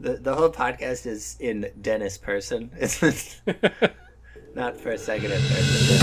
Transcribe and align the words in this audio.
The 0.00 0.12
the 0.12 0.32
whole 0.32 0.50
podcast 0.50 1.06
is 1.06 1.36
in 1.40 1.72
Dennis 1.80 2.16
person. 2.18 2.70
It's 2.80 3.02
not 4.54 4.76
first, 4.76 5.04
second, 5.04 5.32
and 5.32 5.42
third. 5.44 5.98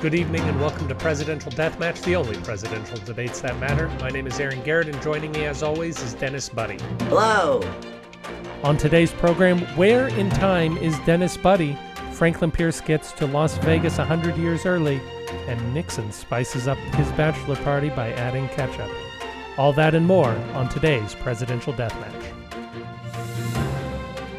Good 0.00 0.14
evening 0.14 0.40
and 0.42 0.58
welcome 0.60 0.88
to 0.88 0.94
Presidential 0.94 1.52
Deathmatch, 1.52 2.02
the 2.04 2.16
only 2.16 2.36
presidential 2.38 2.96
debates 3.04 3.42
that 3.42 3.58
matter. 3.58 3.88
My 4.00 4.08
name 4.08 4.26
is 4.26 4.40
Aaron 4.40 4.62
Garrett, 4.62 4.88
and 4.88 5.02
joining 5.02 5.32
me 5.32 5.44
as 5.44 5.62
always 5.62 6.02
is 6.02 6.14
Dennis 6.14 6.48
Buddy. 6.48 6.78
Hello. 7.08 7.62
On 8.62 8.78
today's 8.78 9.12
program, 9.12 9.60
where 9.76 10.08
in 10.08 10.30
time 10.30 10.78
is 10.78 10.98
Dennis 11.00 11.36
Buddy? 11.36 11.78
Franklin 12.12 12.50
Pierce 12.50 12.80
gets 12.80 13.12
to 13.12 13.26
Las 13.26 13.58
Vegas 13.58 13.98
100 13.98 14.38
years 14.38 14.64
early, 14.64 15.02
and 15.48 15.74
Nixon 15.74 16.10
spices 16.12 16.66
up 16.66 16.78
his 16.94 17.10
bachelor 17.12 17.56
party 17.56 17.90
by 17.90 18.12
adding 18.14 18.48
ketchup. 18.48 18.90
All 19.56 19.72
that 19.74 19.94
and 19.94 20.06
more 20.06 20.30
on 20.54 20.68
today's 20.68 21.14
Presidential 21.14 21.72
Deathmatch. 21.72 22.34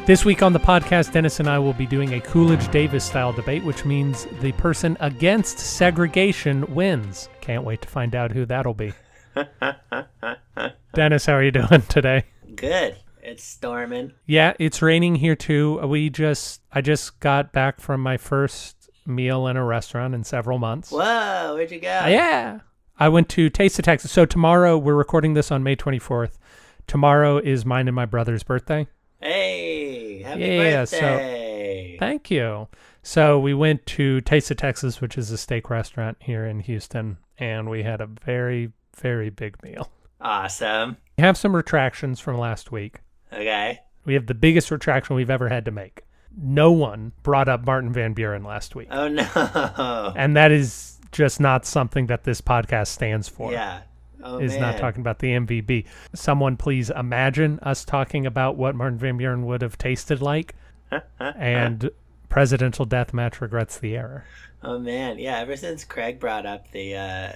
This 0.06 0.24
week 0.24 0.42
on 0.42 0.52
the 0.52 0.60
podcast, 0.60 1.12
Dennis 1.12 1.40
and 1.40 1.48
I 1.48 1.58
will 1.58 1.72
be 1.72 1.86
doing 1.86 2.14
a 2.14 2.20
Coolidge 2.20 2.70
Davis 2.70 3.04
style 3.04 3.32
debate, 3.32 3.64
which 3.64 3.84
means 3.84 4.26
the 4.40 4.52
person 4.52 4.96
against 5.00 5.58
segregation 5.58 6.74
wins. 6.74 7.28
Can't 7.40 7.64
wait 7.64 7.82
to 7.82 7.88
find 7.88 8.14
out 8.14 8.30
who 8.30 8.44
that'll 8.44 8.74
be. 8.74 8.92
Dennis, 10.94 11.26
how 11.26 11.32
are 11.32 11.42
you 11.42 11.50
doing 11.50 11.82
today? 11.88 12.24
Good. 12.54 12.96
It's 13.22 13.42
storming. 13.42 14.12
Yeah, 14.26 14.52
it's 14.60 14.80
raining 14.80 15.16
here 15.16 15.34
too. 15.34 15.78
We 15.86 16.10
just 16.10 16.60
I 16.70 16.82
just 16.82 17.18
got 17.18 17.52
back 17.52 17.80
from 17.80 18.00
my 18.00 18.18
first 18.18 18.88
meal 19.04 19.48
in 19.48 19.56
a 19.56 19.64
restaurant 19.64 20.14
in 20.14 20.22
several 20.22 20.58
months. 20.58 20.92
Whoa, 20.92 21.54
where'd 21.54 21.72
you 21.72 21.80
go? 21.80 21.88
Yeah. 21.88 22.60
I 22.98 23.08
went 23.08 23.28
to 23.30 23.50
Taste 23.50 23.78
of 23.78 23.84
Texas. 23.84 24.10
So 24.10 24.24
tomorrow 24.24 24.78
we're 24.78 24.94
recording 24.94 25.34
this 25.34 25.50
on 25.50 25.62
May 25.62 25.76
24th. 25.76 26.38
Tomorrow 26.86 27.38
is 27.38 27.66
mine 27.66 27.88
and 27.88 27.94
my 27.94 28.06
brother's 28.06 28.42
birthday. 28.42 28.86
Hey, 29.20 30.22
happy 30.22 30.40
Yeah, 30.40 30.84
so- 30.84 31.96
Thank 31.98 32.30
you. 32.30 32.68
So 33.02 33.38
we 33.38 33.54
went 33.54 33.86
to 33.86 34.20
Taste 34.22 34.50
of 34.50 34.56
Texas, 34.56 35.00
which 35.00 35.16
is 35.16 35.30
a 35.30 35.38
steak 35.38 35.70
restaurant 35.70 36.16
here 36.20 36.44
in 36.44 36.60
Houston, 36.60 37.18
and 37.38 37.68
we 37.70 37.82
had 37.82 38.00
a 38.00 38.06
very 38.06 38.72
very 38.96 39.28
big 39.30 39.62
meal. 39.62 39.90
awesome. 40.22 40.96
We 41.18 41.22
have 41.24 41.36
some 41.36 41.54
retractions 41.54 42.18
from 42.18 42.38
last 42.38 42.72
week. 42.72 43.00
Okay. 43.32 43.78
We 44.06 44.14
have 44.14 44.26
the 44.26 44.34
biggest 44.34 44.70
retraction 44.70 45.16
we've 45.16 45.28
ever 45.30 45.48
had 45.50 45.64
to 45.66 45.70
make. 45.70 46.02
No 46.36 46.72
one 46.72 47.12
brought 47.22 47.48
up 47.48 47.66
Martin 47.66 47.92
Van 47.92 48.12
Buren 48.14 48.42
last 48.42 48.74
week. 48.74 48.88
Oh 48.90 49.08
no. 49.08 50.12
and 50.16 50.36
that 50.36 50.50
is 50.50 50.95
just 51.16 51.40
not 51.40 51.64
something 51.64 52.06
that 52.06 52.24
this 52.24 52.40
podcast 52.40 52.88
stands 52.88 53.28
for. 53.28 53.52
yeah. 53.52 53.80
Oh 54.22 54.38
is 54.38 54.52
man. 54.52 54.60
not 54.60 54.78
talking 54.78 55.00
about 55.00 55.20
the 55.20 55.28
MVB. 55.28 55.86
Someone 56.14 56.56
please 56.56 56.90
imagine 56.90 57.60
us 57.60 57.84
talking 57.84 58.26
about 58.26 58.56
what 58.56 58.74
Martin 58.74 58.98
Van 58.98 59.16
Buren 59.16 59.46
would 59.46 59.62
have 59.62 59.78
tasted 59.78 60.20
like, 60.20 60.54
and 61.20 61.90
presidential 62.28 62.86
deathmatch 62.86 63.40
regrets 63.40 63.78
the 63.78 63.96
error. 63.96 64.24
Oh 64.62 64.78
man, 64.78 65.18
yeah. 65.18 65.38
Ever 65.38 65.56
since 65.56 65.84
Craig 65.84 66.18
brought 66.18 66.44
up 66.44 66.70
the 66.72 66.96
uh, 66.96 67.32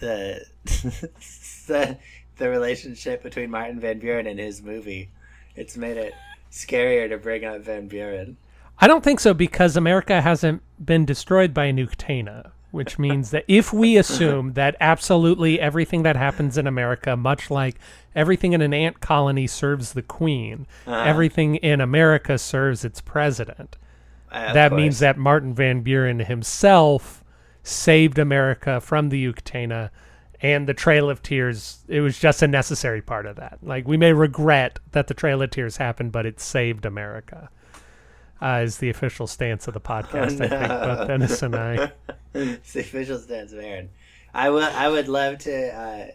the 0.00 0.44
the 1.66 1.96
the 2.36 2.48
relationship 2.48 3.22
between 3.22 3.50
Martin 3.50 3.80
Van 3.80 3.98
Buren 3.98 4.26
and 4.26 4.38
his 4.38 4.62
movie, 4.62 5.10
it's 5.56 5.76
made 5.76 5.96
it 5.96 6.12
scarier 6.50 7.08
to 7.08 7.16
bring 7.16 7.44
up 7.44 7.62
Van 7.62 7.88
Buren. 7.88 8.36
I 8.80 8.86
don't 8.86 9.02
think 9.02 9.18
so 9.20 9.34
because 9.34 9.76
America 9.76 10.20
hasn't 10.20 10.62
been 10.84 11.04
destroyed 11.04 11.52
by 11.54 11.66
a 11.66 11.72
Nuktana, 11.72 12.52
which 12.70 12.98
means 12.98 13.30
that 13.30 13.44
if 13.48 13.72
we 13.72 13.96
assume 13.96 14.52
that 14.52 14.76
absolutely 14.80 15.58
everything 15.58 16.02
that 16.02 16.16
happens 16.16 16.58
in 16.58 16.66
America, 16.66 17.16
much 17.16 17.50
like 17.50 17.76
everything 18.14 18.52
in 18.52 18.60
an 18.60 18.74
ant 18.74 19.00
colony 19.00 19.46
serves 19.46 19.92
the 19.94 20.02
queen, 20.02 20.66
Uh-huh. 20.86 20.96
everything 21.06 21.56
in 21.56 21.80
America 21.80 22.36
serves 22.38 22.84
its 22.84 23.00
president. 23.00 23.76
Uh, 24.30 24.52
that 24.52 24.72
means 24.72 24.98
that 24.98 25.16
Martin 25.16 25.54
Van 25.54 25.80
Buren 25.80 26.18
himself 26.20 27.24
saved 27.62 28.18
America 28.18 28.80
from 28.80 29.08
the 29.08 29.24
Yucatana 29.24 29.90
and 30.40 30.68
the 30.68 30.74
Trail 30.74 31.10
of 31.10 31.22
Tears. 31.22 31.78
It 31.88 32.00
was 32.00 32.18
just 32.18 32.42
a 32.42 32.46
necessary 32.48 33.00
part 33.02 33.26
of 33.26 33.36
that. 33.36 33.58
Like 33.62 33.88
we 33.88 33.96
may 33.96 34.12
regret 34.12 34.78
that 34.92 35.06
the 35.06 35.14
Trail 35.14 35.40
of 35.42 35.50
Tears 35.50 35.78
happened, 35.78 36.12
but 36.12 36.26
it 36.26 36.40
saved 36.40 36.84
America. 36.86 37.48
Uh, 38.40 38.60
is 38.62 38.78
the 38.78 38.88
official 38.88 39.26
stance 39.26 39.66
of 39.66 39.74
the 39.74 39.80
podcast. 39.80 40.40
I 40.40 40.48
think 40.48 40.68
both 40.68 41.08
Dennis 41.08 41.42
and 41.42 41.56
I. 41.56 41.92
it's 42.34 42.72
the 42.72 42.80
official 42.80 43.18
stance 43.18 43.52
of 43.52 43.58
Aaron. 43.58 43.90
I 44.32 44.50
would 44.50 44.62
I 44.62 44.88
would 44.88 45.08
love 45.08 45.38
to 45.38 45.74
uh, 45.74 46.06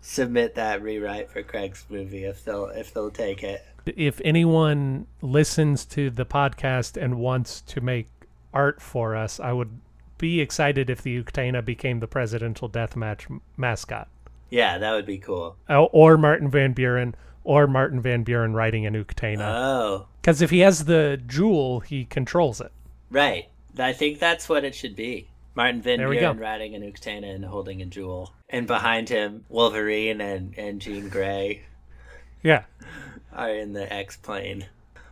submit 0.00 0.56
that 0.56 0.82
rewrite 0.82 1.30
for 1.30 1.42
Craig's 1.42 1.86
movie 1.88 2.24
if 2.24 2.44
they'll 2.44 2.66
if 2.66 2.92
they'll 2.92 3.10
take 3.10 3.42
it. 3.44 3.64
If 3.86 4.20
anyone 4.24 5.06
listens 5.20 5.84
to 5.86 6.10
the 6.10 6.26
podcast 6.26 7.00
and 7.00 7.18
wants 7.18 7.60
to 7.62 7.80
make 7.80 8.08
art 8.52 8.80
for 8.80 9.16
us, 9.16 9.40
I 9.40 9.52
would 9.52 9.80
be 10.18 10.40
excited 10.40 10.88
if 10.88 11.02
the 11.02 11.22
Yucatana 11.22 11.64
became 11.64 12.00
the 12.00 12.06
presidential 12.06 12.68
deathmatch 12.68 13.30
m- 13.30 13.40
mascot. 13.56 14.08
Yeah, 14.50 14.78
that 14.78 14.92
would 14.92 15.06
be 15.06 15.18
cool. 15.18 15.56
Oh, 15.68 15.86
or 15.86 16.16
Martin 16.18 16.50
Van 16.50 16.72
Buren, 16.74 17.14
or 17.44 17.66
Martin 17.66 18.00
Van 18.00 18.22
Buren 18.22 18.54
riding 18.54 18.86
an 18.86 18.94
Uktana. 18.94 19.40
Oh, 19.42 20.06
Because 20.20 20.40
if 20.42 20.50
he 20.50 20.60
has 20.60 20.84
the 20.84 21.20
jewel, 21.26 21.80
he 21.80 22.04
controls 22.04 22.60
it. 22.60 22.72
right. 23.10 23.48
I 23.78 23.94
think 23.94 24.18
that's 24.18 24.50
what 24.50 24.64
it 24.64 24.74
should 24.74 24.94
be. 24.94 25.28
Martin 25.54 25.80
Van 25.80 25.98
There 25.98 26.10
Buren 26.10 26.38
riding 26.38 26.74
an 26.74 26.82
Uktana 26.82 27.34
and 27.34 27.42
holding 27.44 27.80
a 27.80 27.86
jewel, 27.86 28.32
and 28.50 28.66
behind 28.66 29.08
him 29.08 29.44
Wolverine 29.48 30.20
and 30.20 30.54
and 30.58 30.80
Jean 30.80 31.08
Grey 31.08 31.62
Yeah. 32.42 32.64
are 33.32 33.50
in 33.50 33.72
the 33.72 33.90
X 33.92 34.16
plane. 34.18 34.66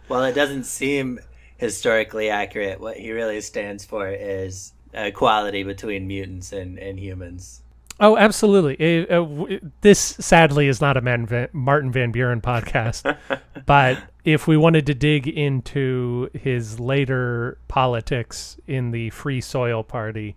While 0.09 0.25
it 0.25 0.35
doesn't 0.35 0.65
seem 0.65 1.21
historically 1.57 2.29
accurate, 2.31 2.81
what 2.81 2.97
he 2.99 3.13
really 3.13 3.41
stands 3.41 3.85
for 3.85 4.09
is 4.09 4.73
uh, 4.95 5.03
equality 5.03 5.63
between 5.63 6.07
mutants 6.07 6.53
and, 6.53 6.79
and 6.79 6.99
humans. 6.99 7.63
Oh, 8.00 8.16
absolutely. 8.16 8.77
Eh, 8.81 9.03
uh, 9.03 9.21
w- 9.21 9.71
this 9.83 10.00
sadly 10.00 10.69
is 10.69 10.81
not 10.81 10.97
a 10.97 11.03
Van, 11.03 11.49
Martin 11.53 11.93
Van 11.93 12.11
Buren 12.11 12.41
podcast, 12.41 13.16
but 13.66 14.03
if 14.25 14.47
we 14.47 14.56
wanted 14.56 14.87
to 14.87 14.94
dig 14.94 15.28
into 15.28 16.31
his 16.33 16.81
later 16.81 17.59
politics 17.69 18.56
in 18.66 18.91
the 18.91 19.10
Free 19.10 19.43
Soil 19.43 19.83
Party, 19.83 20.34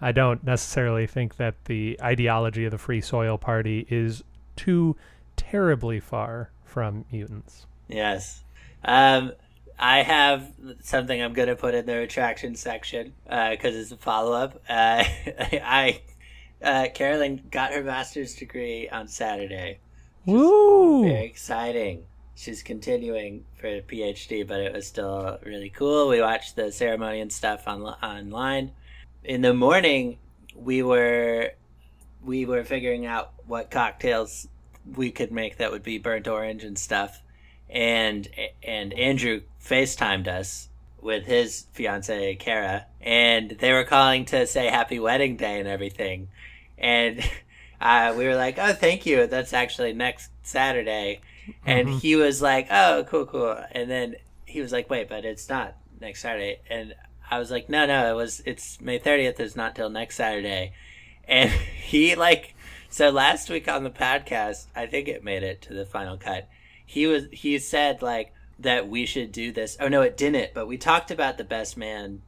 I 0.00 0.12
don't 0.12 0.42
necessarily 0.44 1.06
think 1.06 1.36
that 1.36 1.64
the 1.64 1.98
ideology 2.00 2.64
of 2.64 2.70
the 2.70 2.78
Free 2.78 3.00
Soil 3.00 3.36
Party 3.36 3.86
is 3.90 4.22
too 4.54 4.96
terribly 5.36 5.98
far 5.98 6.50
from 6.64 7.04
mutants. 7.10 7.66
Yes. 7.88 8.44
Um, 8.84 9.32
I 9.78 10.02
have 10.02 10.52
something 10.82 11.20
I'm 11.20 11.32
going 11.32 11.48
to 11.48 11.56
put 11.56 11.74
in 11.74 11.86
the 11.86 11.96
retraction 11.96 12.54
section 12.54 13.14
because 13.24 13.74
it's 13.74 13.90
a 13.90 13.96
follow 13.96 14.32
up. 14.32 14.62
Uh, 14.68 15.04
I 15.62 16.02
uh, 16.62 16.88
Carolyn 16.94 17.42
got 17.50 17.72
her 17.72 17.82
master's 17.82 18.34
degree 18.34 18.88
on 18.88 19.08
Saturday. 19.08 19.78
Woo! 20.26 21.04
Very 21.04 21.24
exciting. 21.24 22.04
She's 22.34 22.62
continuing 22.62 23.44
for 23.56 23.66
a 23.66 23.82
PhD, 23.82 24.46
but 24.46 24.60
it 24.60 24.72
was 24.72 24.86
still 24.86 25.38
really 25.44 25.70
cool. 25.70 26.08
We 26.08 26.20
watched 26.20 26.56
the 26.56 26.72
ceremony 26.72 27.20
and 27.20 27.32
stuff 27.32 27.66
on, 27.66 27.82
online. 27.82 28.72
In 29.24 29.42
the 29.42 29.52
morning, 29.52 30.18
we 30.54 30.82
were 30.82 31.52
we 32.22 32.44
were 32.44 32.64
figuring 32.64 33.06
out 33.06 33.32
what 33.46 33.70
cocktails 33.70 34.48
we 34.96 35.10
could 35.10 35.32
make 35.32 35.58
that 35.58 35.70
would 35.70 35.82
be 35.82 35.98
burnt 35.98 36.28
orange 36.28 36.64
and 36.64 36.78
stuff. 36.78 37.22
And 37.68 38.28
and 38.62 38.92
Andrew 38.94 39.42
FaceTimed 39.62 40.28
us 40.28 40.68
with 41.00 41.24
his 41.26 41.66
fiance 41.72 42.36
Kara, 42.36 42.86
and 43.00 43.50
they 43.50 43.72
were 43.72 43.84
calling 43.84 44.24
to 44.26 44.46
say 44.46 44.68
happy 44.68 44.98
wedding 44.98 45.36
day 45.36 45.58
and 45.58 45.68
everything. 45.68 46.28
And 46.80 47.20
uh, 47.80 48.14
we 48.16 48.24
were 48.24 48.36
like, 48.36 48.58
"Oh, 48.58 48.72
thank 48.72 49.06
you. 49.06 49.26
That's 49.26 49.52
actually 49.52 49.92
next 49.92 50.30
Saturday." 50.42 51.20
And 51.66 51.88
Mhm. 51.88 52.00
he 52.00 52.16
was 52.16 52.40
like, 52.42 52.68
"Oh, 52.70 53.04
cool, 53.08 53.26
cool." 53.26 53.56
And 53.72 53.90
then 53.90 54.16
he 54.46 54.60
was 54.60 54.72
like, 54.72 54.88
"Wait, 54.90 55.08
but 55.08 55.24
it's 55.24 55.48
not 55.48 55.76
next 56.00 56.22
Saturday." 56.22 56.58
And 56.70 56.94
I 57.30 57.38
was 57.38 57.50
like, 57.50 57.68
"No, 57.68 57.86
no, 57.86 58.10
it 58.10 58.14
was. 58.16 58.42
It's 58.46 58.80
May 58.80 58.98
thirtieth. 58.98 59.38
It's 59.40 59.56
not 59.56 59.74
till 59.76 59.90
next 59.90 60.16
Saturday." 60.16 60.72
And 61.28 61.50
he 61.82 62.14
like, 62.16 62.54
so 62.88 63.10
last 63.10 63.50
week 63.50 63.68
on 63.68 63.84
the 63.84 63.90
podcast, 63.90 64.66
I 64.74 64.86
think 64.86 65.06
it 65.08 65.22
made 65.22 65.42
it 65.42 65.62
to 65.62 65.74
the 65.74 65.86
final 65.86 66.16
cut. 66.16 66.48
He 66.84 67.06
was 67.06 67.24
he 67.30 67.58
said 67.58 68.02
like 68.02 68.32
that 68.58 68.88
we 68.88 69.06
should 69.06 69.32
do 69.32 69.52
this. 69.52 69.76
Oh 69.80 69.88
no, 69.88 70.02
it 70.02 70.16
didn't. 70.16 70.54
But 70.54 70.66
we 70.66 70.76
talked 70.76 71.10
about 71.10 71.38
the 71.38 71.44
best 71.44 71.76
man 71.76 72.22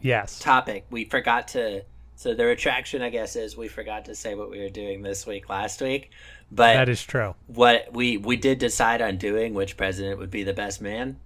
Yes. 0.00 0.38
topic. 0.38 0.86
We 0.90 1.04
forgot 1.04 1.48
to. 1.48 1.82
So 2.20 2.34
the 2.34 2.44
retraction, 2.44 3.00
I 3.00 3.08
guess, 3.08 3.34
is 3.34 3.56
we 3.56 3.66
forgot 3.66 4.04
to 4.04 4.14
say 4.14 4.34
what 4.34 4.50
we 4.50 4.60
were 4.60 4.68
doing 4.68 5.00
this 5.00 5.26
week 5.26 5.48
last 5.48 5.80
week. 5.80 6.10
But 6.52 6.74
That 6.74 6.90
is 6.90 7.02
true. 7.02 7.34
what 7.46 7.94
we 7.94 8.18
we 8.18 8.36
did 8.36 8.58
decide 8.58 9.00
on 9.00 9.16
doing 9.16 9.54
which 9.54 9.78
president 9.78 10.18
would 10.18 10.30
be 10.30 10.42
the 10.42 10.52
best 10.52 10.82
man 10.82 11.18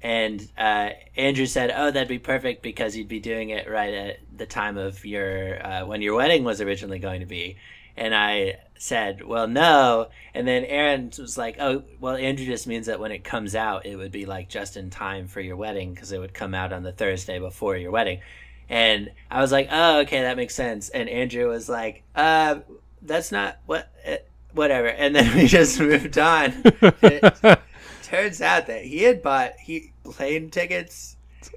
and 0.00 0.48
uh, 0.56 0.90
andrew 1.16 1.44
said 1.44 1.70
oh 1.76 1.90
that'd 1.90 2.08
be 2.08 2.20
perfect 2.20 2.62
because 2.62 2.96
you'd 2.96 3.08
be 3.08 3.18
doing 3.18 3.50
it 3.50 3.68
right 3.68 3.92
at 3.92 4.16
the 4.34 4.46
time 4.46 4.78
of 4.78 5.04
your 5.04 5.60
uh, 5.66 5.84
when 5.84 6.00
your 6.00 6.14
wedding 6.14 6.44
was 6.44 6.62
originally 6.62 6.98
going 6.98 7.20
to 7.20 7.26
be 7.26 7.56
And 7.96 8.14
I 8.14 8.58
said, 8.78 9.24
well, 9.24 9.48
no. 9.48 10.06
And 10.32 10.46
then 10.46 10.64
Aaron 10.64 11.10
was 11.18 11.36
like, 11.36 11.56
oh, 11.58 11.82
well, 11.98 12.14
Andrew 12.14 12.46
just 12.46 12.68
means 12.68 12.86
that 12.86 13.00
when 13.00 13.10
it 13.10 13.24
comes 13.24 13.56
out, 13.56 13.86
it 13.86 13.96
would 13.96 14.12
be 14.12 14.24
like 14.24 14.48
just 14.48 14.76
in 14.76 14.88
time 14.88 15.26
for 15.26 15.40
your 15.40 15.56
wedding 15.56 15.92
because 15.92 16.12
it 16.12 16.20
would 16.20 16.32
come 16.32 16.54
out 16.54 16.72
on 16.72 16.84
the 16.84 16.92
Thursday 16.92 17.40
before 17.40 17.76
your 17.76 17.90
wedding. 17.90 18.20
And 18.68 19.10
I 19.30 19.40
was 19.40 19.52
like, 19.52 19.68
oh, 19.70 20.00
okay, 20.00 20.22
that 20.22 20.36
makes 20.36 20.54
sense. 20.54 20.88
And 20.88 21.08
Andrew 21.08 21.48
was 21.48 21.68
like, 21.68 22.02
uh, 22.14 22.60
that's 23.02 23.32
not 23.32 23.58
what, 23.66 23.90
uh, 24.06 24.16
whatever. 24.52 24.88
And 24.88 25.14
then 25.14 25.34
we 25.36 25.46
just 25.46 25.80
moved 25.80 26.18
on. 26.18 26.52
it 26.64 27.60
turns 28.02 28.40
out 28.40 28.66
that 28.66 28.84
he 28.84 29.02
had 29.02 29.22
bought 29.22 29.52
he 29.60 29.92
plane 30.04 30.50
tickets 30.50 31.16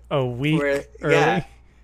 a 0.09 0.25
week 0.25 0.59
for, 0.59 0.83
early. 1.01 1.15
yeah. 1.15 1.43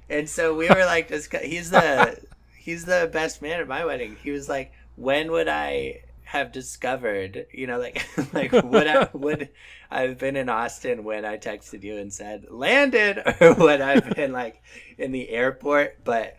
And 0.09 0.29
so 0.29 0.55
we 0.55 0.69
were 0.69 0.85
like, 0.85 1.09
just, 1.09 1.33
he's 1.35 1.69
the, 1.69 2.17
he's 2.57 2.85
the 2.85 3.09
best 3.11 3.41
man 3.41 3.59
at 3.59 3.67
my 3.67 3.83
wedding. 3.83 4.15
He 4.23 4.31
was 4.31 4.47
like, 4.47 4.71
when 4.95 5.31
would 5.31 5.49
I 5.49 6.01
have 6.27 6.51
discovered, 6.51 7.45
you 7.53 7.67
know, 7.67 7.79
like, 7.79 8.05
like 8.33 8.51
would 8.63 8.85
I, 8.85 9.07
would 9.13 9.49
I've 9.89 10.17
been 10.17 10.35
in 10.35 10.49
Austin 10.49 11.05
when 11.05 11.23
I 11.23 11.37
texted 11.37 11.83
you 11.83 11.97
and 11.97 12.11
said 12.11 12.47
landed 12.49 13.23
or 13.41 13.53
would 13.53 13.79
I've 13.79 14.13
been 14.13 14.33
like 14.33 14.61
in 14.97 15.13
the 15.13 15.29
airport, 15.29 16.03
but, 16.03 16.35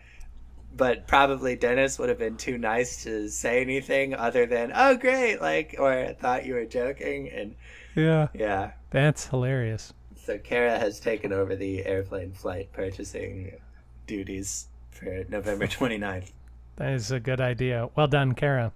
but 0.77 1.07
probably 1.07 1.55
Dennis 1.55 1.97
would 1.97 2.09
have 2.09 2.19
been 2.19 2.37
too 2.37 2.59
nice 2.59 3.03
to 3.03 3.29
say 3.29 3.61
anything 3.61 4.13
other 4.13 4.45
than, 4.45 4.71
oh, 4.75 4.95
great. 4.95 5.41
Like, 5.41 5.75
or 5.79 6.13
thought 6.19 6.45
you 6.45 6.53
were 6.53 6.65
joking. 6.65 7.27
And 7.29 7.55
Yeah, 7.95 8.27
yeah. 8.35 8.73
that's 8.91 9.25
hilarious. 9.25 9.91
So 10.15 10.37
Kara 10.37 10.77
has 10.77 10.99
taken 10.99 11.33
over 11.33 11.55
the 11.55 11.83
airplane 11.83 12.31
flight 12.31 12.71
purchasing 12.73 13.53
duties 14.05 14.67
for 14.91 15.25
November 15.29 15.65
29th. 15.65 16.31
That 16.75 16.93
is 16.93 17.09
a 17.09 17.19
good 17.19 17.41
idea. 17.41 17.89
Well 17.95 18.07
done, 18.07 18.35
Kara. 18.35 18.71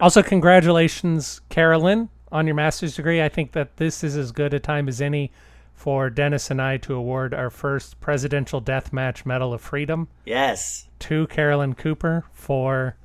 Also, 0.00 0.22
congratulations, 0.22 1.40
Carolyn, 1.48 2.08
on 2.32 2.46
your 2.46 2.54
master's 2.56 2.96
degree. 2.96 3.22
I 3.22 3.28
think 3.28 3.52
that 3.52 3.76
this 3.76 4.02
is 4.04 4.16
as 4.16 4.32
good 4.32 4.54
a 4.54 4.60
time 4.60 4.88
as 4.88 5.00
any 5.00 5.32
for 5.74 6.10
Dennis 6.10 6.50
and 6.50 6.60
I 6.60 6.76
to 6.78 6.94
award 6.94 7.32
our 7.32 7.48
first 7.50 8.00
Presidential 8.00 8.60
Deathmatch 8.60 9.24
Medal 9.24 9.54
of 9.54 9.60
Freedom 9.62 10.08
Yes. 10.26 10.88
to 11.00 11.26
Carolyn 11.28 11.74
Cooper 11.74 12.24
for 12.32 12.96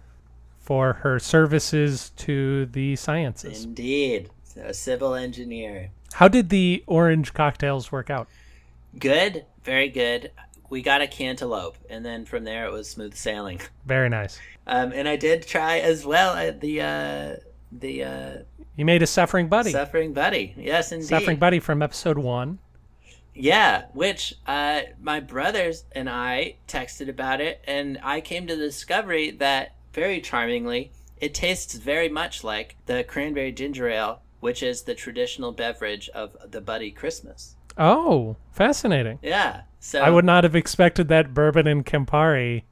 for 0.59 0.93
her 0.93 1.19
services 1.19 2.09
to 2.17 2.65
the 2.65 2.95
sciences. 2.95 3.63
Indeed. 3.65 4.31
A 4.57 4.73
civil 4.73 5.13
engineer. 5.13 5.91
How 6.13 6.27
did 6.27 6.49
the 6.49 6.83
orange 6.87 7.33
cocktails 7.33 7.91
work 7.91 8.09
out? 8.09 8.27
Good. 8.97 9.45
Very 9.63 9.89
good. 9.89 10.31
We 10.69 10.81
got 10.81 11.01
a 11.01 11.07
cantaloupe, 11.07 11.77
and 11.89 12.05
then 12.05 12.25
from 12.25 12.43
there 12.43 12.65
it 12.65 12.71
was 12.71 12.89
smooth 12.89 13.15
sailing. 13.15 13.59
Very 13.85 14.09
nice. 14.09 14.39
Um, 14.67 14.91
and 14.93 15.07
I 15.07 15.15
did 15.15 15.45
try 15.45 15.79
as 15.79 16.05
well 16.05 16.35
at 16.35 16.59
the 16.61 16.81
uh, 16.81 17.35
the 17.71 18.03
uh, 18.03 18.37
You 18.75 18.85
made 18.85 19.03
a 19.03 19.07
suffering 19.07 19.47
buddy. 19.47 19.71
suffering 19.71 20.13
buddy. 20.13 20.53
Yes, 20.57 20.91
indeed. 20.91 21.07
suffering 21.07 21.37
buddy 21.37 21.59
from 21.59 21.81
episode 21.81 22.17
one. 22.17 22.59
Yeah, 23.33 23.85
which 23.93 24.33
uh, 24.47 24.81
my 25.01 25.19
brothers 25.19 25.83
and 25.91 26.09
I 26.09 26.55
texted 26.67 27.09
about 27.09 27.41
it, 27.41 27.61
and 27.67 27.99
I 28.01 28.21
came 28.21 28.47
to 28.47 28.55
the 28.55 28.65
discovery 28.65 29.31
that 29.31 29.75
very 29.93 30.21
charmingly, 30.21 30.91
it 31.19 31.33
tastes 31.33 31.75
very 31.75 32.07
much 32.09 32.43
like 32.43 32.77
the 32.85 33.03
cranberry 33.03 33.51
ginger 33.51 33.89
ale, 33.89 34.21
which 34.39 34.63
is 34.63 34.83
the 34.83 34.95
traditional 34.95 35.51
beverage 35.51 36.07
of 36.09 36.35
the 36.49 36.61
Buddy 36.61 36.91
Christmas. 36.91 37.55
Oh, 37.77 38.37
fascinating. 38.53 39.19
Yeah, 39.21 39.61
so 39.85 40.01
I 40.01 40.09
would 40.09 40.25
not 40.25 40.43
have 40.43 40.55
expected 40.55 41.09
that 41.09 41.35
bourbon 41.35 41.67
and 41.67 41.85
Campari 41.85 42.63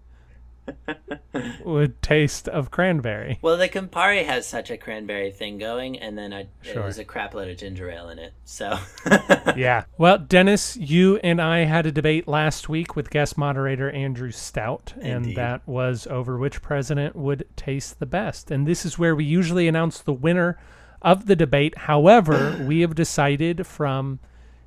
would 1.63 2.01
taste 2.01 2.47
of 2.47 2.71
cranberry. 2.71 3.37
Well, 3.43 3.55
the 3.55 3.69
Campari 3.69 4.25
has 4.25 4.47
such 4.47 4.71
a 4.71 4.77
cranberry 4.77 5.29
thing 5.29 5.59
going, 5.59 5.99
and 5.99 6.17
then 6.17 6.33
I 6.33 6.47
Sure. 6.63 6.73
there 6.73 6.83
was 6.83 6.97
a 6.97 7.05
crap 7.05 7.35
load 7.35 7.49
of 7.49 7.57
ginger 7.57 7.91
ale 7.91 8.09
in 8.09 8.17
it. 8.17 8.33
So 8.45 8.79
Yeah. 9.55 9.83
Well, 9.99 10.17
Dennis, 10.17 10.75
you 10.75 11.17
and 11.17 11.39
I 11.39 11.65
had 11.65 11.85
a 11.85 11.91
debate 11.91 12.27
last 12.27 12.67
week 12.67 12.95
with 12.95 13.11
guest 13.11 13.37
moderator 13.37 13.91
Andrew 13.91 14.31
Stout, 14.31 14.95
and 14.99 15.35
that 15.35 15.61
was 15.67 16.07
over 16.07 16.39
which 16.39 16.63
president 16.63 17.15
would 17.15 17.45
taste 17.55 17.99
the 17.99 18.07
best. 18.07 18.49
And 18.49 18.65
this 18.67 18.87
is 18.87 18.97
where 18.97 19.15
we 19.15 19.23
usually 19.23 19.67
announce 19.67 19.99
the 19.99 20.13
winner 20.13 20.57
of 21.03 21.27
the 21.27 21.35
debate. 21.35 21.77
However, 21.77 22.59
we 22.65 22.81
have 22.81 22.95
decided 22.95 23.67
from 23.67 24.17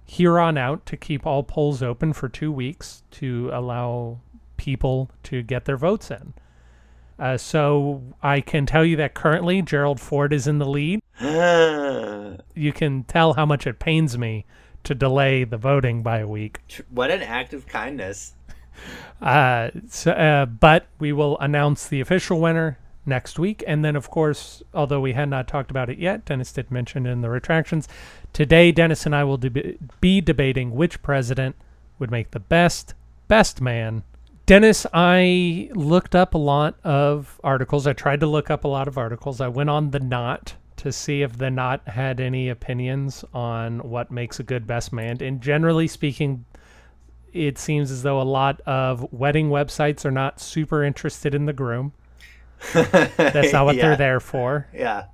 here 0.06 0.38
on 0.38 0.56
out 0.56 0.86
to 0.86 0.96
keep 0.96 1.26
all 1.26 1.42
polls 1.42 1.82
open 1.82 2.12
for 2.12 2.28
two 2.28 2.52
weeks 2.52 3.02
to 3.10 3.50
allow 3.52 4.20
people 4.56 5.10
to 5.24 5.42
get 5.42 5.64
their 5.64 5.76
votes 5.76 6.10
in. 6.10 6.32
Uh, 7.18 7.36
so 7.36 8.02
I 8.22 8.40
can 8.40 8.66
tell 8.66 8.84
you 8.84 8.96
that 8.96 9.14
currently 9.14 9.62
Gerald 9.62 10.00
Ford 10.00 10.32
is 10.32 10.46
in 10.46 10.58
the 10.58 10.66
lead. 10.66 11.00
You 12.54 12.72
can 12.72 13.04
tell 13.04 13.34
how 13.34 13.46
much 13.46 13.66
it 13.66 13.78
pains 13.78 14.16
me 14.16 14.44
to 14.84 14.94
delay 14.94 15.44
the 15.44 15.56
voting 15.56 16.02
by 16.02 16.18
a 16.18 16.26
week. 16.26 16.60
what 16.90 17.10
an 17.10 17.22
act 17.22 17.52
of 17.52 17.66
kindness. 17.66 18.34
Uh, 19.20 19.70
so, 19.88 20.12
uh, 20.12 20.46
but 20.46 20.86
we 20.98 21.12
will 21.12 21.38
announce 21.38 21.86
the 21.86 22.00
official 22.00 22.40
winner 22.40 22.78
next 23.06 23.38
week. 23.38 23.62
And 23.66 23.84
then, 23.84 23.96
of 23.96 24.10
course, 24.10 24.62
although 24.74 25.00
we 25.00 25.12
had 25.12 25.28
not 25.28 25.48
talked 25.48 25.70
about 25.70 25.88
it 25.88 25.98
yet, 25.98 26.24
Dennis 26.24 26.52
did 26.52 26.70
mention 26.70 27.06
in 27.06 27.20
the 27.20 27.30
retractions. 27.30 27.88
Today, 28.32 28.72
Dennis 28.72 29.06
and 29.06 29.14
I 29.14 29.24
will 29.24 29.36
deb- 29.36 29.78
be 30.00 30.20
debating 30.20 30.72
which 30.74 31.02
president 31.02 31.56
would 31.98 32.10
make 32.10 32.32
the 32.32 32.40
best, 32.40 32.94
best 33.28 33.60
man. 33.60 34.02
Dennis, 34.46 34.86
I 34.92 35.70
looked 35.74 36.14
up 36.14 36.34
a 36.34 36.38
lot 36.38 36.78
of 36.84 37.40
articles. 37.42 37.86
I 37.86 37.92
tried 37.92 38.20
to 38.20 38.26
look 38.26 38.50
up 38.50 38.64
a 38.64 38.68
lot 38.68 38.86
of 38.86 38.98
articles. 38.98 39.40
I 39.40 39.48
went 39.48 39.70
on 39.70 39.90
The 39.90 39.98
Knot 39.98 40.54
to 40.76 40.92
see 40.92 41.22
if 41.22 41.38
The 41.38 41.50
Knot 41.50 41.88
had 41.88 42.20
any 42.20 42.48
opinions 42.48 43.24
on 43.34 43.80
what 43.80 44.10
makes 44.10 44.38
a 44.38 44.44
good 44.44 44.66
best 44.66 44.92
man. 44.92 45.20
And 45.20 45.40
generally 45.40 45.88
speaking, 45.88 46.44
it 47.32 47.58
seems 47.58 47.90
as 47.90 48.02
though 48.02 48.20
a 48.20 48.22
lot 48.22 48.60
of 48.66 49.12
wedding 49.12 49.50
websites 49.50 50.04
are 50.04 50.10
not 50.10 50.40
super 50.40 50.84
interested 50.84 51.34
in 51.34 51.46
the 51.46 51.52
groom. 51.52 51.92
That's 52.74 53.52
not 53.52 53.64
what 53.66 53.76
Yeah. 53.76 53.88
they're 53.88 53.96
there 53.96 54.20
for. 54.20 54.66
Yeah. 54.74 55.04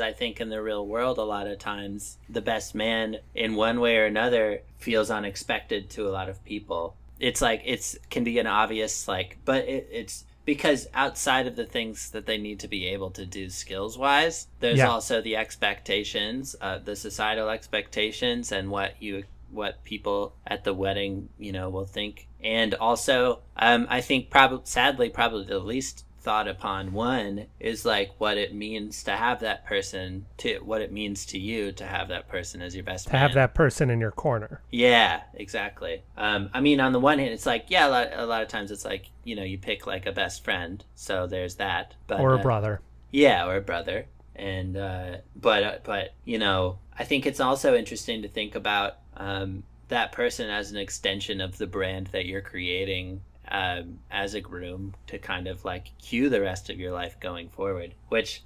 I 0.00 0.12
think 0.12 0.40
in 0.40 0.48
the 0.48 0.62
real 0.62 0.86
world, 0.86 1.18
a 1.18 1.24
lot 1.24 1.46
of 1.46 1.58
times, 1.58 2.16
the 2.28 2.40
best 2.40 2.74
man, 2.74 3.16
in 3.34 3.54
one 3.54 3.80
way 3.80 3.98
or 3.98 4.06
another, 4.06 4.62
feels 4.78 5.10
unexpected 5.10 5.90
to 5.90 6.08
a 6.08 6.10
lot 6.10 6.28
of 6.28 6.42
people. 6.44 6.94
It's 7.18 7.42
like, 7.42 7.62
it's 7.66 7.98
can 8.08 8.24
be 8.24 8.38
an 8.38 8.46
obvious, 8.46 9.06
like, 9.08 9.36
but 9.44 9.64
it, 9.68 9.88
it's 9.92 10.24
because 10.46 10.88
outside 10.94 11.46
of 11.46 11.54
the 11.56 11.66
things 11.66 12.10
that 12.12 12.24
they 12.24 12.38
need 12.38 12.60
to 12.60 12.68
be 12.68 12.86
able 12.86 13.10
to 13.10 13.26
do 13.26 13.50
skills 13.50 13.98
wise, 13.98 14.46
there's 14.60 14.78
Yeah. 14.78 14.88
also 14.88 15.20
the 15.20 15.36
expectations, 15.36 16.56
uh, 16.62 16.78
the 16.78 16.96
societal 16.96 17.50
expectations, 17.50 18.52
and 18.52 18.70
what 18.70 18.94
you 19.02 19.24
what 19.52 19.82
people 19.84 20.32
at 20.46 20.62
the 20.62 20.72
wedding 20.72 21.28
you 21.36 21.50
know 21.50 21.68
will 21.68 21.84
think 21.84 22.28
and 22.40 22.72
also 22.74 23.40
um, 23.56 23.84
i 23.90 24.00
think 24.00 24.30
probably 24.30 24.60
sadly 24.62 25.08
probably 25.10 25.42
the 25.44 25.58
least 25.58 26.04
thought 26.20 26.46
upon 26.48 26.92
one 26.92 27.46
is 27.58 27.84
like 27.84 28.10
what 28.18 28.36
it 28.36 28.54
means 28.54 29.02
to 29.04 29.10
have 29.12 29.40
that 29.40 29.64
person 29.66 30.26
to 30.36 30.58
what 30.58 30.80
it 30.82 30.92
means 30.92 31.24
to 31.26 31.38
you 31.38 31.72
to 31.72 31.84
have 31.86 32.08
that 32.08 32.28
person 32.28 32.60
as 32.60 32.74
your 32.74 32.84
best 32.84 33.06
To 33.06 33.12
man. 33.14 33.22
have 33.22 33.34
that 33.34 33.54
person 33.54 33.88
in 33.90 34.00
your 34.00 34.10
corner. 34.10 34.60
yeah 34.70 35.22
exactly 35.34 36.02
um, 36.16 36.50
i 36.52 36.60
mean 36.60 36.80
on 36.80 36.92
the 36.92 37.00
one 37.00 37.18
hand 37.18 37.32
it's 37.32 37.46
like 37.46 37.66
yeah 37.68 37.88
a 37.88 37.90
lot, 37.90 38.08
a 38.12 38.26
lot 38.26 38.42
of 38.42 38.48
times 38.48 38.70
it's 38.70 38.84
like 38.84 39.06
you 39.24 39.34
know 39.34 39.42
you 39.42 39.58
pick 39.58 39.86
like 39.86 40.06
a 40.06 40.12
best 40.12 40.44
friend 40.44 40.84
so 40.94 41.26
there's 41.26 41.56
that 41.56 41.94
but 42.06 42.20
or 42.20 42.34
a 42.34 42.38
uh, 42.38 42.42
brother. 42.42 42.80
yeah, 43.10 43.46
or 43.46 43.56
a 43.56 43.60
brother. 43.60 44.06
And 44.36 44.76
uh, 44.76 45.16
but 45.36 45.62
uh, 45.62 45.78
but 45.84 46.14
you 46.24 46.38
know, 46.38 46.78
I 46.98 47.04
think 47.04 47.26
it's 47.26 47.40
also 47.40 47.74
interesting 47.76 48.22
to 48.22 48.28
think 48.28 48.54
about 48.54 48.94
um, 49.16 49.64
that 49.88 50.12
person 50.12 50.48
as 50.48 50.70
an 50.70 50.78
extension 50.78 51.42
of 51.42 51.58
the 51.58 51.66
brand 51.66 52.06
that 52.12 52.24
you're 52.24 52.40
creating 52.40 53.20
um, 53.50 53.98
as 54.10 54.34
a 54.34 54.40
groom 54.40 54.94
to 55.08 55.18
kind 55.18 55.46
of 55.46 55.64
like 55.64 55.96
cue 55.98 56.28
the 56.28 56.40
rest 56.40 56.70
of 56.70 56.78
your 56.78 56.92
life 56.92 57.18
going 57.20 57.48
forward. 57.48 57.94
Which 58.08 58.42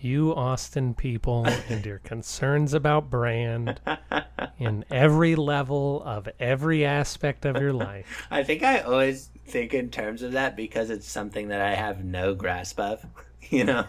You 0.00 0.34
Austin 0.34 0.94
people 0.94 1.46
and 1.68 1.84
your 1.84 1.98
concerns 1.98 2.74
about 2.74 3.10
brand 3.10 3.80
in 4.58 4.84
every 4.90 5.34
level 5.34 6.02
of 6.04 6.28
every 6.40 6.84
aspect 6.84 7.44
of 7.44 7.60
your 7.60 7.72
life. 7.72 8.26
I 8.30 8.42
think 8.42 8.62
I 8.62 8.80
always 8.80 9.30
think 9.46 9.74
in 9.74 9.90
terms 9.90 10.22
of 10.22 10.32
that 10.32 10.56
because 10.56 10.90
it's 10.90 11.08
something 11.08 11.48
that 11.48 11.60
I 11.60 11.74
have 11.74 12.04
no 12.04 12.34
grasp 12.34 12.78
of. 12.80 13.04
You 13.50 13.64
know. 13.64 13.86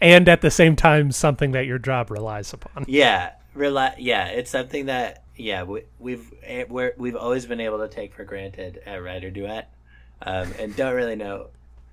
And 0.00 0.28
at 0.28 0.40
the 0.40 0.50
same 0.50 0.76
time, 0.76 1.12
something 1.12 1.52
that 1.52 1.66
your 1.66 1.78
job 1.78 2.10
relies 2.10 2.52
upon. 2.52 2.84
Yeah, 2.88 3.32
rela- 3.54 3.94
Yeah, 3.98 4.28
it's 4.28 4.50
something 4.50 4.86
that 4.86 5.24
yeah 5.38 5.62
we, 5.62 5.82
we've 5.98 6.32
eh, 6.42 6.64
we're, 6.68 6.94
we've 6.98 7.16
always 7.16 7.46
been 7.46 7.60
able 7.60 7.78
to 7.78 7.88
take 7.88 8.14
for 8.14 8.24
granted 8.24 8.80
at 8.84 9.02
Writer 9.02 9.30
Duet, 9.30 9.72
um, 10.22 10.52
and 10.58 10.74
don't 10.76 10.94
really 10.94 11.16
know 11.16 11.48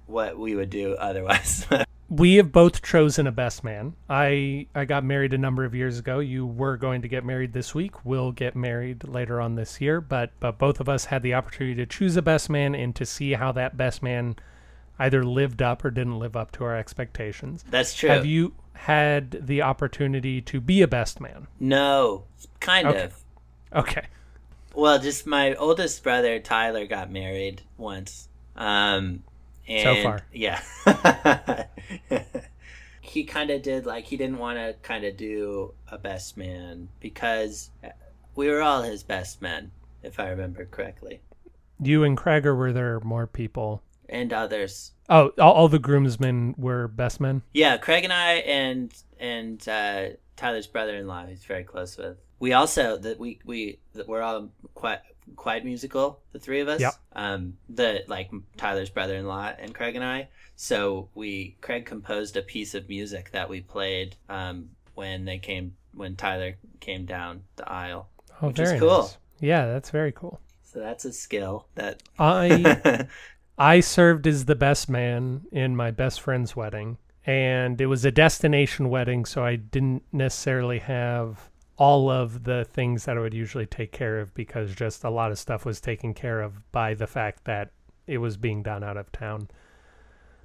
what 0.08 0.38
we 0.38 0.56
would 0.56 0.70
do 0.70 0.94
otherwise. 0.94 1.66
we 2.10 2.36
have 2.36 2.52
both 2.52 2.82
chosen 2.84 3.26
a 3.28 3.32
best 3.32 3.64
man. 3.64 3.94
I 4.10 4.68
I 4.76 4.86
got 4.86 5.04
married 5.04 5.34
a 5.34 5.38
number 5.38 5.66
of 5.66 5.74
years 5.74 5.98
ago. 6.00 6.20
You 6.20 6.46
were 6.46 6.78
going 6.78 7.02
to 7.02 7.08
get 7.08 7.26
married 7.26 7.54
this 7.54 7.74
week. 7.74 8.06
We'll 8.06 8.32
get 8.32 8.56
married 8.56 9.08
later 9.08 9.42
on 9.42 9.56
this 9.56 9.82
year, 9.82 10.02
but 10.02 10.32
but 10.40 10.58
both 10.58 10.80
of 10.80 10.90
us 10.90 11.06
had 11.06 11.24
the 11.24 11.34
opportunity 11.34 11.76
to 11.78 11.86
choose 11.86 12.16
a 12.16 12.22
best 12.22 12.50
man 12.50 12.76
and 12.76 12.96
to 12.96 13.06
see 13.06 13.34
how 13.34 13.52
that 13.54 13.78
best 13.78 14.04
man 14.04 14.36
either 15.00 15.24
lived 15.24 15.62
up 15.62 15.84
or 15.84 15.92
didn't 15.92 16.20
live 16.20 16.36
up 16.36 16.52
to 16.54 16.64
our 16.64 16.76
expectations. 16.76 17.66
That's 17.70 17.94
true. 17.94 18.10
Have 18.10 18.26
you 18.26 18.54
had 18.74 19.46
the 19.48 19.62
opportunity 19.62 20.42
to 20.42 20.62
be 20.62 20.82
a 20.82 20.88
best 20.88 21.20
man? 21.20 21.48
No, 21.60 22.26
kind 22.60 22.88
Okay. 22.88 23.04
of. 23.06 23.25
Okay. 23.76 24.06
Well, 24.74 25.00
just 25.00 25.26
my 25.28 25.54
oldest 25.56 26.04
brother 26.04 26.40
Tyler 26.40 26.86
got 26.86 27.12
married 27.12 27.62
once. 27.78 28.28
Um, 28.56 29.24
and 29.68 29.84
So 29.84 30.04
far. 30.04 30.20
yeah. 30.34 30.62
he 33.02 33.24
kind 33.24 33.50
of 33.52 33.62
did 33.62 33.86
like 33.86 34.06
he 34.06 34.18
didn't 34.18 34.38
want 34.38 34.58
to 34.58 34.76
kind 34.82 35.04
of 35.06 35.18
do 35.18 35.74
a 35.90 35.98
best 35.98 36.38
man 36.38 36.90
because 37.00 37.70
we 38.36 38.50
were 38.50 38.62
all 38.62 38.82
his 38.84 39.04
best 39.04 39.42
men, 39.42 39.72
if 40.04 40.20
I 40.20 40.30
remember 40.30 40.66
correctly, 40.66 41.22
You 41.80 42.04
and 42.04 42.18
Craig, 42.18 42.46
or 42.46 42.56
were 42.56 42.74
there 42.74 43.00
more 43.02 43.28
people? 43.28 43.82
and 44.08 44.32
others. 44.32 44.92
Oh, 45.10 45.32
all, 45.40 45.54
all 45.54 45.68
the 45.68 45.80
groomsmen 45.80 46.54
were 46.60 46.88
best 46.88 47.20
men. 47.20 47.42
Yeah, 47.54 47.78
Craig 47.78 48.04
and 48.04 48.14
I 48.14 48.34
and 48.34 48.94
and 49.20 49.68
uh, 49.68 50.10
Tyler's 50.36 50.68
brother-in-law, 50.68 51.26
who's 51.26 51.44
very 51.44 51.64
close 51.64 51.98
with. 51.98 52.18
We 52.40 52.54
also 52.54 52.98
that 52.98 53.20
we 53.20 53.40
we 53.46 53.80
that 53.94 54.08
we're 54.08 54.22
all 54.22 54.50
quite 54.74 55.00
quite 55.36 55.66
musical, 55.66 56.20
the 56.32 56.40
three 56.40 56.62
of 56.62 56.68
us. 56.68 56.82
Yep. 56.82 56.94
Um, 57.14 57.58
the 57.70 58.04
like 58.08 58.32
Tyler's 58.58 58.90
brother-in-law 58.90 59.54
and 59.60 59.74
Craig 59.74 59.96
and 59.96 60.04
I. 60.04 60.30
So 60.56 61.10
we 61.16 61.58
Craig 61.62 61.86
composed 61.86 62.38
a 62.38 62.42
piece 62.42 62.76
of 62.76 62.88
music 62.88 63.32
that 63.32 63.50
we 63.50 63.62
played 63.62 64.16
um, 64.30 64.70
when 64.94 65.26
they 65.26 65.38
came 65.38 65.76
when 65.94 66.16
Tyler 66.16 66.58
came 66.80 67.06
down 67.06 67.44
the 67.56 67.70
aisle. 67.70 68.10
Oh, 68.42 68.48
Which 68.48 68.60
is 68.60 68.70
very 68.70 68.80
cool. 68.80 69.02
nice. 69.02 69.18
Yeah, 69.40 69.66
that's 69.66 69.90
very 69.90 70.12
cool. 70.12 70.40
So 70.64 70.80
that's 70.80 71.06
a 71.06 71.14
skill 71.14 71.68
that. 71.76 72.04
I 72.20 73.08
I 73.58 73.80
served 73.80 74.28
as 74.28 74.46
the 74.46 74.56
best 74.56 74.90
man 74.90 75.42
in 75.52 75.76
my 75.76 75.92
best 75.92 76.22
friend's 76.22 76.56
wedding, 76.56 76.98
and 77.26 77.80
it 77.80 77.86
was 77.86 78.04
a 78.04 78.12
destination 78.12 78.90
wedding, 78.90 79.26
so 79.26 79.44
I 79.44 79.56
didn't 79.56 80.04
necessarily 80.12 80.80
have 80.80 81.50
all 81.78 82.10
of 82.10 82.44
the 82.46 82.64
things 82.66 83.06
that 83.06 83.18
I 83.18 83.20
would 83.20 83.34
usually 83.34 83.66
take 83.66 83.92
care 83.92 84.20
of 84.20 84.34
because 84.34 84.74
just 84.76 85.04
a 85.04 85.10
lot 85.10 85.32
of 85.32 85.38
stuff 85.40 85.66
was 85.66 85.82
taken 85.82 86.14
care 86.14 86.42
of 86.42 86.72
by 86.72 86.94
the 86.94 87.08
fact 87.08 87.44
that 87.46 87.72
it 88.08 88.20
was 88.20 88.38
being 88.38 88.64
done 88.64 88.84
out 88.84 88.98
of 88.98 89.12
town. 89.12 89.50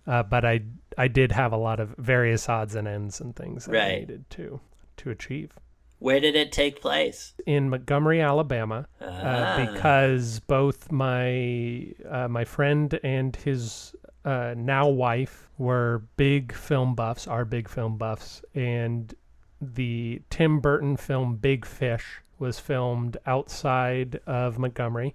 Uh, 0.07 0.23
but 0.23 0.45
I 0.45 0.63
I 0.99 1.09
did 1.09 1.31
have 1.33 1.53
a 1.53 1.57
lot 1.57 1.79
of 1.79 1.91
various 1.99 2.49
odds 2.49 2.75
and 2.75 2.89
ends 2.89 3.21
and 3.21 3.37
things 3.37 3.67
that 3.67 3.77
I 3.81 3.99
needed 4.01 4.29
to 4.31 4.61
to 4.97 5.11
achieve 5.11 5.53
Where 5.99 6.19
did 6.21 6.35
it 6.35 6.51
take 6.53 6.81
place? 6.81 7.35
in 7.47 7.69
Montgomery, 7.71 8.21
Alabama 8.21 8.87
Ah. 9.01 9.05
uh, 9.07 9.73
because 9.73 10.41
both 10.41 10.91
my 10.91 11.93
uh, 12.09 12.29
my 12.29 12.45
friend 12.45 12.99
and 13.05 13.37
his 13.37 13.95
uh, 14.25 14.55
now 14.57 14.89
wife 14.89 15.49
were 15.59 16.03
big 16.17 16.53
film 16.55 16.95
buffs, 16.95 17.27
are 17.29 17.45
big 17.45 17.69
film 17.69 17.97
buffs, 17.99 18.43
and 18.55 19.15
the 19.61 20.23
Tim 20.31 20.61
Burton 20.61 20.97
film 20.97 21.37
Big 21.37 21.65
Fish 21.65 22.21
was 22.39 22.59
filmed 22.59 23.17
outside 23.27 24.21
of 24.27 24.59
Montgomery, 24.59 25.15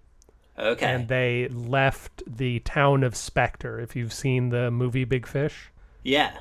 okay. 0.60 0.86
and 0.86 1.08
they 1.08 1.48
left 1.50 2.22
the 2.28 2.60
town 2.60 3.04
of 3.04 3.16
Spectre. 3.16 3.80
If 3.80 3.96
you've 3.96 4.14
seen 4.14 4.50
the 4.50 4.70
movie 4.70 5.04
Big 5.06 5.26
Fish, 5.26 5.72
yeah. 6.04 6.38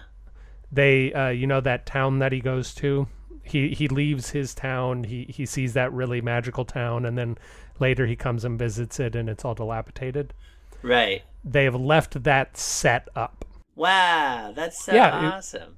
they 0.71 1.13
uh, 1.13 1.29
you 1.29 1.47
know 1.47 1.61
that 1.63 1.87
town 1.87 2.19
that 2.19 2.33
he 2.33 2.41
goes 2.41 2.75
to 2.77 3.07
he 3.43 3.69
he 3.75 3.89
leaves 3.89 4.31
his 4.31 4.55
town 4.55 5.05
he 5.05 5.25
he 5.29 5.45
sees 5.45 5.75
that 5.75 5.93
really 5.93 6.21
magical 6.23 6.65
town 6.65 7.05
and 7.05 7.17
then 7.19 7.37
later 7.79 8.07
he 8.07 8.17
comes 8.17 8.43
and 8.45 8.59
visits 8.59 8.99
it 8.99 9.15
and 9.15 9.29
it's 9.29 9.45
all 9.45 9.55
dilapidated 9.55 10.33
Right. 10.83 11.23
they 11.45 11.65
have 11.65 11.75
left 11.75 12.23
that 12.25 12.57
set 12.57 13.07
up 13.15 13.45
Wow, 13.77 14.53
that's 14.57 14.83
so 14.83 14.95
Yeah, 14.95 15.19
it- 15.29 15.33
awesome. 15.35 15.77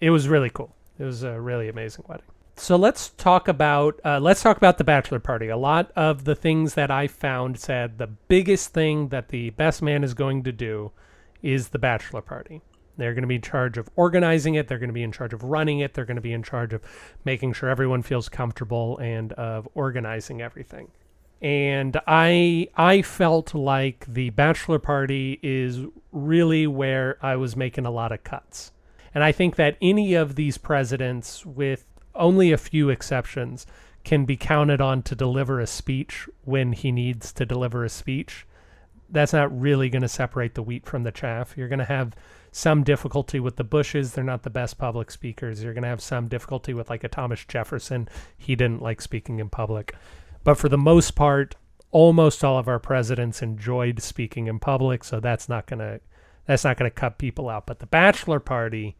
it 0.00 0.08
was 0.10 0.28
really 0.28 0.48
cool 0.48 0.74
it 0.98 1.04
was 1.04 1.22
a 1.22 1.40
really 1.40 1.68
amazing 1.68 2.04
wedding. 2.08 2.26
So 2.56 2.76
let's 2.76 3.10
talk 3.10 3.48
about 3.48 4.00
uh, 4.04 4.20
let's 4.20 4.42
talk 4.42 4.56
about 4.56 4.78
the 4.78 4.84
bachelor 4.84 5.18
party. 5.18 5.48
A 5.48 5.56
lot 5.56 5.90
of 5.96 6.24
the 6.24 6.34
things 6.36 6.74
that 6.74 6.90
i 6.90 7.06
found 7.08 7.58
said 7.58 7.98
the 7.98 8.06
biggest 8.06 8.72
thing 8.72 9.08
that 9.08 9.28
the 9.28 9.50
best 9.50 9.82
man 9.82 10.04
is 10.04 10.14
going 10.14 10.44
to 10.44 10.52
do 10.52 10.92
is 11.42 11.68
the 11.68 11.78
bachelor 11.78 12.22
party. 12.22 12.62
They're 12.96 13.12
going 13.12 13.22
to 13.22 13.28
be 13.28 13.34
in 13.34 13.42
charge 13.42 13.76
of 13.76 13.90
organizing 13.96 14.54
it. 14.54 14.68
They're 14.68 14.78
going 14.78 14.88
to 14.88 14.94
be 14.94 15.02
in 15.02 15.10
charge 15.10 15.32
of 15.32 15.42
running 15.42 15.80
it. 15.80 15.94
They're 15.94 16.04
going 16.04 16.14
to 16.14 16.22
be 16.22 16.32
in 16.32 16.44
charge 16.44 16.72
of 16.72 16.80
making 17.24 17.54
sure 17.54 17.68
everyone 17.68 18.02
feels 18.02 18.28
comfortable 18.28 18.98
and 18.98 19.32
of 19.32 19.68
organizing 19.74 20.40
everything. 20.40 20.92
And 21.42 22.00
i 22.06 22.68
i 22.76 23.02
felt 23.02 23.52
like 23.52 24.06
the 24.06 24.30
bachelor 24.30 24.78
party 24.78 25.40
is 25.42 25.80
really 26.12 26.66
where 26.68 27.18
i 27.20 27.34
was 27.34 27.56
making 27.56 27.84
a 27.84 27.90
lot 27.90 28.12
of 28.12 28.22
cuts 28.22 28.70
and 29.14 29.22
I 29.22 29.32
think 29.32 29.56
that 29.56 29.76
any 29.80 30.14
of 30.14 30.34
these 30.34 30.58
presidents, 30.58 31.46
with 31.46 31.86
only 32.14 32.52
a 32.52 32.58
few 32.58 32.90
exceptions, 32.90 33.66
can 34.04 34.24
be 34.24 34.36
counted 34.36 34.80
on 34.80 35.02
to 35.02 35.14
deliver 35.14 35.60
a 35.60 35.66
speech 35.66 36.28
when 36.42 36.72
he 36.72 36.92
needs 36.92 37.32
to 37.32 37.46
deliver 37.46 37.84
a 37.84 37.88
speech. 37.88 38.46
That's 39.08 39.32
not 39.32 39.58
really 39.58 39.88
going 39.88 40.02
to 40.02 40.08
separate 40.08 40.54
the 40.54 40.62
wheat 40.62 40.84
from 40.84 41.04
the 41.04 41.12
chaff. 41.12 41.56
You're 41.56 41.68
going 41.68 41.78
to 41.78 41.84
have 41.84 42.14
some 42.52 42.84
difficulty 42.84 43.40
with 43.40 43.56
the 43.56 43.64
Bushes. 43.64 44.12
They're 44.12 44.24
not 44.24 44.42
the 44.42 44.50
best 44.50 44.78
public 44.78 45.10
speakers. 45.10 45.62
You're 45.62 45.74
going 45.74 45.82
to 45.82 45.88
have 45.88 46.02
some 46.02 46.28
difficulty 46.28 46.74
with 46.74 46.90
like 46.90 47.04
a 47.04 47.08
Thomas 47.08 47.44
Jefferson. 47.44 48.08
He 48.36 48.54
didn't 48.54 48.82
like 48.82 49.00
speaking 49.00 49.40
in 49.40 49.48
public. 49.48 49.94
But 50.44 50.58
for 50.58 50.68
the 50.68 50.78
most 50.78 51.14
part, 51.14 51.56
almost 51.90 52.44
all 52.44 52.58
of 52.58 52.68
our 52.68 52.78
presidents 52.78 53.40
enjoyed 53.40 54.02
speaking 54.02 54.48
in 54.48 54.58
public, 54.58 55.04
so 55.04 55.20
that's 55.20 55.48
not 55.48 55.66
going 55.66 55.78
to 55.78 56.00
that's 56.46 56.64
not 56.64 56.76
going 56.76 56.90
to 56.90 56.94
cut 56.94 57.16
people 57.16 57.48
out. 57.48 57.66
But 57.66 57.78
the 57.78 57.86
bachelor 57.86 58.38
party, 58.38 58.96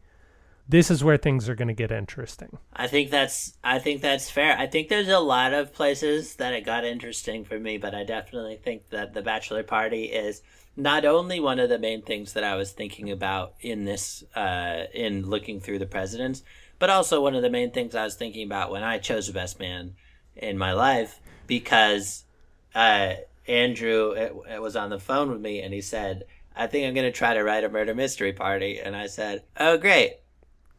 this 0.67 0.89
is 0.89 1.03
where 1.03 1.17
things 1.17 1.47
are 1.47 1.55
going 1.55 1.67
to 1.67 1.73
get 1.73 1.91
interesting. 1.91 2.57
I 2.73 2.87
think 2.87 3.11
that's 3.11 3.57
I 3.63 3.79
think 3.79 4.01
that's 4.01 4.29
fair. 4.29 4.57
I 4.57 4.67
think 4.67 4.89
there's 4.89 5.09
a 5.09 5.19
lot 5.19 5.53
of 5.53 5.73
places 5.73 6.35
that 6.35 6.53
it 6.53 6.65
got 6.65 6.83
interesting 6.83 7.45
for 7.45 7.59
me, 7.59 7.77
but 7.77 7.93
I 7.93 8.03
definitely 8.03 8.57
think 8.57 8.89
that 8.89 9.13
the 9.13 9.21
bachelor 9.21 9.63
party 9.63 10.05
is 10.05 10.41
not 10.75 11.05
only 11.05 11.39
one 11.39 11.59
of 11.59 11.69
the 11.69 11.79
main 11.79 12.01
things 12.01 12.33
that 12.33 12.43
I 12.43 12.55
was 12.55 12.71
thinking 12.71 13.11
about 13.11 13.53
in 13.61 13.85
this 13.85 14.23
uh, 14.35 14.85
in 14.93 15.29
looking 15.29 15.59
through 15.59 15.79
the 15.79 15.85
presidents, 15.85 16.43
but 16.79 16.89
also 16.89 17.21
one 17.21 17.35
of 17.35 17.43
the 17.43 17.49
main 17.49 17.71
things 17.71 17.95
I 17.95 18.03
was 18.03 18.15
thinking 18.15 18.45
about 18.45 18.71
when 18.71 18.83
I 18.83 18.97
chose 18.97 19.27
the 19.27 19.33
best 19.33 19.59
man 19.59 19.95
in 20.35 20.57
my 20.57 20.73
life 20.73 21.19
because 21.47 22.25
uh, 22.73 23.13
Andrew 23.47 24.11
it, 24.11 24.33
it 24.55 24.61
was 24.61 24.75
on 24.75 24.89
the 24.89 24.99
phone 24.99 25.29
with 25.29 25.41
me 25.41 25.61
and 25.61 25.75
he 25.75 25.81
said, 25.81 26.23
"I 26.55 26.65
think 26.65 26.87
I'm 26.87 26.95
going 26.95 27.05
to 27.05 27.17
try 27.17 27.35
to 27.35 27.43
write 27.43 27.63
a 27.63 27.69
murder 27.69 27.93
mystery 27.93 28.33
party," 28.33 28.79
and 28.79 28.95
I 28.95 29.05
said, 29.05 29.43
"Oh, 29.57 29.77
great." 29.77 30.15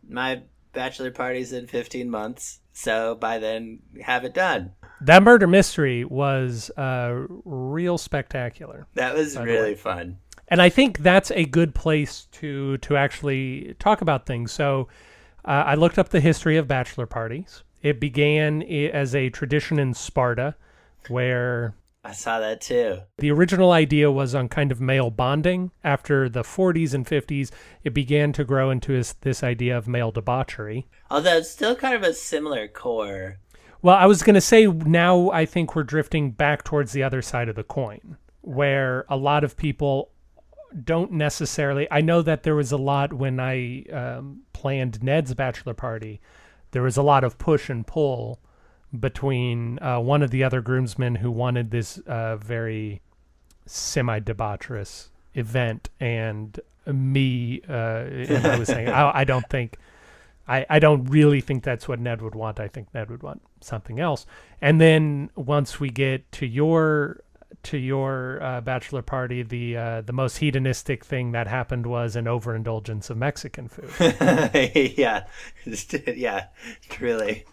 My 0.09 0.43
bachelor 0.73 1.11
party's 1.11 1.53
in 1.53 1.67
15 1.67 2.11
months 2.11 2.61
so 2.73 3.15
by 3.15 3.39
then 3.39 3.79
have 4.03 4.25
it 4.25 4.35
done 4.35 4.73
That 5.01 5.23
murder 5.23 5.47
mystery 5.47 6.05
was 6.05 6.71
uh, 6.77 7.27
real 7.45 7.99
spectacular. 7.99 8.87
that 8.95 9.15
was 9.15 9.37
really 9.39 9.75
fun 9.75 10.19
and 10.49 10.63
I 10.63 10.69
think 10.69 10.99
that's 10.99 11.31
a 11.33 11.45
good 11.45 11.75
place 11.75 12.27
to 12.33 12.79
to 12.79 12.97
actually 12.97 13.75
talk 13.79 14.01
about 14.01 14.27
things. 14.27 14.53
So, 14.53 14.89
uh, 15.45 15.65
I 15.67 15.75
looked 15.75 15.99
up 15.99 16.11
the 16.11 16.21
history 16.21 16.57
of 16.57 16.69
bachelor 16.69 17.07
parties. 17.07 17.65
It 17.83 18.01
began 18.01 18.63
as 18.63 19.15
a 19.15 19.31
tradition 19.31 19.79
in 19.79 19.95
Sparta, 19.95 20.55
where 21.09 21.75
i 22.07 22.13
saw 22.13 22.39
that 22.41 22.61
too 22.61 22.99
the 23.19 23.31
original 23.31 23.73
idea 23.73 24.11
was 24.11 24.35
on 24.35 24.49
kind 24.49 24.71
of 24.71 24.81
male 24.81 25.11
bonding. 25.11 25.71
After 25.83 26.29
the 26.29 26.43
40s 26.43 26.95
and 26.95 27.07
50s, 27.07 27.51
it 27.83 27.95
began 27.95 28.33
to 28.35 28.45
grow 28.45 28.71
into 28.71 28.93
this, 28.93 29.13
this 29.15 29.43
idea 29.43 29.77
of 29.77 29.89
male 29.89 30.13
debauchery. 30.13 30.87
although 31.11 31.39
it's 31.39 31.51
still 31.51 31.75
kind 31.75 31.95
of 31.95 32.03
a 32.03 32.13
similar 32.15 32.69
core 32.69 33.39
Well, 33.83 33.97
I 33.97 34.07
was 34.07 34.23
going 34.23 34.35
to 34.35 34.41
say 34.41 34.67
now 34.67 35.31
I 35.31 35.47
think 35.47 35.75
we're 35.75 35.83
drifting 35.83 36.31
back 36.31 36.65
towards 36.65 36.93
the 36.93 37.03
other 37.03 37.23
side 37.23 37.49
of 37.49 37.57
the 37.57 37.65
coin, 37.65 38.17
where 38.43 39.05
a 39.09 39.17
lot 39.17 39.45
of 39.45 39.57
people 39.57 40.11
don't 40.85 41.13
necessarily. 41.13 41.87
I 41.91 42.01
know 42.01 42.23
that 42.23 42.43
there 42.43 42.55
was 42.55 42.73
a 42.73 42.77
lot 42.77 43.13
when 43.13 43.41
I 43.41 43.85
um, 43.93 44.43
planned 44.53 45.03
Ned's 45.03 45.35
bachelor 45.35 45.75
party. 45.75 46.21
There 46.73 46.83
was 46.83 46.97
a 46.97 47.03
lot 47.03 47.25
of 47.25 47.39
push 47.39 47.71
and 47.71 47.87
pull 47.87 48.41
between 48.97 49.79
uh, 49.81 49.99
one 50.00 50.23
of 50.23 50.31
the 50.31 50.45
other 50.45 50.61
groomsmen 50.61 51.17
who 51.17 51.31
wanted 51.31 51.71
this 51.71 51.99
uh, 52.07 52.37
very 52.37 53.00
semi 53.67 54.21
debaucherous 54.21 55.09
event 55.35 55.88
and 56.00 56.59
me. 56.87 57.62
Uh, 57.69 57.73
and 57.73 58.47
I 58.47 58.59
was 58.59 58.69
saying, 58.69 58.88
I, 58.88 59.21
I 59.21 59.25
don't 59.25 59.49
think. 59.49 59.79
I, 60.49 60.65
I 60.71 60.79
don't 60.79 61.07
really 61.07 61.41
think 61.41 61.65
that's 61.65 61.88
what 61.88 61.99
Ned 61.99 62.23
would 62.23 62.37
want. 62.37 62.61
I 62.61 62.69
think 62.69 62.95
Ned 62.95 63.11
would 63.11 63.25
want 63.25 63.43
something 63.61 63.99
else. 63.99 64.26
And 64.61 64.81
then 64.81 65.31
once 65.35 65.81
we 65.81 65.91
get 65.91 66.31
to 66.33 66.47
your 66.47 67.25
to 67.65 67.79
your 67.79 68.41
uh, 68.43 68.61
bachelor 68.61 69.03
party, 69.03 69.43
the 69.43 69.76
uh, 69.76 70.00
the 70.03 70.12
most 70.12 70.38
hedonistic 70.38 71.05
thing 71.05 71.33
that 71.33 71.49
happened 71.49 71.87
was 71.87 72.15
an 72.15 72.29
overindulgence 72.29 73.11
of 73.11 73.17
Mexican 73.17 73.69
food. 73.69 73.91
yeah 74.97 75.25
yeah 76.07 76.47
truly 76.88 77.45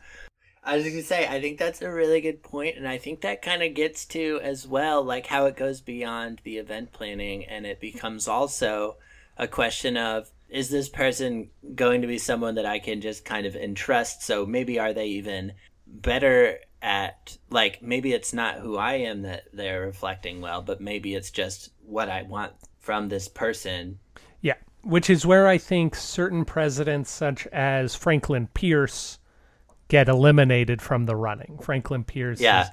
i 0.63 0.75
was 0.75 0.85
gonna 0.85 1.01
say 1.01 1.27
i 1.27 1.39
think 1.41 1.57
that's 1.57 1.81
a 1.81 1.91
really 1.91 2.21
good 2.21 2.41
point 2.43 2.77
and 2.77 2.87
i 2.87 2.97
think 2.97 3.21
that 3.21 3.41
kind 3.41 3.63
of 3.63 3.73
gets 3.73 4.05
to 4.05 4.39
as 4.43 4.67
well 4.67 5.03
like 5.03 5.27
how 5.27 5.45
it 5.45 5.55
goes 5.55 5.81
beyond 5.81 6.41
the 6.43 6.57
event 6.57 6.91
planning 6.91 7.45
and 7.45 7.65
it 7.65 7.79
becomes 7.79 8.27
also 8.27 8.95
a 9.37 9.47
question 9.47 9.97
of 9.97 10.31
is 10.53 10.69
this 10.69 10.87
person 10.87 11.49
going 11.73 12.01
to 12.01 12.07
be 12.07 12.19
someone 12.19 12.55
that 12.55 12.65
I 12.65 12.77
can 12.77 13.01
just 13.01 13.25
kind 13.25 13.47
of 13.47 13.55
entrust? 13.55 14.21
So 14.21 14.45
maybe 14.45 14.79
are 14.79 14.93
they 14.93 15.07
even 15.07 15.53
better 15.87 16.59
at 16.81 17.37
like 17.49 17.81
maybe 17.81 18.13
it's 18.13 18.33
not 18.33 18.59
who 18.59 18.77
I 18.77 18.95
am 18.95 19.23
that 19.23 19.45
they're 19.51 19.81
reflecting 19.81 20.41
well, 20.41 20.61
but 20.61 20.79
maybe 20.79 21.15
it's 21.15 21.31
just 21.31 21.71
what 21.83 22.07
I 22.07 22.21
want 22.21 22.53
from 22.79 23.09
this 23.09 23.27
person. 23.27 23.97
Yeah, 24.41 24.57
which 24.83 25.09
is 25.09 25.25
where 25.25 25.47
I 25.47 25.57
think 25.57 25.95
certain 25.95 26.45
presidents, 26.45 27.09
such 27.09 27.47
as 27.47 27.95
Franklin 27.95 28.47
Pierce, 28.53 29.17
get 29.93 30.09
eliminated 30.09 30.81
from 30.81 31.05
the 31.05 31.15
running. 31.15 31.59
Franklin 31.61 32.03
Pierce 32.03 32.41
Yeah. 32.41 32.69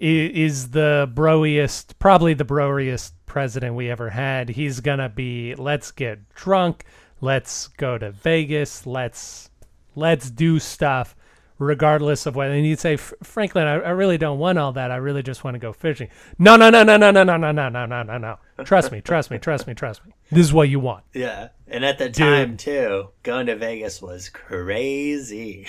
is, 0.00 0.30
is 0.54 0.70
the 0.70 1.06
broiest, 1.12 1.98
probably 1.98 2.32
the 2.32 2.46
broiest 2.46 3.12
president 3.26 3.74
we 3.74 3.90
ever 3.90 4.08
had. 4.08 4.48
He's 4.48 4.80
gonna 4.80 5.10
be 5.10 5.54
let's 5.56 5.90
get 5.90 6.26
drunk, 6.30 6.84
let's 7.20 7.68
go 7.68 7.98
to 7.98 8.10
Vegas, 8.12 8.86
let's 8.86 9.50
let's 9.94 10.30
do 10.30 10.58
stuff 10.58 11.14
regardless 11.58 12.24
of 12.24 12.36
what 12.36 12.46
and 12.48 12.64
you'd 12.64 12.78
say 12.78 12.96
franklin 12.96 13.66
I, 13.66 13.74
I 13.80 13.90
really 13.90 14.16
don't 14.16 14.38
want 14.38 14.60
all 14.60 14.70
that 14.74 14.92
i 14.92 14.96
really 14.96 15.24
just 15.24 15.42
want 15.42 15.56
to 15.56 15.58
go 15.58 15.72
fishing 15.72 16.08
no 16.38 16.54
no 16.54 16.70
no 16.70 16.84
no 16.84 16.96
no 16.96 17.10
no 17.10 17.24
no 17.24 17.36
no 17.36 17.50
no 17.50 17.68
no 17.68 17.84
no 17.84 18.02
no 18.04 18.16
no 18.16 18.38
trust 18.64 18.92
me 18.92 19.00
trust 19.00 19.28
me 19.32 19.38
trust 19.38 19.66
me 19.66 19.74
trust 19.74 20.06
me 20.06 20.12
this 20.30 20.46
is 20.46 20.52
what 20.52 20.68
you 20.68 20.78
want 20.78 21.02
Yeah. 21.14 21.48
And 21.66 21.84
at 21.84 21.98
the 21.98 22.10
time 22.10 22.56
too, 22.56 23.08
going 23.24 23.46
to 23.46 23.56
Vegas 23.56 24.00
was 24.00 24.28
crazy. 24.28 25.66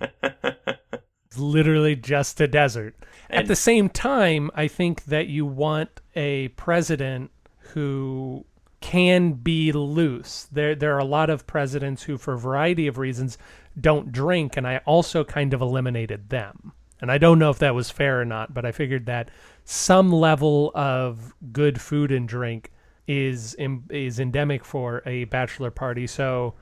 It's 0.00 1.38
literally 1.38 1.94
just 1.94 2.40
a 2.40 2.48
desert. 2.48 2.94
At 3.30 3.46
the 3.46 3.56
same 3.56 3.88
time, 3.90 4.50
I 4.54 4.66
think 4.66 5.04
that 5.04 5.26
you 5.26 5.44
want 5.44 6.00
a 6.14 6.48
president 6.48 7.30
who 7.58 8.46
can 8.80 9.32
be 9.32 9.72
loose. 9.72 10.48
There 10.50 10.74
there 10.74 10.94
are 10.94 11.00
a 11.00 11.04
lot 11.04 11.30
of 11.30 11.46
presidents 11.46 12.04
who 12.04 12.16
for 12.16 12.34
a 12.34 12.38
variety 12.38 12.86
of 12.86 12.96
reasons 12.96 13.36
don't 13.78 14.12
drink 14.12 14.56
and 14.56 14.66
I 14.66 14.78
also 14.86 15.24
kind 15.24 15.52
of 15.52 15.60
eliminated 15.60 16.30
them. 16.30 16.72
And 17.00 17.12
I 17.12 17.18
don't 17.18 17.38
know 17.38 17.50
if 17.50 17.58
that 17.58 17.74
was 17.74 17.90
fair 17.90 18.20
or 18.20 18.24
not, 18.24 18.54
but 18.54 18.64
I 18.64 18.72
figured 18.72 19.06
that 19.06 19.30
some 19.64 20.10
level 20.10 20.72
of 20.74 21.34
good 21.52 21.80
food 21.80 22.10
and 22.10 22.28
drink 22.28 22.72
is 23.08 23.56
is 23.90 24.20
endemic 24.20 24.64
for 24.64 25.02
a 25.06 25.24
bachelor 25.24 25.70
party. 25.70 26.06
So 26.06 26.54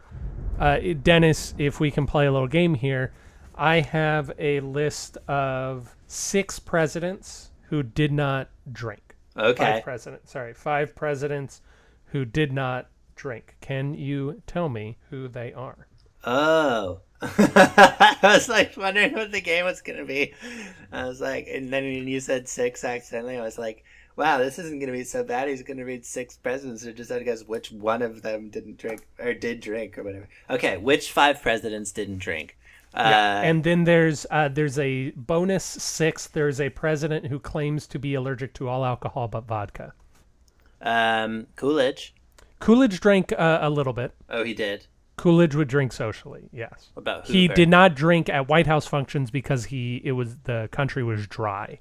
uh, 0.58 0.78
Dennis, 1.02 1.54
if 1.58 1.80
we 1.80 1.90
can 1.90 2.06
play 2.06 2.26
a 2.26 2.32
little 2.32 2.48
game 2.48 2.74
here, 2.74 3.12
I 3.54 3.80
have 3.80 4.30
a 4.38 4.60
list 4.60 5.18
of 5.28 5.94
six 6.06 6.58
presidents 6.58 7.50
who 7.68 7.82
did 7.82 8.12
not 8.12 8.48
drink. 8.72 9.16
Okay. 9.36 9.64
Five 9.64 9.82
presidents, 9.82 10.30
sorry, 10.30 10.54
five 10.54 10.94
presidents 10.94 11.60
who 12.06 12.24
did 12.24 12.52
not 12.52 12.88
drink. 13.16 13.56
Can 13.60 13.94
you 13.94 14.40
tell 14.46 14.68
me 14.68 14.98
who 15.10 15.28
they 15.28 15.52
are? 15.52 15.88
Oh. 16.24 17.00
I 17.20 18.18
was 18.22 18.48
like 18.48 18.76
wondering 18.76 19.14
what 19.14 19.32
the 19.32 19.40
game 19.40 19.64
was 19.64 19.80
gonna 19.80 20.04
be. 20.04 20.34
I 20.92 21.06
was 21.06 21.20
like, 21.20 21.48
and 21.50 21.72
then 21.72 21.84
you 21.84 22.20
said 22.20 22.46
six 22.46 22.84
accidentally, 22.84 23.36
I 23.36 23.42
was 23.42 23.58
like, 23.58 23.84
wow, 24.16 24.38
this 24.38 24.58
isn't 24.58 24.78
gonna 24.80 24.92
be 24.92 25.04
so 25.04 25.22
bad. 25.22 25.48
He's 25.48 25.62
gonna 25.62 25.84
read 25.84 26.04
six 26.04 26.36
presidents 26.36 26.84
or 26.86 26.92
just 26.92 27.10
had 27.10 27.18
to 27.18 27.24
guess 27.24 27.44
which 27.44 27.70
one 27.70 28.02
of 28.02 28.22
them 28.22 28.48
didn't 28.48 28.78
drink 28.78 29.06
or 29.18 29.34
did 29.34 29.60
drink 29.60 29.96
or 29.98 30.02
whatever. 30.02 30.28
Okay, 30.50 30.76
which 30.76 31.12
five 31.12 31.42
presidents 31.42 31.92
didn't 31.92 32.18
drink? 32.18 32.56
Uh, 32.94 33.42
and 33.44 33.62
then 33.62 33.84
there's 33.84 34.26
uh, 34.30 34.48
there's 34.48 34.78
a 34.78 35.10
bonus 35.10 35.64
six. 35.64 36.26
There's 36.28 36.60
a 36.60 36.70
president 36.70 37.26
who 37.26 37.38
claims 37.38 37.86
to 37.88 37.98
be 37.98 38.14
allergic 38.14 38.54
to 38.54 38.68
all 38.68 38.84
alcohol 38.84 39.28
but 39.28 39.46
vodka. 39.46 39.92
um, 40.80 41.46
Coolidge. 41.56 42.14
Coolidge 42.58 43.00
drank 43.00 43.32
uh, 43.32 43.58
a 43.60 43.68
little 43.68 43.92
bit. 43.92 44.14
Oh, 44.30 44.42
he 44.42 44.54
did. 44.54 44.86
Coolidge 45.16 45.54
would 45.54 45.68
drink 45.68 45.92
socially. 45.92 46.48
Yes. 46.52 46.90
About 46.96 47.26
He 47.26 47.48
did 47.48 47.68
not 47.68 47.94
drink 47.94 48.28
at 48.30 48.48
White 48.48 48.66
House 48.66 48.86
functions 48.86 49.30
because 49.30 49.66
he 49.66 50.00
it 50.04 50.12
was 50.12 50.36
the 50.44 50.68
country 50.72 51.02
was 51.02 51.26
dry 51.26 51.80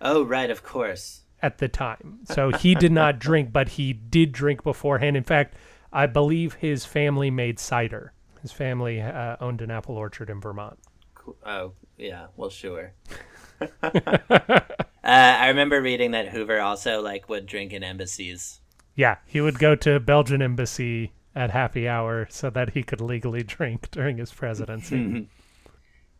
Oh, 0.00 0.22
right, 0.24 0.50
of 0.50 0.62
course. 0.62 1.22
At 1.46 1.58
the 1.58 1.68
time. 1.68 2.18
So 2.24 2.50
he 2.50 2.74
did 2.74 2.92
not 2.92 3.18
drink, 3.28 3.52
but 3.52 3.70
he 3.70 3.92
did 3.92 4.32
drink 4.32 4.64
beforehand. 4.64 5.16
In 5.16 5.22
fact, 5.22 5.54
I 5.92 6.06
believe 6.06 6.54
his 6.54 6.84
family 6.84 7.30
made 7.30 7.58
cider. 7.58 8.12
His 8.42 8.50
family 8.52 9.00
uh, 9.00 9.36
owned 9.40 9.62
an 9.62 9.70
apple 9.70 9.96
orchard 9.96 10.28
in 10.28 10.40
Vermont. 10.40 10.78
Cool. 11.14 11.36
Oh, 11.46 11.72
yeah. 11.96 12.26
Well, 12.36 12.50
sure. 12.50 12.92
uh, 13.82 14.60
I 15.02 15.48
remember 15.48 15.80
reading 15.80 16.10
that 16.10 16.28
Hoover 16.28 16.60
also 16.60 17.00
like 17.00 17.28
would 17.28 17.46
drink 17.46 17.72
in 17.72 17.82
embassies. 17.82 18.60
Yeah, 18.96 19.16
he 19.26 19.40
would 19.40 19.58
go 19.58 19.74
to 19.76 20.00
Belgian 20.00 20.42
embassy 20.42 21.12
at 21.34 21.50
happy 21.50 21.86
hour 21.86 22.26
so 22.30 22.50
that 22.50 22.70
he 22.70 22.82
could 22.82 23.00
legally 23.00 23.42
drink 23.56 23.90
during 23.90 24.18
his 24.18 24.32
presidency. 24.32 25.28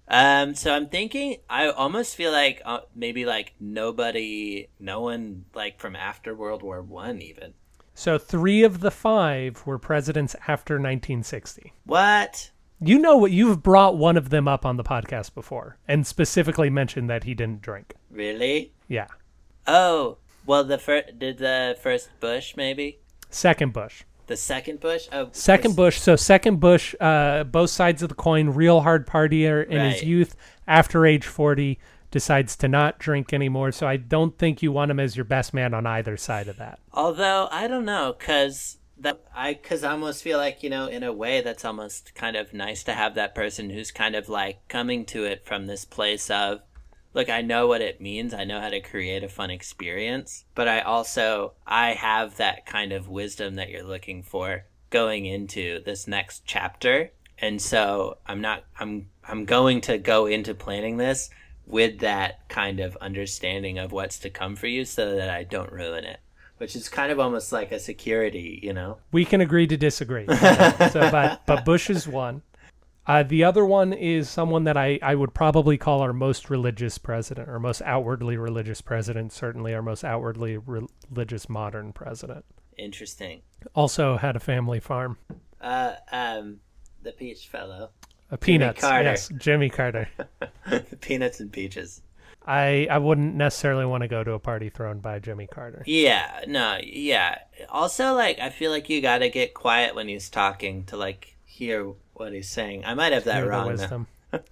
Um, 0.09 0.55
so 0.55 0.73
I'm 0.73 0.89
thinking, 0.89 1.39
I 1.51 1.69
almost 1.69 2.15
feel 2.15 2.31
like 2.33 2.63
uh, 2.65 2.81
maybe 2.95 3.25
like 3.25 3.55
nobody, 3.59 4.69
no 4.79 5.01
one 5.01 5.47
like 5.55 5.81
from 5.81 5.97
after 5.97 6.35
World 6.35 6.63
War 6.63 6.81
One 6.83 7.21
even. 7.21 7.55
so 7.95 8.17
three 8.19 8.63
of 8.63 8.81
the 8.81 8.91
five 8.91 9.67
were 9.67 9.79
presidents 9.79 10.37
after 10.47 10.75
1960. 10.75 11.73
What? 11.85 12.51
You 12.81 12.99
know 12.99 13.17
what? 13.17 13.33
You've 13.33 13.63
brought 13.63 13.97
one 13.97 14.17
of 14.17 14.29
them 14.31 14.47
up 14.47 14.65
on 14.67 14.77
the 14.77 14.85
podcast 14.85 15.35
before 15.35 15.79
and 15.89 16.07
specifically 16.07 16.71
mentioned 16.71 17.09
that 17.11 17.25
he 17.25 17.35
didn't 17.35 17.63
drink. 17.63 17.95
Really? 18.11 18.75
Yeah. 18.87 19.07
Oh, 19.67 20.19
well, 20.45 20.63
the 20.63 20.79
first 20.79 21.19
did 21.19 21.39
the 21.39 21.77
first 21.83 22.11
Bush 22.21 22.55
maybe 22.57 23.01
Second 23.31 23.73
Bush. 23.73 24.05
The 24.27 24.37
second 24.37 24.81
Bush. 24.81 25.09
Oh, 25.13 25.29
Second 25.33 25.71
was- 25.71 25.77
Bush. 25.77 26.01
So 26.01 26.17
second 26.17 26.61
Bush, 26.61 26.95
uh, 27.01 27.45
both 27.45 27.71
sides 27.71 28.03
of 28.03 28.09
the 28.09 28.15
coin, 28.15 28.51
real 28.51 28.81
hard 28.81 29.07
partier 29.07 29.67
in 29.67 29.81
his 29.81 30.03
youth. 30.03 30.37
After 30.69 31.07
age 31.07 31.25
40, 31.25 31.79
decides 32.11 32.57
to 32.57 32.69
not 32.69 32.99
drink 32.99 33.33
anymore. 33.33 33.73
So 33.73 33.87
I 33.87 33.97
don't 33.97 34.37
think 34.39 34.63
you 34.63 34.73
want 34.73 34.91
him 34.91 34.99
as 35.01 35.17
your 35.17 35.25
best 35.25 35.55
man 35.55 35.75
on 35.75 35.87
either 35.87 36.17
side 36.17 36.49
of 36.49 36.57
that. 36.57 36.79
Although 36.93 37.49
I 37.51 37.69
don't 37.69 37.85
know, 37.85 38.15
cause 38.19 38.79
that 38.99 39.21
I, 39.35 39.55
cause 39.55 39.85
I 39.85 39.93
almost 39.93 40.23
feel 40.23 40.39
like 40.39 40.63
you 40.63 40.71
know, 40.71 40.87
in 40.87 41.03
a 41.03 41.13
way, 41.13 41.41
that's 41.43 41.65
almost 41.65 42.15
kind 42.15 42.35
of 42.35 42.55
nice 42.55 42.83
to 42.85 42.95
have 42.95 43.15
that 43.15 43.35
person 43.35 43.71
who's 43.71 43.91
kind 43.91 44.15
of 44.15 44.29
like 44.29 44.67
coming 44.69 45.05
to 45.07 45.25
it 45.25 45.45
from 45.45 45.67
this 45.67 45.85
place 45.85 46.31
of, 46.31 46.63
look, 47.17 47.31
I 47.31 47.41
know 47.41 47.67
what 47.67 47.81
it 47.81 48.01
means. 48.01 48.35
I 48.35 48.45
know 48.45 48.61
how 48.61 48.69
to 48.69 48.81
create 48.81 49.25
a 49.25 49.29
fun 49.29 49.51
experience, 49.51 50.45
but 50.55 50.69
I 50.69 50.81
also 50.81 51.55
I 51.67 51.95
have 51.95 52.37
that 52.37 52.67
kind 52.67 52.93
of 52.93 53.09
wisdom 53.09 53.57
that 53.57 53.71
you're 53.71 53.83
looking 53.83 54.23
for 54.23 54.67
going 54.91 55.25
into 55.25 55.83
this 55.83 56.07
next 56.07 56.43
chapter, 56.45 57.11
and 57.39 57.61
so 57.61 58.19
I'm 58.27 58.41
not 58.41 58.65
I'm 58.79 59.09
I'm 59.27 59.47
going 59.47 59.81
to 59.83 59.99
go 59.99 60.27
into 60.27 60.55
planning 60.55 60.99
this 60.99 61.31
with 61.67 61.99
that 62.01 62.49
kind 62.49 62.79
of 62.79 62.97
understanding 63.01 63.79
of 63.79 63.91
what's 63.91 64.21
to 64.21 64.31
come 64.31 64.55
for 64.55 64.69
you 64.69 64.85
so 64.85 65.17
that 65.17 65.31
I 65.31 65.43
don't 65.43 65.73
ruin 65.73 66.05
it. 66.05 66.21
Which 66.59 66.77
is 66.77 66.89
kind 66.89 67.13
of 67.13 67.19
almost 67.19 67.53
like 67.53 67.71
a 67.73 67.79
security, 67.79 68.61
you 68.63 68.73
know? 68.73 68.99
We 69.13 69.27
can 69.27 69.43
agree 69.43 69.67
to 69.67 69.77
disagree. 69.77 70.27
so, 70.29 71.11
but 71.11 71.43
but 71.47 71.65
Bush 71.65 71.91
is 71.91 72.07
one. 72.07 72.43
Uh, 73.07 73.23
the 73.23 73.45
other 73.45 73.65
one 73.65 73.93
is 73.93 74.29
someone 74.29 74.65
that 74.65 74.77
I, 74.77 74.99
I 75.01 75.15
would 75.15 75.33
probably 75.33 75.79
call 75.79 76.01
our 76.01 76.13
most 76.13 76.51
religious 76.51 76.99
president, 76.99 77.49
or 77.49 77.61
most 77.61 77.83
outwardly 77.83 78.37
religious 78.37 78.81
president, 78.81 79.33
certainly 79.33 79.75
our 79.75 79.83
most 79.83 80.03
outwardly 80.05 80.57
re- 80.57 80.87
religious 81.11 81.49
modern 81.49 81.93
president. 81.93 82.45
Interesting. 82.77 83.43
Also 83.75 84.17
had 84.17 84.35
a 84.37 84.41
family 84.41 84.81
farm. 84.81 85.19
Uh, 85.61 85.95
um, 86.11 86.59
the 87.03 87.13
peach 87.13 87.47
fellow. 87.47 87.91
Uh, 88.31 88.37
Jimmy 88.37 88.41
peanuts, 88.41 88.81
Carter. 88.81 89.05
yes, 89.05 89.31
Jimmy 89.39 89.71
Carter. 89.71 90.09
the 90.69 90.99
peanuts 91.01 91.39
and 91.39 91.53
peaches. 91.53 92.03
I 92.45 92.87
I 92.91 92.99
wouldn't 92.99 93.35
necessarily 93.35 93.87
want 93.87 94.03
to 94.03 94.09
go 94.09 94.23
to 94.23 94.33
a 94.33 94.39
party 94.39 94.69
thrown 94.69 94.99
by 94.99 95.19
Jimmy 95.19 95.47
Carter. 95.47 95.83
Yeah, 95.87 96.43
no, 96.47 96.79
yeah. 96.83 97.39
Also, 97.69 98.15
like, 98.15 98.39
I 98.39 98.51
feel 98.51 98.71
like 98.71 98.89
you 98.89 99.01
gotta 99.01 99.29
get 99.29 99.55
quiet 99.55 99.95
when 99.95 100.09
he's 100.09 100.29
talking 100.29 100.85
to, 100.87 100.97
like, 100.97 101.37
hear 101.45 101.93
what 102.19 102.33
he's 102.33 102.49
saying. 102.49 102.85
I 102.85 102.95
might 102.95 103.13
have 103.13 103.25
that 103.25 103.47
wrong. 103.47 104.07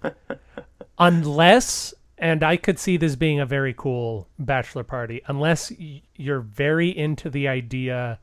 unless, 0.99 1.93
and 2.17 2.43
I 2.43 2.57
could 2.57 2.79
see 2.79 2.97
this 2.97 3.15
being 3.15 3.39
a 3.39 3.45
very 3.45 3.73
cool 3.73 4.27
bachelor 4.39 4.83
party, 4.83 5.21
unless 5.27 5.71
you're 6.15 6.41
very 6.41 6.95
into 6.95 7.29
the 7.29 7.47
idea 7.47 8.19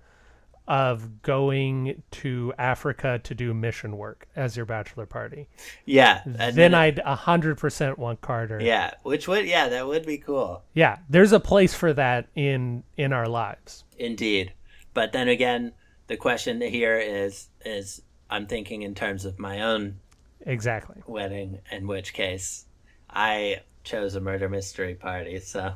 of 0.68 1.22
going 1.22 2.02
to 2.10 2.52
Africa 2.56 3.20
to 3.24 3.34
do 3.34 3.52
mission 3.52 3.96
work 3.96 4.28
as 4.36 4.56
your 4.56 4.64
bachelor 4.64 5.06
party. 5.06 5.48
Yeah. 5.84 6.22
then 6.24 6.72
I'd 6.72 7.00
a 7.00 7.16
hundred 7.16 7.58
percent 7.58 7.98
want 7.98 8.20
Carter. 8.20 8.60
Yeah, 8.60 8.92
which 9.02 9.26
would, 9.26 9.46
yeah, 9.46 9.68
that 9.68 9.86
would 9.86 10.06
be 10.06 10.18
cool. 10.18 10.62
Yeah, 10.72 10.98
there's 11.08 11.32
a 11.32 11.40
place 11.40 11.74
for 11.74 11.92
that 11.94 12.28
in 12.34 12.84
in 12.96 13.12
our 13.12 13.28
lives. 13.28 13.84
Indeed. 13.98 14.52
But 14.94 15.12
then 15.12 15.28
again, 15.28 15.72
the 16.06 16.16
question 16.16 16.60
here 16.60 16.98
is, 16.98 17.48
is 17.64 18.02
I'm 18.32 18.46
thinking 18.46 18.80
in 18.80 18.94
terms 18.94 19.26
of 19.26 19.38
my 19.38 19.60
own 19.60 20.00
Exactly. 20.46 21.02
wedding, 21.06 21.58
in 21.70 21.86
which 21.86 22.14
case 22.14 22.64
I 23.10 23.60
chose 23.84 24.14
a 24.14 24.20
murder 24.20 24.48
mystery 24.48 24.94
party, 24.94 25.38
so. 25.38 25.74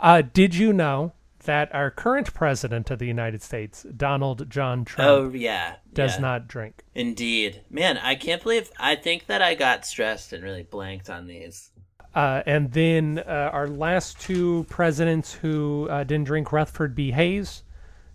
Uh, 0.00 0.22
did 0.22 0.54
you 0.54 0.72
know 0.72 1.12
that 1.46 1.74
our 1.74 1.90
current 1.90 2.32
president 2.32 2.92
of 2.92 3.00
the 3.00 3.06
United 3.08 3.42
States, 3.42 3.84
Donald 3.96 4.48
John 4.48 4.84
Trump, 4.84 5.10
Oh 5.10 5.30
yeah, 5.36 5.76
does 5.92 6.14
yeah. 6.14 6.20
not 6.20 6.46
drink. 6.46 6.84
Indeed, 6.94 7.62
man, 7.70 7.98
I 7.98 8.14
can't 8.14 8.42
believe. 8.42 8.70
I 8.78 8.94
think 8.94 9.26
that 9.26 9.42
I 9.42 9.56
got 9.56 9.84
stressed 9.84 10.32
and 10.32 10.44
really 10.44 10.62
blanked 10.62 11.10
on 11.10 11.26
these. 11.26 11.70
Uh, 12.14 12.42
and 12.46 12.72
then 12.72 13.18
uh, 13.26 13.50
our 13.52 13.66
last 13.66 14.20
two 14.20 14.64
presidents 14.70 15.34
who 15.34 15.88
uh, 15.90 16.04
didn't 16.04 16.26
drink 16.26 16.52
Rutherford 16.52 16.94
B. 16.94 17.10
Hayes, 17.10 17.64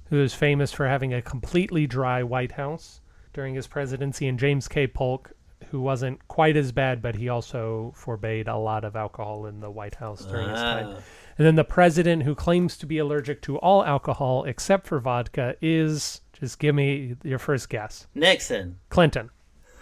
who 0.09 0.21
is 0.21 0.33
famous 0.33 0.71
for 0.71 0.87
having 0.87 1.13
a 1.13 1.21
completely 1.21 1.87
dry 1.87 2.23
White 2.23 2.53
House 2.53 3.00
during 3.33 3.55
his 3.55 3.67
presidency, 3.67 4.27
and 4.27 4.39
James 4.39 4.67
K. 4.67 4.87
Polk, 4.87 5.31
who 5.69 5.81
wasn't 5.81 6.27
quite 6.27 6.57
as 6.57 6.71
bad, 6.71 7.01
but 7.01 7.15
he 7.15 7.29
also 7.29 7.93
forbade 7.95 8.47
a 8.47 8.57
lot 8.57 8.83
of 8.83 8.95
alcohol 8.95 9.45
in 9.45 9.59
the 9.59 9.69
White 9.69 9.95
House 9.95 10.25
during 10.25 10.49
his 10.49 10.59
time. 10.59 10.87
Ah. 10.89 11.01
And 11.37 11.47
then 11.47 11.55
the 11.55 11.63
president 11.63 12.23
who 12.23 12.35
claims 12.35 12.77
to 12.77 12.85
be 12.85 12.97
allergic 12.97 13.41
to 13.43 13.57
all 13.57 13.83
alcohol 13.83 14.43
except 14.43 14.85
for 14.85 14.99
vodka 14.99 15.55
is 15.61 16.21
just 16.33 16.59
give 16.59 16.75
me 16.75 17.15
your 17.23 17.39
first 17.39 17.69
guess. 17.69 18.07
Nixon. 18.13 18.79
Clinton. 18.89 19.29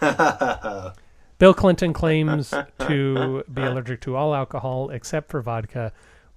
Bill 1.38 1.54
Clinton 1.54 1.92
claims 1.92 2.54
to 2.80 3.44
be 3.52 3.62
allergic 3.62 4.02
to 4.02 4.14
all 4.14 4.34
alcohol 4.34 4.90
except 4.90 5.30
for 5.30 5.40
vodka, 5.40 5.92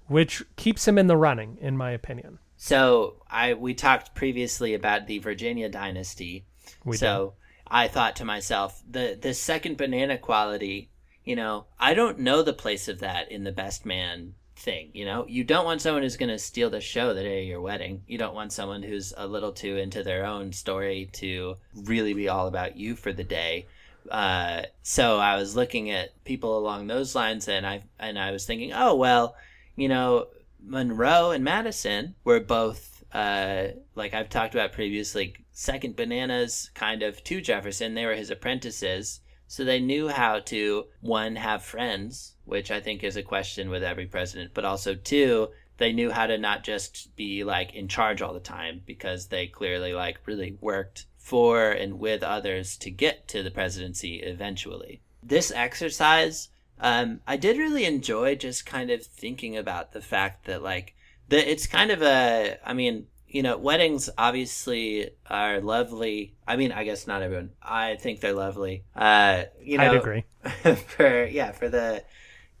which 0.06 0.42
keeps 0.56 0.88
him 0.88 0.98
in 0.98 1.06
the 1.06 1.16
running, 1.16 1.58
in 1.60 1.76
my 1.76 1.90
opinion. 1.90 2.38
So 2.56 3.16
I 3.30 3.52
we 3.54 3.74
talked 3.74 4.14
previously 4.14 4.72
about 4.72 5.06
the 5.06 5.18
Virginia 5.18 5.68
dynasty. 5.68 6.46
We 6.84 6.96
so 6.96 7.34
I 7.66 7.88
thought 7.88 8.16
to 8.16 8.24
myself, 8.24 8.82
the 8.88 9.18
the 9.20 9.34
second 9.34 9.76
banana 9.76 10.18
quality, 10.18 10.90
you 11.24 11.36
know, 11.36 11.66
I 11.78 11.94
don't 11.94 12.18
know 12.20 12.42
the 12.42 12.52
place 12.52 12.88
of 12.88 13.00
that 13.00 13.30
in 13.30 13.44
the 13.44 13.52
best 13.52 13.86
man 13.86 14.34
thing. 14.56 14.90
You 14.92 15.04
know, 15.04 15.26
you 15.28 15.44
don't 15.44 15.64
want 15.64 15.80
someone 15.80 16.02
who's 16.02 16.16
going 16.16 16.30
to 16.30 16.38
steal 16.38 16.70
the 16.70 16.80
show 16.80 17.14
the 17.14 17.22
day 17.22 17.42
of 17.42 17.48
your 17.48 17.60
wedding. 17.60 18.02
You 18.06 18.18
don't 18.18 18.34
want 18.34 18.52
someone 18.52 18.82
who's 18.82 19.12
a 19.16 19.26
little 19.26 19.52
too 19.52 19.76
into 19.76 20.02
their 20.02 20.24
own 20.24 20.52
story 20.52 21.10
to 21.14 21.56
really 21.74 22.14
be 22.14 22.28
all 22.28 22.46
about 22.46 22.76
you 22.76 22.96
for 22.96 23.12
the 23.12 23.24
day. 23.24 23.66
Uh, 24.10 24.62
so 24.82 25.18
I 25.18 25.36
was 25.36 25.56
looking 25.56 25.90
at 25.90 26.24
people 26.24 26.58
along 26.58 26.86
those 26.86 27.14
lines, 27.14 27.48
and 27.48 27.66
I 27.66 27.82
and 27.98 28.18
I 28.18 28.30
was 28.30 28.44
thinking, 28.44 28.72
oh 28.74 28.94
well, 28.94 29.34
you 29.76 29.88
know, 29.88 30.28
Monroe 30.62 31.30
and 31.30 31.42
Madison 31.42 32.14
were 32.24 32.40
both 32.40 32.93
uh, 33.14 33.68
like 33.94 34.12
I've 34.12 34.28
talked 34.28 34.54
about 34.54 34.72
previously, 34.72 35.34
second 35.52 35.96
bananas 35.96 36.70
kind 36.74 37.02
of 37.02 37.22
to 37.24 37.40
Jefferson. 37.40 37.94
They 37.94 38.04
were 38.04 38.14
his 38.14 38.30
apprentices, 38.30 39.20
so 39.46 39.64
they 39.64 39.80
knew 39.80 40.08
how 40.08 40.40
to 40.40 40.86
one 41.00 41.36
have 41.36 41.62
friends, 41.62 42.34
which 42.44 42.70
I 42.70 42.80
think 42.80 43.04
is 43.04 43.16
a 43.16 43.22
question 43.22 43.70
with 43.70 43.84
every 43.84 44.06
president, 44.06 44.50
but 44.52 44.64
also 44.64 44.94
two, 44.94 45.48
they 45.78 45.92
knew 45.92 46.10
how 46.10 46.26
to 46.26 46.36
not 46.36 46.64
just 46.64 47.14
be 47.16 47.44
like 47.44 47.72
in 47.74 47.88
charge 47.88 48.20
all 48.20 48.34
the 48.34 48.40
time 48.40 48.82
because 48.84 49.28
they 49.28 49.46
clearly 49.46 49.92
like 49.92 50.18
really 50.26 50.58
worked 50.60 51.06
for 51.16 51.70
and 51.70 51.98
with 51.98 52.22
others 52.22 52.76
to 52.78 52.90
get 52.90 53.28
to 53.28 53.42
the 53.42 53.50
presidency 53.50 54.16
eventually. 54.16 55.00
This 55.22 55.50
exercise 55.50 56.48
um, 56.80 57.20
I 57.26 57.36
did 57.36 57.56
really 57.56 57.84
enjoy 57.84 58.34
just 58.34 58.66
kind 58.66 58.90
of 58.90 59.04
thinking 59.04 59.56
about 59.56 59.92
the 59.92 60.00
fact 60.00 60.46
that 60.46 60.62
like 60.62 60.94
the 61.28 61.50
it's 61.50 61.66
kind 61.66 61.90
of 61.90 62.02
a 62.02 62.58
I 62.64 62.74
mean 62.74 63.06
you 63.26 63.42
know 63.42 63.56
weddings 63.56 64.10
obviously 64.16 65.10
are 65.28 65.60
lovely. 65.60 66.34
I 66.46 66.56
mean 66.56 66.72
I 66.72 66.84
guess 66.84 67.06
not 67.06 67.22
everyone. 67.22 67.50
I 67.62 67.96
think 67.96 68.20
they're 68.20 68.32
lovely. 68.32 68.84
Uh, 68.94 69.44
you 69.60 69.78
know 69.78 69.90
I'd 69.92 69.96
agree. 69.96 70.24
for 70.96 71.24
yeah 71.24 71.52
for 71.52 71.68
the 71.68 72.04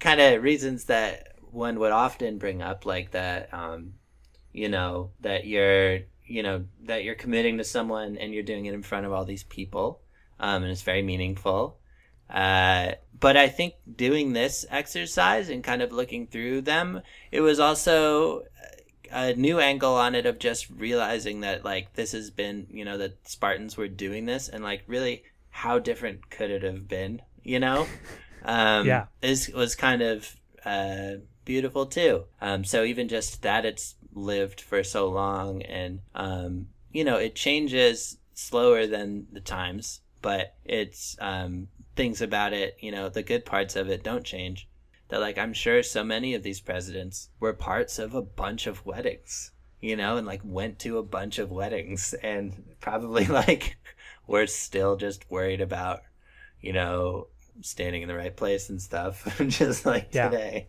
kind 0.00 0.20
of 0.20 0.42
reasons 0.42 0.84
that 0.84 1.34
one 1.50 1.78
would 1.78 1.92
often 1.92 2.38
bring 2.38 2.62
up 2.62 2.84
like 2.84 3.12
that 3.12 3.52
um, 3.54 3.94
you 4.52 4.68
know 4.68 5.10
that 5.20 5.46
you're 5.46 6.00
you 6.26 6.42
know 6.42 6.64
that 6.84 7.04
you're 7.04 7.14
committing 7.14 7.58
to 7.58 7.64
someone 7.64 8.16
and 8.16 8.32
you're 8.32 8.42
doing 8.42 8.66
it 8.66 8.74
in 8.74 8.82
front 8.82 9.06
of 9.06 9.12
all 9.12 9.24
these 9.24 9.44
people 9.44 10.00
um, 10.40 10.62
and 10.62 10.72
it's 10.72 10.82
very 10.82 11.02
meaningful 11.02 11.78
uh, 12.30 12.92
but 13.20 13.36
I 13.36 13.48
think 13.48 13.74
doing 13.96 14.32
this 14.32 14.66
exercise 14.70 15.48
and 15.48 15.62
kind 15.62 15.82
of 15.82 15.92
looking 15.92 16.26
through 16.26 16.62
them, 16.62 17.02
it 17.30 17.40
was 17.40 17.60
also 17.60 18.44
a 19.14 19.32
new 19.34 19.60
angle 19.60 19.94
on 19.94 20.14
it 20.14 20.26
of 20.26 20.38
just 20.38 20.68
realizing 20.68 21.40
that 21.40 21.64
like 21.64 21.94
this 21.94 22.12
has 22.12 22.30
been, 22.30 22.66
you 22.70 22.84
know, 22.84 22.98
that 22.98 23.26
Spartans 23.28 23.76
were 23.76 23.88
doing 23.88 24.26
this 24.26 24.48
and 24.48 24.62
like 24.64 24.82
really 24.86 25.22
how 25.50 25.78
different 25.78 26.30
could 26.30 26.50
it 26.50 26.62
have 26.62 26.88
been, 26.88 27.22
you 27.42 27.58
know? 27.60 27.86
Um, 28.46 28.86
Yeah. 28.86 29.06
is 29.22 29.50
was 29.54 29.74
kind 29.74 30.02
of 30.02 30.36
uh, 30.66 31.12
beautiful 31.46 31.86
too. 31.86 32.24
Um, 32.42 32.62
so 32.64 32.84
even 32.84 33.08
just 33.08 33.40
that 33.40 33.64
it's 33.64 33.94
lived 34.12 34.60
for 34.60 34.84
so 34.84 35.08
long 35.08 35.62
and 35.62 36.00
um, 36.14 36.66
you 36.92 37.04
know 37.04 37.16
it 37.16 37.34
changes 37.34 38.18
slower 38.34 38.86
than 38.86 39.26
the 39.32 39.40
times, 39.40 40.00
but 40.20 40.56
it's 40.64 41.16
um, 41.20 41.68
things 41.96 42.20
about 42.20 42.52
it, 42.52 42.76
you 42.80 42.90
know, 42.90 43.08
the 43.08 43.22
good 43.22 43.44
parts 43.46 43.76
of 43.76 43.88
it 43.88 44.02
don't 44.02 44.24
change. 44.24 44.68
That 45.08 45.20
like 45.20 45.38
I'm 45.38 45.52
sure 45.52 45.82
so 45.82 46.02
many 46.02 46.34
of 46.34 46.42
these 46.42 46.60
presidents 46.60 47.28
were 47.38 47.52
parts 47.52 47.98
of 47.98 48.14
a 48.14 48.22
bunch 48.22 48.66
of 48.66 48.84
weddings, 48.86 49.52
you 49.80 49.96
know, 49.96 50.16
and 50.16 50.26
like 50.26 50.40
went 50.44 50.78
to 50.80 50.98
a 50.98 51.02
bunch 51.02 51.38
of 51.38 51.50
weddings 51.50 52.14
and 52.22 52.64
probably 52.80 53.26
like 53.42 53.76
we're 54.26 54.46
still 54.46 54.96
just 54.96 55.30
worried 55.30 55.60
about, 55.60 56.00
you 56.60 56.72
know, 56.72 57.26
standing 57.60 58.02
in 58.02 58.08
the 58.08 58.14
right 58.16 58.34
place 58.34 58.70
and 58.70 58.80
stuff, 58.80 59.38
just 59.48 59.84
like 59.84 60.08
Yeah. 60.12 60.30
today. 60.30 60.68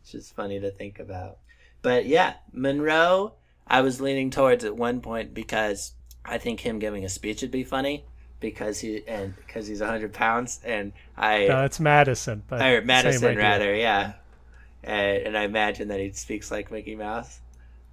It's 0.00 0.10
just 0.12 0.34
funny 0.34 0.58
to 0.60 0.70
think 0.72 0.98
about. 0.98 1.38
But 1.80 2.06
yeah, 2.06 2.34
Monroe, 2.52 3.34
I 3.66 3.80
was 3.82 4.00
leaning 4.00 4.30
towards 4.30 4.64
at 4.64 4.76
one 4.76 5.00
point 5.00 5.32
because 5.32 5.92
I 6.24 6.38
think 6.38 6.60
him 6.60 6.80
giving 6.80 7.04
a 7.04 7.08
speech 7.08 7.42
would 7.42 7.50
be 7.52 7.64
funny 7.64 8.04
because 8.42 8.80
he 8.80 9.02
and 9.08 9.34
because 9.36 9.66
he's 9.66 9.80
hundred 9.80 10.12
pounds 10.12 10.60
and 10.64 10.92
I 11.16 11.46
No, 11.46 11.64
it's 11.64 11.80
Madison, 11.80 12.42
but 12.48 12.60
or 12.60 12.82
Madison 12.82 13.36
rather, 13.38 13.74
yeah. 13.74 14.12
And, 14.84 15.28
and 15.28 15.38
I 15.38 15.44
imagine 15.44 15.88
that 15.88 16.00
he 16.00 16.12
speaks 16.12 16.50
like 16.50 16.70
Mickey 16.70 16.94
Mouse. 16.96 17.40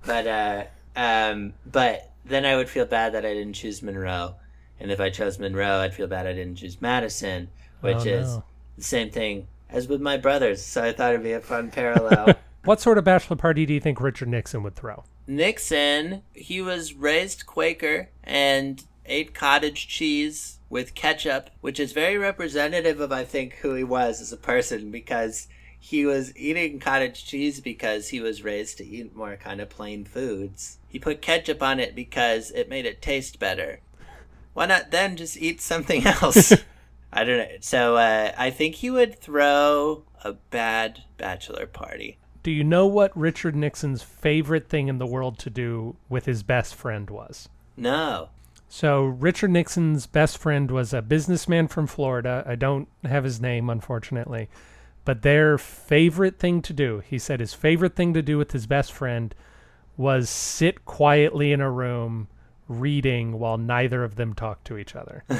But 0.05 0.27
uh 0.27 0.63
um 0.97 1.53
but 1.65 2.11
then 2.25 2.45
I 2.45 2.57
would 2.57 2.67
feel 2.67 2.85
bad 2.85 3.13
that 3.13 3.25
I 3.25 3.33
didn't 3.33 3.53
choose 3.53 3.81
Monroe. 3.81 4.35
And 4.81 4.91
if 4.91 4.99
I 4.99 5.09
chose 5.09 5.39
Monroe, 5.39 5.79
I'd 5.79 5.93
feel 5.93 6.07
bad 6.07 6.27
I 6.27 6.33
didn't 6.33 6.55
choose 6.55 6.81
Madison, 6.81 7.49
which 7.81 7.97
Oh, 7.97 8.09
is 8.19 8.27
no. 8.27 8.43
the 8.77 8.83
same 8.83 9.09
thing 9.11 9.47
as 9.69 9.87
with 9.87 10.01
my 10.01 10.17
brothers. 10.17 10.65
So 10.65 10.83
I 10.83 10.91
thought 10.91 11.11
it'd 11.13 11.23
be 11.23 11.31
a 11.33 11.39
fun 11.39 11.69
parallel. 11.79 12.33
What 12.65 12.81
sort 12.81 12.97
of 12.97 13.05
bachelor 13.05 13.37
party 13.37 13.65
do 13.65 13.73
you 13.73 13.79
think 13.79 14.01
Richard 14.01 14.27
Nixon 14.27 14.63
would 14.63 14.75
throw? 14.75 15.05
Nixon, 15.25 16.23
he 16.33 16.61
was 16.61 16.93
raised 16.93 17.45
Quaker 17.45 18.09
and 18.21 18.83
ate 19.09 19.33
cottage 19.33 19.87
cheese 19.87 20.59
with 20.69 20.95
ketchup, 20.95 21.49
which 21.61 21.79
is 21.79 21.91
very 21.91 22.17
representative 22.17 22.99
of, 22.99 23.11
I 23.11 23.25
think, 23.25 23.55
who 23.55 23.73
he 23.73 23.83
was 23.83 24.21
as 24.21 24.31
a 24.31 24.37
person 24.37 24.91
because 24.91 25.47
he 25.79 26.05
was 26.05 26.35
eating 26.35 26.79
cottage 26.79 27.25
cheese 27.25 27.61
because 27.61 28.09
he 28.09 28.19
was 28.19 28.43
raised 28.43 28.77
to 28.77 28.85
eat 28.85 29.15
more 29.15 29.35
kind 29.37 29.61
of 29.61 29.69
plain 29.69 30.05
foods. 30.05 30.77
He 30.87 30.99
put 30.99 31.21
ketchup 31.21 31.63
on 31.63 31.79
it 31.79 31.95
because 31.95 32.51
it 32.51 32.69
made 32.69 32.85
it 32.85 33.01
taste 33.01 33.39
better. 33.39 33.79
Why 34.53 34.65
not 34.65 34.91
then 34.91 35.15
just 35.15 35.37
eat 35.37 35.61
something 35.61 36.05
else? 36.21 36.53
I 37.11 37.23
don't 37.23 37.37
know. 37.37 37.57
So 37.61 37.95
uh, 37.95 38.33
I 38.37 38.49
think 38.51 38.75
he 38.75 38.89
would 38.89 39.19
throw 39.19 40.03
a 40.23 40.33
bad 40.33 41.03
bachelor 41.17 41.65
party. 41.65 42.17
Do 42.43 42.51
you 42.51 42.63
know 42.63 42.85
what 42.85 43.15
Richard 43.17 43.55
Nixon's 43.55 44.01
favorite 44.01 44.69
thing 44.69 44.87
in 44.87 44.97
the 44.97 45.05
world 45.05 45.39
to 45.39 45.49
do 45.49 45.95
with 46.07 46.25
his 46.25 46.43
best 46.43 46.75
friend 46.75 47.09
was? 47.09 47.49
No. 47.75 48.29
So 48.71 49.03
Richard 49.03 49.49
Nixon's 49.49 50.05
best 50.05 50.37
friend 50.37 50.69
was 50.69 50.93
a 50.93 51.01
businessman 51.01 51.67
from 51.67 51.87
Florida. 51.87 52.43
I 52.45 52.53
don't 52.53 52.87
have 53.03 53.23
his 53.23 53.41
name, 53.41 53.67
unfortunately. 53.67 54.47
But 55.05 55.23
their 55.23 55.57
favorite 55.57 56.37
thing 56.37 56.61
to 56.61 56.71
do, 56.71 56.99
he 56.99 57.17
said 57.17 57.39
his 57.39 57.55
favorite 57.55 57.95
thing 57.95 58.13
to 58.13 58.21
do 58.21 58.37
with 58.37 58.51
his 58.51 58.67
best 58.67 58.93
friend 58.93 59.33
was 59.97 60.29
sit 60.29 60.85
quietly 60.85 61.51
in 61.51 61.61
a 61.61 61.71
room 61.71 62.27
reading 62.67 63.39
while 63.39 63.57
neither 63.57 64.03
of 64.03 64.15
them 64.15 64.35
talked 64.35 64.65
to 64.65 64.77
each 64.77 64.95
other. 64.95 65.23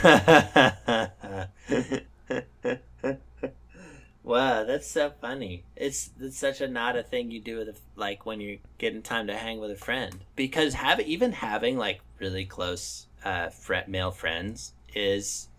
wow, 4.23 4.63
that's 4.63 4.89
so 4.89 5.11
funny. 5.21 5.65
It's 5.75 6.09
it's 6.19 6.37
such 6.37 6.61
a 6.61 6.67
not 6.67 6.97
a 6.97 7.03
thing 7.03 7.29
you 7.29 7.39
do 7.39 7.57
with 7.57 7.69
a, 7.69 7.75
like 7.95 8.25
when 8.25 8.41
you're 8.41 8.57
getting 8.79 9.03
time 9.03 9.27
to 9.27 9.37
hang 9.37 9.59
with 9.59 9.69
a 9.69 9.75
friend 9.75 10.25
because 10.35 10.73
have 10.73 10.99
even 10.99 11.31
having 11.31 11.77
like 11.77 12.01
really 12.19 12.45
close 12.45 13.05
uh 13.23 13.49
fr- 13.49 13.87
male 13.87 14.11
friends 14.11 14.73
is 14.93 15.49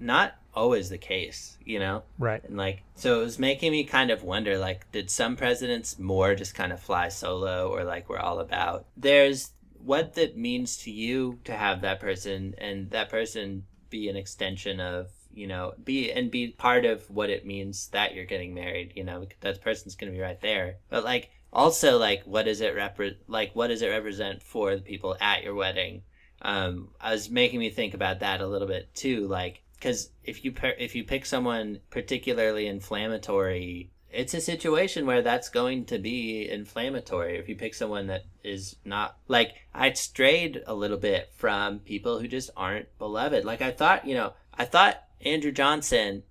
not 0.00 0.34
always 0.54 0.88
the 0.88 0.98
case, 0.98 1.58
you 1.64 1.78
know. 1.78 2.02
Right. 2.18 2.42
And 2.44 2.56
like, 2.56 2.82
so 2.94 3.20
it 3.20 3.24
was 3.24 3.38
making 3.38 3.72
me 3.72 3.84
kind 3.84 4.10
of 4.10 4.22
wonder, 4.22 4.58
like, 4.58 4.90
did 4.92 5.10
some 5.10 5.36
presidents 5.36 5.98
more 5.98 6.34
just 6.34 6.54
kind 6.54 6.72
of 6.72 6.80
fly 6.80 7.08
solo, 7.08 7.68
or 7.70 7.84
like 7.84 8.08
we're 8.08 8.18
all 8.18 8.40
about? 8.40 8.86
There's 8.96 9.50
what 9.84 10.14
that 10.14 10.36
means 10.36 10.76
to 10.78 10.90
you 10.90 11.38
to 11.44 11.52
have 11.52 11.80
that 11.82 12.00
person, 12.00 12.54
and 12.58 12.90
that 12.90 13.10
person 13.10 13.64
be 13.90 14.08
an 14.08 14.16
extension 14.16 14.80
of, 14.80 15.10
you 15.32 15.46
know, 15.46 15.74
be 15.82 16.10
and 16.12 16.30
be 16.30 16.48
part 16.48 16.84
of 16.84 17.08
what 17.10 17.30
it 17.30 17.46
means 17.46 17.88
that 17.88 18.14
you're 18.14 18.24
getting 18.24 18.54
married. 18.54 18.92
You 18.94 19.04
know, 19.04 19.26
that 19.40 19.62
person's 19.62 19.96
gonna 19.96 20.12
be 20.12 20.20
right 20.20 20.40
there. 20.40 20.76
But 20.88 21.04
like, 21.04 21.30
also 21.52 21.98
like 21.98 22.22
what 22.24 22.44
does 22.44 22.60
it 22.60 22.74
repre- 22.74 23.16
like 23.28 23.54
what 23.54 23.68
does 23.68 23.80
it 23.80 23.88
represent 23.88 24.42
for 24.42 24.74
the 24.74 24.82
people 24.82 25.16
at 25.20 25.44
your 25.44 25.54
wedding 25.54 26.02
um 26.44 26.88
i 27.00 27.10
was 27.10 27.30
making 27.30 27.58
me 27.58 27.70
think 27.70 27.94
about 27.94 28.20
that 28.20 28.40
a 28.40 28.46
little 28.46 28.68
bit 28.68 28.94
too 28.94 29.26
like 29.26 29.62
because 29.74 30.10
if 30.22 30.44
you 30.44 30.52
per- 30.52 30.76
if 30.78 30.94
you 30.94 31.02
pick 31.02 31.26
someone 31.26 31.80
particularly 31.90 32.66
inflammatory 32.66 33.90
it's 34.14 34.34
a 34.34 34.40
situation 34.40 35.06
where 35.06 35.22
that's 35.22 35.48
going 35.48 35.86
to 35.86 35.98
be 35.98 36.48
inflammatory. 36.48 37.36
If 37.36 37.48
you 37.48 37.56
pick 37.56 37.74
someone 37.74 38.06
that 38.06 38.24
is 38.44 38.76
not 38.84 39.16
like 39.26 39.54
i 39.74 39.92
strayed 39.92 40.62
a 40.66 40.74
little 40.74 40.98
bit 40.98 41.30
from 41.34 41.80
people 41.80 42.20
who 42.20 42.28
just 42.28 42.50
aren't 42.56 42.96
beloved. 42.98 43.44
Like 43.44 43.60
i 43.60 43.72
thought 43.72 44.06
you 44.06 44.14
know 44.14 44.34
i 44.54 44.64
thought 44.64 45.02
andrew 45.20 45.50
johnson 45.50 46.22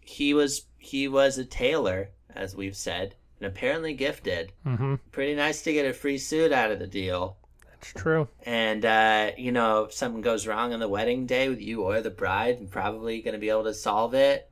he 0.00 0.34
was 0.34 0.66
he 0.76 1.08
was 1.08 1.38
a 1.38 1.44
tailor 1.44 2.10
as 2.34 2.54
we've 2.54 2.76
said 2.76 3.14
and 3.38 3.46
apparently 3.46 3.94
gifted. 3.94 4.52
Mm-hmm. 4.66 4.96
pretty 5.12 5.34
nice 5.34 5.62
to 5.62 5.72
get 5.72 5.86
a 5.86 5.94
free 5.94 6.18
suit 6.18 6.52
out 6.52 6.70
of 6.70 6.78
the 6.78 6.86
deal 6.86 7.38
That's 7.80 7.92
true. 8.02 8.28
and 8.44 8.84
uh, 8.84 9.30
you 9.38 9.52
know 9.52 9.84
if 9.84 9.92
something 9.94 10.20
goes 10.22 10.46
wrong 10.46 10.72
on 10.72 10.80
the 10.80 10.88
wedding 10.88 11.26
day 11.26 11.48
with 11.48 11.60
you 11.60 11.82
or 11.82 12.00
the 12.00 12.10
bride 12.10 12.58
you're 12.60 12.68
probably 12.68 13.22
going 13.22 13.34
to 13.34 13.38
be 13.40 13.48
able 13.50 13.64
to 13.64 13.74
solve 13.74 14.14
it 14.14 14.50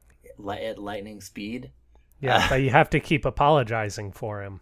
at 0.48 0.78
lightning 0.78 1.20
speed 1.20 1.70
Yeah, 2.20 2.36
Uh, 2.38 2.46
but 2.48 2.62
you 2.62 2.70
have 2.70 2.90
to 2.90 3.00
keep 3.00 3.24
apologizing 3.24 4.12
for 4.12 4.42
him. 4.42 4.60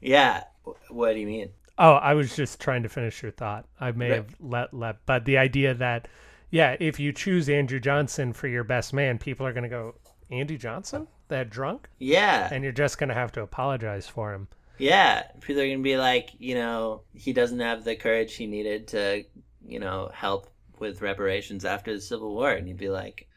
yeah 0.00 0.44
what 0.88 1.14
do 1.14 1.20
you 1.20 1.26
mean 1.26 1.50
Oh, 1.78 1.92
I 1.94 2.12
was 2.12 2.36
just 2.36 2.60
trying 2.60 2.82
to 2.82 2.88
finish 2.90 3.22
your 3.22 3.32
thought. 3.32 3.64
I 3.80 3.92
may 3.92 4.10
Right. 4.10 4.16
have 4.16 4.36
let 4.40 4.74
let, 4.74 5.04
but 5.06 5.24
the 5.24 5.38
idea 5.38 5.72
that, 5.72 6.06
yeah, 6.50 6.76
if 6.78 7.00
you 7.00 7.12
choose 7.14 7.48
Andrew 7.48 7.80
Johnson 7.80 8.34
for 8.34 8.46
your 8.46 8.62
best 8.62 8.92
man, 8.92 9.18
people 9.18 9.46
are 9.46 9.54
going 9.54 9.62
to 9.64 9.70
go 9.70 9.94
Andy 10.30 10.58
Johnson, 10.58 11.08
that 11.28 11.48
drunk, 11.48 11.88
yeah 11.98 12.48
and 12.52 12.62
you're 12.62 12.72
just 12.74 12.98
going 12.98 13.08
to 13.08 13.14
have 13.14 13.32
to 13.32 13.40
apologize 13.42 14.06
for 14.06 14.34
him. 14.34 14.48
Yeah 14.78 15.22
people 15.40 15.62
are 15.62 15.68
to 15.68 15.82
be 15.82 15.96
like 15.96 16.30
you 16.38 16.54
know 16.54 17.02
he 17.14 17.32
doesn't 17.32 17.60
have 17.60 17.84
the 17.84 17.96
courage 17.96 18.34
he 18.34 18.46
needed 18.46 18.88
to 18.88 19.24
you 19.64 19.78
know 19.78 20.10
help 20.12 20.52
with 20.82 21.00
reparations 21.00 21.64
after 21.64 21.94
the 21.94 22.00
civil 22.00 22.34
war. 22.34 22.50
And 22.50 22.68
you'd 22.68 22.76
be 22.76 22.90
like 22.90 23.28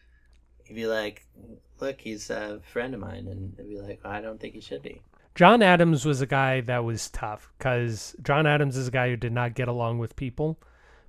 he'd 0.65 0.73
be 0.73 0.87
like 0.87 1.25
look 1.79 2.01
he's 2.01 2.29
a 2.29 2.59
friend 2.73 2.93
of 2.93 2.99
mine. 2.99 3.27
And 3.27 3.55
they'd 3.55 3.69
be 3.69 3.79
like 3.79 4.01
i 4.03 4.19
don't 4.19 4.41
think 4.41 4.55
he 4.55 4.61
should 4.61 4.81
be. 4.81 5.01
John 5.35 5.61
Adams 5.61 6.05
was 6.05 6.21
a 6.21 6.25
guy 6.25 6.61
that 6.61 6.83
was 6.83 7.09
tough 7.09 7.51
because 7.57 8.15
John 8.23 8.47
Adams 8.47 8.77
is 8.77 8.87
a 8.87 8.91
guy 8.91 9.09
who 9.09 9.17
did 9.17 9.33
not 9.33 9.53
get 9.53 9.67
along 9.67 9.99
with 9.99 10.15
people, 10.15 10.57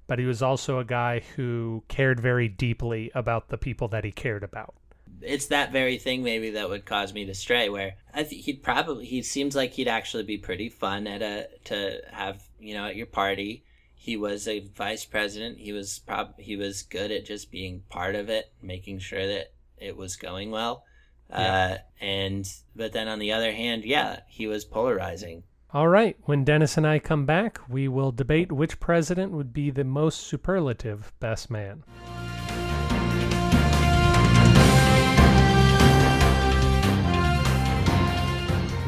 but 0.08 0.18
he 0.18 0.24
was 0.24 0.42
also 0.42 0.80
a 0.80 0.84
guy 0.84 1.22
who 1.36 1.84
cared 1.86 2.18
very 2.18 2.48
deeply 2.48 3.10
about 3.14 3.48
the 3.48 3.56
people 3.56 3.86
that 3.88 4.04
he 4.04 4.10
cared 4.10 4.42
about. 4.42 4.74
It's 5.22 5.46
that 5.46 5.72
very 5.72 5.98
thing 5.98 6.22
maybe 6.22 6.50
that 6.50 6.68
would 6.68 6.84
cause 6.84 7.12
me 7.14 7.24
to 7.24 7.34
stray 7.34 7.68
where 7.68 7.94
i 8.12 8.22
think 8.22 8.42
he'd 8.42 8.62
probably 8.62 9.04
he 9.04 9.22
seems 9.22 9.56
like 9.56 9.72
he'd 9.72 9.88
actually 9.88 10.22
be 10.22 10.36
pretty 10.36 10.68
fun 10.68 11.06
at 11.06 11.22
a 11.22 11.48
to 11.64 12.00
have 12.12 12.42
you 12.58 12.74
know 12.74 12.86
at 12.86 12.96
your 12.96 13.06
party. 13.06 13.64
He 13.94 14.16
was 14.16 14.46
a 14.46 14.60
vice 14.60 15.04
president. 15.04 15.58
He 15.58 15.72
was 15.72 15.98
prob 16.00 16.38
he 16.38 16.56
was 16.56 16.82
good 16.82 17.10
at 17.10 17.24
just 17.24 17.50
being 17.50 17.82
part 17.88 18.14
of 18.14 18.28
it 18.28 18.52
making 18.62 19.00
sure 19.00 19.26
that 19.26 19.52
it 19.78 19.96
was 19.96 20.16
going 20.16 20.50
well. 20.50 20.84
Uh 21.30 21.76
and 22.00 22.48
but 22.74 22.92
then 22.92 23.08
on 23.08 23.18
the 23.18 23.32
other 23.32 23.52
hand 23.52 23.84
yeah 23.84 24.20
he 24.28 24.46
was 24.46 24.64
polarizing. 24.64 25.42
All 25.72 25.88
right, 25.88 26.16
when 26.22 26.44
Dennis 26.44 26.76
and 26.78 26.86
I 26.86 27.00
come 27.00 27.26
back, 27.26 27.58
we 27.68 27.88
will 27.88 28.12
debate 28.12 28.52
which 28.52 28.80
president 28.80 29.32
would 29.32 29.52
be 29.52 29.70
the 29.70 29.84
most 29.84 30.20
superlative 30.20 31.12
best 31.18 31.50
man. 31.50 31.82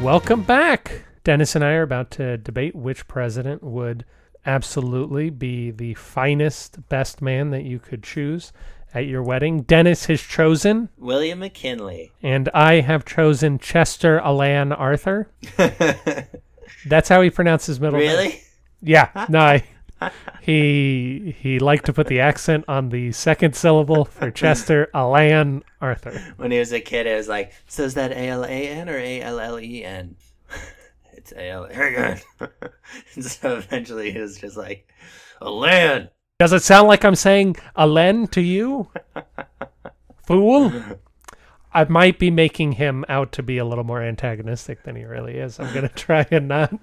Welcome 0.01 0.43
back. 0.43 1.03
Dennis 1.25 1.55
and 1.55 1.63
I 1.63 1.73
are 1.73 1.81
about 1.81 2.09
to 2.11 2.37
debate 2.37 2.73
which 2.73 3.05
president 3.09 3.61
would 3.61 4.05
absolutely 4.45 5.29
be 5.29 5.71
the 5.71 5.93
finest 5.95 6.87
best 6.87 7.21
man 7.21 7.49
that 7.49 7.63
you 7.63 7.79
could 7.79 8.01
choose 8.01 8.53
at 8.93 9.07
your 9.07 9.21
wedding. 9.21 9.63
Dennis 9.63 10.05
has 10.05 10.21
chosen, 10.21 10.87
william 10.97 11.41
mckinley 11.41 12.11
and 12.23 12.47
I 12.53 12.79
have 12.79 13.03
chosen 13.03 13.59
Chester 13.59 14.19
Alan 14.19 14.71
Arthur. 14.71 15.29
That's 16.87 17.09
how 17.09 17.21
he 17.21 17.29
pronounces 17.29 17.67
his 17.67 17.79
middle 17.81 17.99
name. 17.99 18.09
really 18.09 18.41
Yeah, 18.81 19.25
no, 19.27 19.39
I, 19.39 19.63
he 20.41 21.35
he 21.39 21.59
liked 21.59 21.85
to 21.85 21.93
put 21.93 22.07
the 22.07 22.19
accent 22.19 22.65
on 22.67 22.89
the 22.89 23.11
second 23.11 23.55
syllable 23.55 24.05
for 24.05 24.31
Chester 24.41 24.89
Alan 24.93 25.63
Arthur. 25.81 26.19
when 26.37 26.51
he 26.51 26.59
was 26.59 26.71
a 26.71 26.79
kid, 26.79 27.07
it 27.07 27.15
was 27.15 27.27
like, 27.27 27.53
so 27.67 27.83
is 27.83 27.93
that 27.95 28.11
A 28.11 28.29
L 28.29 28.43
A 28.43 28.67
N 28.67 28.89
or 28.89 28.97
A 28.97 29.21
L 29.21 29.39
L 29.39 29.59
E 29.59 29.83
N? 29.83 30.15
It's 31.13 31.33
A 31.33 31.49
L 31.49 31.65
A 31.65 31.73
N. 31.73 32.19
And 33.15 33.25
so 33.25 33.57
eventually 33.57 34.11
he 34.11 34.19
was 34.19 34.37
just 34.37 34.55
like, 34.55 34.87
a 35.41 35.49
land. 35.49 36.09
Does 36.39 36.53
it 36.53 36.63
sound 36.63 36.87
like 36.87 37.03
I'm 37.03 37.15
saying 37.15 37.57
Alen 37.77 38.31
to 38.31 38.41
you, 38.41 38.89
fool? 40.25 40.71
I 41.73 41.83
might 41.85 42.17
be 42.17 42.31
making 42.31 42.73
him 42.73 43.05
out 43.07 43.31
to 43.33 43.43
be 43.43 43.57
a 43.57 43.65
little 43.65 43.83
more 43.83 44.01
antagonistic 44.01 44.83
than 44.83 44.95
he 44.95 45.03
really 45.03 45.37
is. 45.37 45.59
I'm 45.59 45.73
gonna 45.73 45.89
try 45.95 46.25
and 46.31 46.47
not 46.47 46.73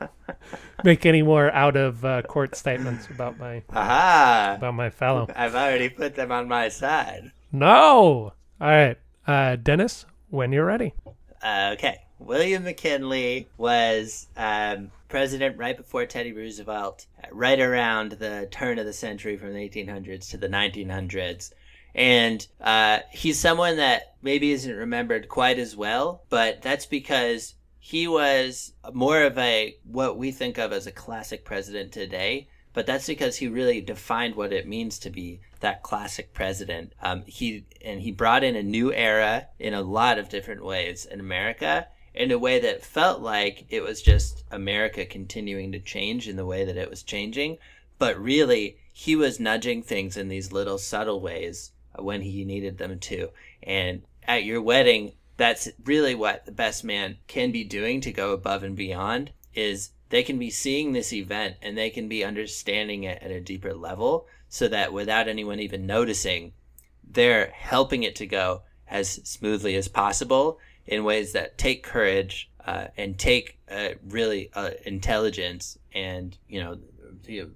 make 0.84 1.04
any 1.04 1.22
more 1.22 1.50
out 1.52 1.76
of 1.76 2.04
uh, 2.04 2.22
court 2.22 2.54
statements 2.54 3.08
about 3.08 3.38
my 3.38 3.62
Aha! 3.70 4.54
about 4.58 4.74
my 4.74 4.90
fellow. 4.90 5.28
I've 5.34 5.54
already 5.54 5.88
put 5.88 6.14
them 6.14 6.30
on 6.30 6.48
my 6.48 6.68
side. 6.68 7.32
No. 7.52 8.32
All 8.60 8.68
right, 8.68 8.96
uh, 9.26 9.56
Dennis, 9.56 10.06
when 10.30 10.52
you're 10.52 10.64
ready. 10.64 10.94
Uh, 11.42 11.70
okay. 11.74 11.98
William 12.18 12.64
McKinley 12.64 13.46
was 13.58 14.26
um, 14.36 14.90
president 15.08 15.58
right 15.58 15.76
before 15.76 16.06
Teddy 16.06 16.32
Roosevelt, 16.32 17.06
right 17.30 17.60
around 17.60 18.12
the 18.12 18.48
turn 18.50 18.78
of 18.78 18.86
the 18.86 18.92
century 18.92 19.36
from 19.36 19.52
the 19.52 19.68
1800s 19.68 20.30
to 20.30 20.38
the 20.38 20.48
1900s. 20.48 21.52
And 21.96 22.46
uh, 22.60 23.00
he's 23.10 23.40
someone 23.40 23.78
that 23.78 24.16
maybe 24.20 24.52
isn't 24.52 24.76
remembered 24.76 25.30
quite 25.30 25.58
as 25.58 25.74
well, 25.74 26.24
but 26.28 26.60
that's 26.60 26.84
because 26.84 27.54
he 27.78 28.06
was 28.06 28.74
more 28.92 29.22
of 29.22 29.38
a 29.38 29.78
what 29.82 30.18
we 30.18 30.30
think 30.30 30.58
of 30.58 30.74
as 30.74 30.86
a 30.86 30.92
classic 30.92 31.42
president 31.42 31.92
today. 31.92 32.48
But 32.74 32.84
that's 32.84 33.06
because 33.06 33.36
he 33.36 33.48
really 33.48 33.80
defined 33.80 34.34
what 34.34 34.52
it 34.52 34.68
means 34.68 34.98
to 34.98 35.10
be 35.10 35.40
that 35.60 35.82
classic 35.82 36.34
president. 36.34 36.92
Um, 37.00 37.22
he 37.24 37.64
and 37.82 38.02
he 38.02 38.12
brought 38.12 38.44
in 38.44 38.56
a 38.56 38.62
new 38.62 38.92
era 38.92 39.46
in 39.58 39.72
a 39.72 39.80
lot 39.80 40.18
of 40.18 40.28
different 40.28 40.62
ways 40.62 41.06
in 41.06 41.18
America 41.18 41.86
in 42.12 42.30
a 42.30 42.38
way 42.38 42.58
that 42.58 42.84
felt 42.84 43.22
like 43.22 43.64
it 43.70 43.82
was 43.82 44.02
just 44.02 44.44
America 44.50 45.06
continuing 45.06 45.72
to 45.72 45.78
change 45.78 46.28
in 46.28 46.36
the 46.36 46.46
way 46.46 46.66
that 46.66 46.76
it 46.76 46.90
was 46.90 47.02
changing. 47.02 47.56
But 47.98 48.20
really, 48.20 48.76
he 48.92 49.16
was 49.16 49.40
nudging 49.40 49.82
things 49.82 50.18
in 50.18 50.28
these 50.28 50.52
little 50.52 50.76
subtle 50.76 51.22
ways 51.22 51.72
when 51.98 52.22
he 52.22 52.44
needed 52.44 52.78
them 52.78 52.98
to. 52.98 53.30
And 53.62 54.02
at 54.26 54.44
your 54.44 54.62
wedding, 54.62 55.12
that's 55.36 55.68
really 55.84 56.14
what 56.14 56.46
the 56.46 56.52
best 56.52 56.84
man 56.84 57.18
can 57.26 57.52
be 57.52 57.64
doing 57.64 58.00
to 58.02 58.12
go 58.12 58.32
above 58.32 58.62
and 58.62 58.76
beyond 58.76 59.30
is 59.54 59.90
they 60.08 60.22
can 60.22 60.38
be 60.38 60.50
seeing 60.50 60.92
this 60.92 61.12
event 61.12 61.56
and 61.62 61.76
they 61.76 61.90
can 61.90 62.08
be 62.08 62.24
understanding 62.24 63.04
it 63.04 63.22
at 63.22 63.30
a 63.30 63.40
deeper 63.40 63.74
level 63.74 64.26
so 64.48 64.68
that 64.68 64.92
without 64.92 65.28
anyone 65.28 65.60
even 65.60 65.86
noticing, 65.86 66.52
they're 67.08 67.50
helping 67.54 68.02
it 68.02 68.16
to 68.16 68.26
go 68.26 68.62
as 68.88 69.10
smoothly 69.24 69.74
as 69.74 69.88
possible 69.88 70.58
in 70.86 71.04
ways 71.04 71.32
that 71.32 71.58
take 71.58 71.82
courage 71.82 72.50
uh, 72.64 72.86
and 72.96 73.18
take 73.18 73.58
uh, 73.70 73.90
really 74.08 74.50
uh, 74.54 74.70
intelligence 74.84 75.78
and 75.92 76.36
you 76.48 76.62
know 76.62 76.78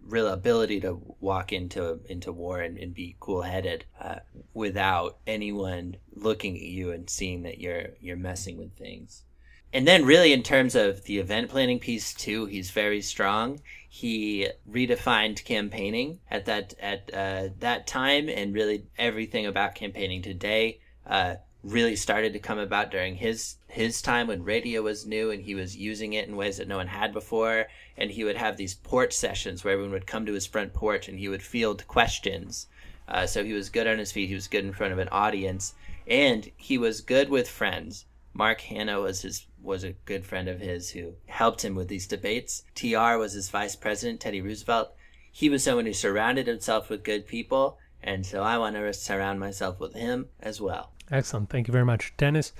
real 0.06 0.28
ability 0.28 0.80
to 0.80 1.00
walk 1.20 1.52
into 1.52 2.00
into 2.06 2.33
war 2.33 2.61
and, 2.61 2.78
and 2.78 2.94
be 2.94 3.16
cool 3.20 3.42
headed 3.42 3.85
uh, 4.00 4.20
without 4.54 5.18
anyone 5.26 5.96
looking 6.14 6.56
at 6.56 6.62
you 6.62 6.92
and 6.92 7.09
seeing 7.09 7.42
that 7.42 7.61
you're 7.61 7.90
you're 8.00 8.16
messing 8.16 8.56
with 8.59 8.72
things. 8.76 9.24
And 9.72 9.87
then, 9.87 10.04
really, 10.04 10.33
in 10.33 10.42
terms 10.42 10.74
of 10.74 11.04
the 11.04 11.18
event 11.18 11.50
planning 11.50 11.78
piece 11.78 12.12
too, 12.12 12.46
he's 12.46 12.70
very 12.70 13.00
strong. 13.00 13.61
He 13.88 14.48
redefined 14.68 15.44
campaigning 15.44 16.18
at 16.30 16.46
that 16.46 16.74
at 16.80 17.11
uh, 17.14 17.48
that 17.61 17.87
time, 17.87 18.28
and 18.28 18.54
really 18.54 18.87
everything 18.98 19.46
about 19.46 19.76
campaigning 19.76 20.22
today 20.22 20.80
uh, 21.06 21.37
really 21.62 21.96
started 21.96 22.33
to 22.33 22.38
come 22.38 22.59
about 22.59 22.90
during 22.90 23.16
his 23.16 23.57
his 23.68 24.01
time 24.03 24.27
when 24.27 24.42
radio 24.44 24.83
was 24.83 25.07
new, 25.07 25.31
and 25.31 25.42
he 25.42 25.55
was 25.55 25.77
using 25.77 26.12
it 26.12 26.27
in 26.29 26.37
ways 26.37 26.57
that 26.57 26.68
no 26.68 26.77
one 26.77 26.88
had 26.88 27.12
before. 27.12 27.66
And 27.96 28.11
he 28.11 28.25
would 28.25 28.37
have 28.37 28.57
these 28.57 28.75
porch 28.75 29.12
sessions 29.12 29.62
where 29.62 29.75
everyone 29.75 29.92
would 29.92 30.07
come 30.07 30.27
to 30.27 30.33
his 30.33 30.46
front 30.46 30.73
porch, 30.73 31.09
and 31.09 31.18
he 31.18 31.29
would 31.29 31.42
field 31.42 31.87
questions. 31.87 32.66
Uh, 33.07 33.27
so 33.27 33.44
he 33.44 33.53
was 33.53 33.68
good 33.70 33.87
on 33.87 33.99
his 33.99 34.12
feet. 34.12 34.29
He 34.29 34.35
was 34.35 34.49
good 34.49 34.64
in 34.64 34.73
front 34.73 34.92
of 34.92 34.99
an 34.99 35.09
audience, 35.09 35.75
and 36.07 36.51
he 36.57 36.79
was 36.79 37.01
good 37.01 37.29
with 37.29 37.49
friends. 37.49 38.07
Mark 38.33 38.61
Hanna 38.62 39.01
was 39.01 39.23
his 39.23 39.46
was 39.62 39.85
a 39.85 39.92
good 40.07 40.25
friend 40.25 40.49
of 40.49 40.61
his 40.61 40.90
who 40.90 41.14
helped 41.27 41.64
him 41.64 41.75
with 41.75 41.88
these 41.88 42.07
debates. 42.07 42.64
TR 42.75 43.16
was 43.18 43.33
his 43.35 43.51
vice 43.51 43.77
president, 43.77 44.20
Teddy 44.20 44.40
Roosevelt. 44.40 44.94
He 45.33 45.49
was 45.49 45.62
someone 45.62 45.87
who 45.87 45.92
surrounded 45.92 46.46
himself 46.46 46.88
with 46.88 47.05
good 47.05 47.27
people, 47.27 47.79
and 48.03 48.25
so 48.25 48.42
I 48.42 48.57
want 48.59 48.77
to 48.77 48.92
surround 48.92 49.38
myself 49.38 49.79
with 49.79 49.94
him 49.94 50.29
as 50.40 50.61
well. 50.61 50.92
Excellent. 51.11 51.51
Thank 51.51 51.68
you 51.68 51.73
very 51.73 51.85
much. 51.85 52.14
Dennis, 52.16 52.53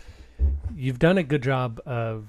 you've 0.75 0.99
done 0.99 1.19
a 1.19 1.23
good 1.23 1.43
job 1.43 1.81
of 1.87 2.29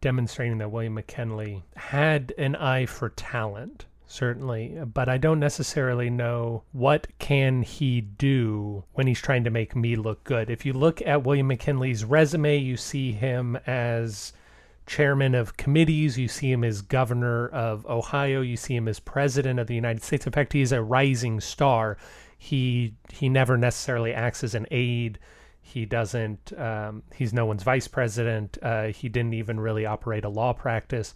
demonstrating 0.00 0.58
that 0.58 0.70
William 0.70 0.94
McKinley 0.94 1.62
had 1.76 2.34
an 2.36 2.56
eye 2.56 2.86
for 2.86 3.10
talent 3.10 3.86
certainly 4.06 4.78
but 4.92 5.08
i 5.08 5.16
don't 5.16 5.40
necessarily 5.40 6.10
know 6.10 6.62
what 6.72 7.06
can 7.18 7.62
he 7.62 8.00
do 8.00 8.84
when 8.92 9.06
he's 9.06 9.20
trying 9.20 9.42
to 9.42 9.50
make 9.50 9.74
me 9.74 9.96
look 9.96 10.22
good 10.24 10.50
if 10.50 10.66
you 10.66 10.72
look 10.72 11.00
at 11.02 11.24
william 11.24 11.48
mckinley's 11.48 12.04
resume 12.04 12.56
you 12.56 12.76
see 12.76 13.12
him 13.12 13.56
as 13.66 14.32
chairman 14.86 15.34
of 15.34 15.56
committees 15.56 16.18
you 16.18 16.28
see 16.28 16.52
him 16.52 16.62
as 16.62 16.82
governor 16.82 17.48
of 17.48 17.86
ohio 17.86 18.42
you 18.42 18.56
see 18.56 18.76
him 18.76 18.86
as 18.86 19.00
president 19.00 19.58
of 19.58 19.66
the 19.66 19.74
united 19.74 20.02
states 20.02 20.26
in 20.26 20.32
fact 20.32 20.52
he's 20.52 20.72
a 20.72 20.82
rising 20.82 21.40
star 21.40 21.96
he 22.36 22.94
he 23.10 23.28
never 23.28 23.56
necessarily 23.56 24.12
acts 24.12 24.44
as 24.44 24.54
an 24.54 24.66
aide 24.70 25.18
he 25.64 25.84
doesn't 25.84 26.52
um, 26.58 27.02
he's 27.14 27.32
no 27.32 27.46
one's 27.46 27.62
vice 27.62 27.88
president 27.88 28.56
uh, 28.62 28.84
he 28.86 29.08
didn't 29.08 29.34
even 29.34 29.58
really 29.58 29.84
operate 29.86 30.24
a 30.24 30.28
law 30.28 30.52
practice 30.52 31.14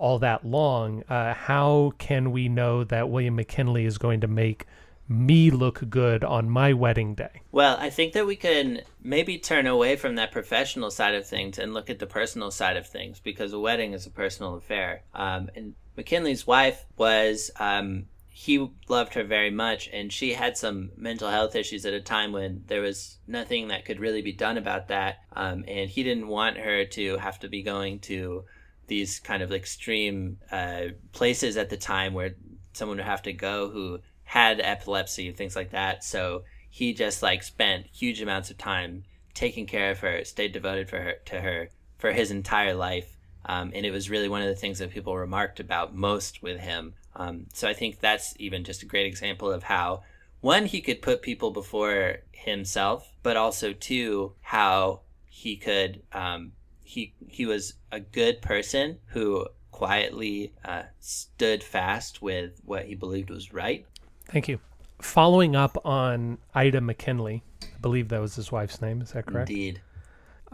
all 0.00 0.18
that 0.18 0.44
long, 0.44 1.04
uh, 1.08 1.34
how 1.34 1.92
can 1.98 2.32
we 2.32 2.48
know 2.48 2.82
that 2.84 3.10
William 3.10 3.36
McKinley 3.36 3.84
is 3.84 3.98
going 3.98 4.20
to 4.22 4.26
make 4.26 4.66
me 5.06 5.50
look 5.50 5.88
good 5.90 6.24
on 6.24 6.48
my 6.48 6.72
wedding 6.72 7.14
day? 7.14 7.42
Well, 7.52 7.76
I 7.78 7.90
think 7.90 8.14
that 8.14 8.26
we 8.26 8.34
can 8.34 8.80
maybe 9.02 9.38
turn 9.38 9.66
away 9.66 9.96
from 9.96 10.14
that 10.14 10.32
professional 10.32 10.90
side 10.90 11.14
of 11.14 11.26
things 11.26 11.58
and 11.58 11.74
look 11.74 11.90
at 11.90 11.98
the 11.98 12.06
personal 12.06 12.50
side 12.50 12.78
of 12.78 12.86
things 12.86 13.20
because 13.20 13.52
a 13.52 13.60
wedding 13.60 13.92
is 13.92 14.06
a 14.06 14.10
personal 14.10 14.54
affair. 14.54 15.02
Um, 15.14 15.50
and 15.54 15.74
McKinley's 15.96 16.46
wife 16.46 16.86
was. 16.96 17.50
Um, 17.60 18.06
he 18.32 18.70
loved 18.88 19.14
her 19.14 19.24
very 19.24 19.50
much, 19.50 19.88
and 19.92 20.12
she 20.12 20.32
had 20.34 20.56
some 20.56 20.92
mental 20.96 21.28
health 21.28 21.56
issues 21.56 21.84
at 21.84 21.92
a 21.92 22.00
time 22.00 22.32
when 22.32 22.62
there 22.68 22.80
was 22.80 23.18
nothing 23.26 23.68
that 23.68 23.84
could 23.84 23.98
really 23.98 24.22
be 24.22 24.32
done 24.32 24.56
about 24.56 24.88
that. 24.88 25.18
Um, 25.32 25.64
and 25.66 25.90
he 25.90 26.02
didn't 26.02 26.28
want 26.28 26.56
her 26.56 26.84
to 26.84 27.16
have 27.18 27.40
to 27.40 27.48
be 27.48 27.62
going 27.62 27.98
to 28.00 28.44
these 28.86 29.18
kind 29.18 29.42
of 29.42 29.52
extreme 29.52 30.38
uh, 30.50 30.86
places 31.12 31.56
at 31.56 31.70
the 31.70 31.76
time 31.76 32.14
where 32.14 32.36
someone 32.72 32.98
would 32.98 33.06
have 33.06 33.22
to 33.22 33.32
go 33.32 33.68
who 33.68 33.98
had 34.24 34.60
epilepsy 34.60 35.28
and 35.28 35.36
things 35.36 35.56
like 35.56 35.70
that. 35.70 36.04
So 36.04 36.44
he 36.70 36.94
just 36.94 37.22
like 37.22 37.42
spent 37.42 37.86
huge 37.92 38.22
amounts 38.22 38.50
of 38.50 38.58
time 38.58 39.04
taking 39.34 39.66
care 39.66 39.90
of 39.90 40.00
her, 40.00 40.24
stayed 40.24 40.52
devoted 40.52 40.88
for 40.88 41.00
her 41.00 41.14
to 41.26 41.40
her 41.40 41.70
for 41.98 42.12
his 42.12 42.30
entire 42.30 42.74
life. 42.74 43.16
Um, 43.44 43.72
and 43.74 43.84
it 43.84 43.90
was 43.90 44.10
really 44.10 44.28
one 44.28 44.42
of 44.42 44.48
the 44.48 44.54
things 44.54 44.78
that 44.78 44.90
people 44.90 45.16
remarked 45.16 45.60
about 45.60 45.94
most 45.94 46.42
with 46.42 46.60
him. 46.60 46.94
Um, 47.16 47.46
so 47.52 47.68
I 47.68 47.74
think 47.74 48.00
that's 48.00 48.34
even 48.38 48.64
just 48.64 48.82
a 48.82 48.86
great 48.86 49.06
example 49.06 49.50
of 49.50 49.64
how 49.64 50.02
one 50.40 50.66
he 50.66 50.80
could 50.80 51.02
put 51.02 51.22
people 51.22 51.50
before 51.50 52.18
himself, 52.32 53.12
but 53.22 53.36
also 53.36 53.72
two 53.72 54.32
how 54.40 55.00
he 55.26 55.56
could 55.56 56.02
um, 56.12 56.52
he 56.82 57.14
he 57.28 57.46
was 57.46 57.74
a 57.92 58.00
good 58.00 58.42
person 58.42 58.98
who 59.06 59.46
quietly 59.70 60.52
uh, 60.64 60.82
stood 60.98 61.62
fast 61.62 62.20
with 62.20 62.60
what 62.64 62.84
he 62.84 62.94
believed 62.94 63.30
was 63.30 63.52
right. 63.52 63.86
Thank 64.26 64.48
you. 64.48 64.60
Following 65.00 65.56
up 65.56 65.78
on 65.86 66.38
Ida 66.54 66.80
McKinley, 66.80 67.42
I 67.62 67.78
believe 67.80 68.08
that 68.08 68.20
was 68.20 68.34
his 68.34 68.52
wife's 68.52 68.82
name. 68.82 69.00
Is 69.00 69.12
that 69.12 69.26
correct? 69.26 69.48
Indeed. 69.48 69.80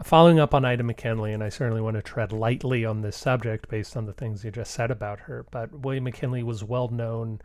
Following 0.03 0.39
up 0.39 0.53
on 0.53 0.63
Ida 0.63 0.83
McKinley, 0.83 1.33
and 1.33 1.43
I 1.43 1.49
certainly 1.49 1.81
want 1.81 1.95
to 1.95 2.03
tread 2.03 2.31
lightly 2.31 2.85
on 2.85 3.01
this 3.01 3.17
subject 3.17 3.67
based 3.67 3.97
on 3.97 4.05
the 4.05 4.13
things 4.13 4.43
you 4.43 4.51
just 4.51 4.71
said 4.71 4.91
about 4.91 5.21
her, 5.21 5.45
but 5.49 5.71
William 5.79 6.03
McKinley 6.03 6.43
was 6.43 6.63
well 6.63 6.87
known 6.87 7.41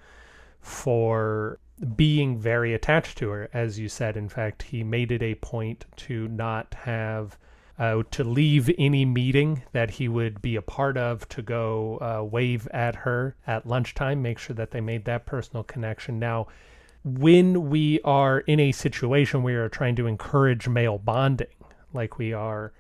for 0.61 1.59
being 1.97 2.39
very 2.39 2.75
attached 2.75 3.17
to 3.19 3.31
her. 3.31 3.49
As 3.55 3.79
you 3.79 3.89
said, 3.89 4.19
in 4.19 4.29
fact, 4.29 4.65
he 4.65 4.85
made 4.85 5.11
it 5.11 5.23
a 5.23 5.35
point 5.37 5.87
to 5.97 6.29
not 6.29 6.75
have 6.75 7.39
uh, 7.79 8.03
to 8.11 8.23
leave 8.23 8.71
any 8.77 9.07
meeting 9.07 9.63
that 9.73 9.93
he 9.93 10.07
would 10.07 10.43
be 10.43 10.55
a 10.55 10.63
part 10.63 10.99
of 10.99 11.27
to 11.31 11.41
go 11.41 11.99
uh, 12.01 12.23
wave 12.23 12.69
at 12.69 12.97
her 12.97 13.35
at 13.47 13.67
lunchtime, 13.67 14.21
make 14.21 14.39
sure 14.39 14.55
that 14.55 14.73
they 14.73 14.81
made 14.81 15.07
that 15.07 15.25
personal 15.25 15.65
connection. 15.65 16.19
Now, 16.19 16.49
when 17.03 17.71
we 17.71 17.99
are 18.03 18.41
in 18.41 18.61
a 18.61 18.73
situation 18.73 19.43
where 19.43 19.55
we 19.55 19.61
are 19.61 19.69
trying 19.71 19.97
to 19.97 20.07
encourage 20.07 20.69
male 20.69 20.99
bonding, 20.99 21.49
like 21.95 22.19
we 22.19 22.33
are 22.33 22.73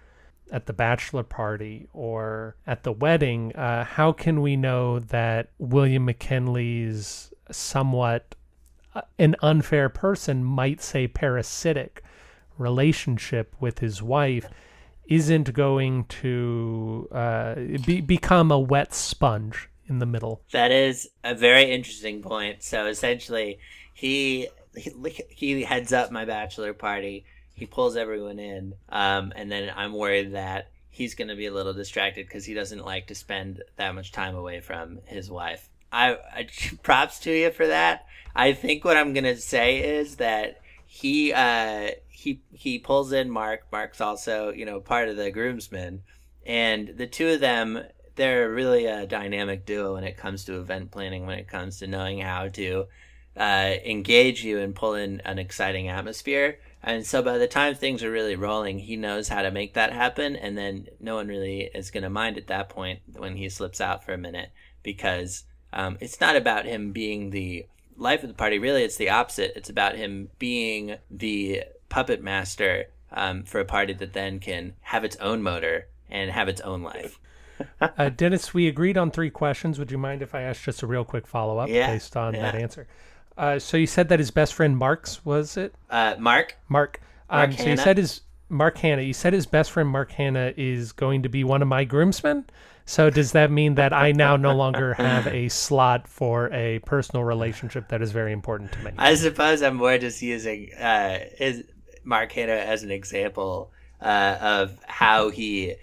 at 0.50 0.66
the 0.66 0.72
bachelor 0.72 1.22
party 1.22 1.88
or 1.92 2.56
at 2.66 2.82
the 2.82 2.92
wedding, 2.92 3.54
uh, 3.56 3.84
how 3.84 4.12
can 4.12 4.42
we 4.42 4.56
know 4.56 4.98
that 4.98 5.48
William 5.58 6.04
McKinley's 6.04 7.32
somewhat 7.50 8.34
uh, 8.94 9.00
an 9.18 9.34
unfair 9.40 9.88
person 9.88 10.44
might 10.44 10.82
say 10.82 11.08
parasitic 11.08 12.02
relationship 12.58 13.54
with 13.58 13.78
his 13.78 14.02
wife 14.02 14.46
isn't 15.06 15.52
going 15.52 16.04
to 16.04 17.08
uh, 17.10 17.54
be, 17.86 18.00
become 18.00 18.50
a 18.50 18.58
wet 18.58 18.94
sponge 18.94 19.68
in 19.88 19.98
the 19.98 20.06
middle. 20.06 20.42
That 20.52 20.70
is 20.70 21.08
a 21.24 21.34
very 21.34 21.70
interesting 21.70 22.22
point. 22.22 22.62
So 22.62 22.86
essentially, 22.86 23.58
he 23.94 24.48
he, 24.74 24.90
he 25.28 25.62
heads 25.62 25.92
up 25.92 26.10
my 26.10 26.24
bachelor 26.24 26.72
party. 26.72 27.24
He 27.62 27.66
pulls 27.66 27.96
everyone 27.96 28.40
in, 28.40 28.74
um, 28.88 29.32
and 29.36 29.48
then 29.48 29.70
I'm 29.76 29.92
worried 29.92 30.32
that 30.32 30.72
he's 30.90 31.14
going 31.14 31.28
to 31.28 31.36
be 31.36 31.46
a 31.46 31.52
little 31.52 31.72
distracted 31.72 32.26
because 32.26 32.44
he 32.44 32.54
doesn't 32.54 32.84
like 32.84 33.06
to 33.06 33.14
spend 33.14 33.62
that 33.76 33.94
much 33.94 34.10
time 34.10 34.34
away 34.34 34.58
from 34.58 34.98
his 35.04 35.30
wife. 35.30 35.68
I, 35.92 36.16
I 36.34 36.48
props 36.82 37.20
to 37.20 37.30
you 37.30 37.52
for 37.52 37.68
that. 37.68 38.06
I 38.34 38.52
think 38.52 38.84
what 38.84 38.96
I'm 38.96 39.12
going 39.12 39.32
to 39.32 39.36
say 39.36 39.78
is 39.78 40.16
that 40.16 40.60
he 40.88 41.32
uh, 41.32 41.90
he 42.08 42.40
he 42.52 42.80
pulls 42.80 43.12
in 43.12 43.30
Mark. 43.30 43.66
Mark's 43.70 44.00
also 44.00 44.50
you 44.50 44.66
know 44.66 44.80
part 44.80 45.08
of 45.08 45.16
the 45.16 45.30
groomsmen, 45.30 46.02
and 46.44 46.88
the 46.96 47.06
two 47.06 47.28
of 47.28 47.38
them 47.38 47.80
they're 48.16 48.50
really 48.50 48.86
a 48.86 49.06
dynamic 49.06 49.64
duo 49.64 49.94
when 49.94 50.02
it 50.02 50.16
comes 50.16 50.44
to 50.46 50.58
event 50.58 50.90
planning. 50.90 51.26
When 51.26 51.38
it 51.38 51.46
comes 51.46 51.78
to 51.78 51.86
knowing 51.86 52.22
how 52.22 52.48
to 52.48 52.86
uh, 53.36 53.74
engage 53.84 54.44
you 54.44 54.58
and 54.58 54.74
pull 54.74 54.94
in 54.94 55.20
an 55.20 55.38
exciting 55.38 55.88
atmosphere. 55.88 56.58
And 56.82 57.06
so 57.06 57.22
by 57.22 57.38
the 57.38 57.46
time 57.46 57.74
things 57.74 58.02
are 58.02 58.10
really 58.10 58.34
rolling, 58.34 58.80
he 58.80 58.96
knows 58.96 59.28
how 59.28 59.42
to 59.42 59.50
make 59.50 59.74
that 59.74 59.92
happen. 59.92 60.34
And 60.34 60.58
then 60.58 60.88
no 60.98 61.14
one 61.14 61.28
really 61.28 61.70
is 61.74 61.90
going 61.90 62.02
to 62.02 62.10
mind 62.10 62.38
at 62.38 62.48
that 62.48 62.68
point 62.68 63.00
when 63.12 63.36
he 63.36 63.48
slips 63.48 63.80
out 63.80 64.04
for 64.04 64.12
a 64.12 64.18
minute 64.18 64.50
because 64.82 65.44
um, 65.72 65.96
it's 66.00 66.20
not 66.20 66.34
about 66.34 66.64
him 66.64 66.92
being 66.92 67.30
the 67.30 67.66
life 67.96 68.22
of 68.22 68.28
the 68.28 68.34
party. 68.34 68.58
Really, 68.58 68.82
it's 68.82 68.96
the 68.96 69.10
opposite. 69.10 69.52
It's 69.54 69.70
about 69.70 69.96
him 69.96 70.30
being 70.38 70.96
the 71.10 71.64
puppet 71.88 72.22
master 72.22 72.86
um, 73.12 73.44
for 73.44 73.60
a 73.60 73.64
party 73.64 73.92
that 73.92 74.12
then 74.12 74.40
can 74.40 74.74
have 74.80 75.04
its 75.04 75.16
own 75.16 75.42
motor 75.42 75.86
and 76.10 76.30
have 76.30 76.48
its 76.48 76.60
own 76.62 76.82
life. 76.82 77.20
uh, 77.80 78.08
Dennis, 78.08 78.52
we 78.52 78.66
agreed 78.66 78.98
on 78.98 79.10
three 79.10 79.30
questions. 79.30 79.78
Would 79.78 79.92
you 79.92 79.98
mind 79.98 80.22
if 80.22 80.34
I 80.34 80.42
asked 80.42 80.64
just 80.64 80.82
a 80.82 80.86
real 80.86 81.04
quick 81.04 81.26
follow 81.26 81.58
up 81.58 81.68
yeah, 81.68 81.92
based 81.92 82.16
on 82.16 82.34
yeah. 82.34 82.42
that 82.42 82.54
answer? 82.54 82.86
Uh, 83.36 83.58
so 83.58 83.76
you 83.76 83.86
said 83.86 84.08
that 84.08 84.18
his 84.18 84.30
best 84.30 84.54
friend 84.54 84.76
Mark's 84.76 85.24
was 85.24 85.56
it? 85.56 85.74
Uh, 85.90 86.14
Mark. 86.18 86.56
Mark. 86.68 87.00
Mark 87.30 87.50
um, 87.50 87.56
so 87.56 87.68
you 87.68 87.76
said 87.76 87.96
his 87.96 88.22
Mark 88.48 88.78
Hanna. 88.78 89.02
You 89.02 89.14
said 89.14 89.32
his 89.32 89.46
best 89.46 89.70
friend 89.70 89.88
Mark 89.88 90.12
Hanna 90.12 90.52
is 90.56 90.92
going 90.92 91.22
to 91.22 91.28
be 91.28 91.42
one 91.44 91.62
of 91.62 91.68
my 91.68 91.84
groomsmen. 91.84 92.44
So 92.84 93.10
does 93.10 93.32
that 93.32 93.50
mean 93.50 93.76
that 93.76 93.92
I 93.92 94.12
now 94.12 94.36
no 94.36 94.54
longer 94.54 94.94
have 94.94 95.26
a 95.28 95.48
slot 95.48 96.08
for 96.08 96.52
a 96.52 96.80
personal 96.80 97.24
relationship 97.24 97.88
that 97.88 98.02
is 98.02 98.12
very 98.12 98.32
important 98.32 98.72
to 98.72 98.78
me? 98.80 98.90
I 98.98 99.14
suppose 99.14 99.62
I'm 99.62 99.76
more 99.76 99.96
just 99.98 100.20
using 100.20 100.74
uh, 100.74 101.20
his 101.36 101.64
Mark 102.04 102.32
Hanna 102.32 102.52
as 102.52 102.82
an 102.82 102.90
example 102.90 103.70
uh, 104.00 104.36
of 104.40 104.78
how 104.86 105.30
he 105.30 105.76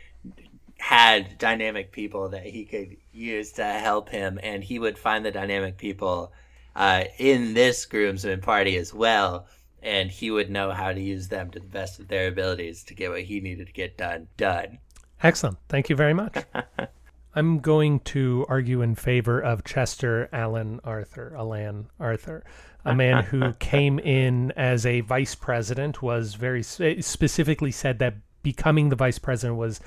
had 0.78 1.38
dynamic 1.38 1.92
people 1.92 2.30
that 2.30 2.46
he 2.46 2.66
could 2.66 2.98
use 3.12 3.54
to 3.54 3.66
help 3.66 4.10
him, 4.10 4.40
and 4.44 4.64
he 4.64 4.80
would 4.80 4.98
find 4.98 5.26
the 5.26 5.32
dynamic 5.32 5.78
people 5.78 6.32
uh, 6.76 7.06
in 7.18 7.54
this 7.54 7.86
groomsmen 7.86 8.42
party 8.42 8.78
as 8.78 8.94
well, 8.94 9.48
and 9.82 10.10
he 10.10 10.32
would 10.32 10.50
know 10.50 10.72
how 10.72 10.92
to 10.92 11.02
use 11.02 11.28
them 11.28 11.52
to 11.52 11.60
the 11.60 11.68
best 11.68 12.00
of 12.00 12.08
their 12.08 12.28
abilities 12.28 12.84
to 12.84 12.94
get 12.94 13.10
what 13.10 13.22
he 13.22 13.40
needed 13.40 13.68
to 13.68 13.74
get 13.74 13.98
done 13.98 14.28
done. 14.38 14.80
Excellent. 15.22 15.58
Thank 15.68 15.90
you 15.90 15.96
very 15.96 16.14
much. 16.14 16.38
I'm 17.36 17.60
going 17.60 18.00
to 18.02 18.46
argue 18.50 18.82
in 18.82 18.96
favor 18.96 19.40
of 19.40 19.64
Chester 19.64 20.30
Alan 20.34 20.80
Arthur, 20.84 21.36
Alan 21.38 21.88
Arthur, 22.00 22.44
a 22.84 22.96
man 22.96 23.24
who 23.24 23.54
came 23.60 24.00
in 24.00 24.52
as 24.56 24.86
a 24.86 25.02
vice 25.02 25.36
president, 25.36 26.02
was 26.02 26.34
very 26.34 26.64
specifically 26.64 27.72
said 27.72 28.00
that 28.00 28.16
becoming 28.42 28.90
the 28.90 28.96
vice 28.96 29.20
president 29.20 29.60
was 29.60 29.80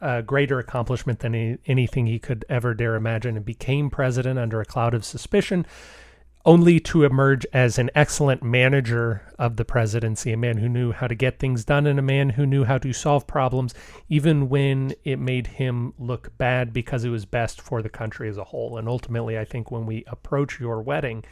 a 0.00 0.22
greater 0.22 0.58
accomplishment 0.58 1.20
than 1.20 1.34
any, 1.34 1.58
anything 1.66 2.06
he 2.06 2.18
could 2.18 2.44
ever 2.48 2.74
dare 2.74 2.96
imagine, 2.96 3.36
and 3.36 3.44
became 3.44 3.88
president 3.88 4.38
under 4.38 4.60
a 4.60 4.64
cloud 4.64 4.94
of 4.94 5.04
suspicion 5.04 5.64
only 6.44 6.80
to 6.80 7.04
emerge 7.04 7.46
as 7.52 7.78
an 7.78 7.90
excellent 7.94 8.42
manager 8.42 9.22
of 9.38 9.56
the 9.56 9.64
presidency, 9.64 10.32
a 10.32 10.36
man 10.36 10.58
who 10.58 10.68
knew 10.68 10.92
how 10.92 11.06
to 11.06 11.14
get 11.14 11.38
things 11.38 11.64
done, 11.64 11.86
and 11.86 11.98
a 11.98 12.02
man 12.02 12.30
who 12.30 12.44
knew 12.44 12.64
how 12.64 12.78
to 12.78 12.92
solve 12.92 13.26
problems, 13.26 13.74
even 14.08 14.48
when 14.48 14.92
it 15.04 15.18
made 15.18 15.46
him 15.46 15.94
look 15.98 16.36
bad 16.38 16.72
because 16.72 17.04
it 17.04 17.10
was 17.10 17.24
best 17.24 17.60
for 17.60 17.80
the 17.80 17.88
country 17.88 18.28
as 18.28 18.38
a 18.38 18.44
whole. 18.44 18.76
And 18.76 18.88
ultimately, 18.88 19.38
I 19.38 19.44
think 19.44 19.70
when 19.70 19.86
we 19.86 20.04
approach 20.08 20.58
your 20.58 20.82
wedding, 20.82 21.24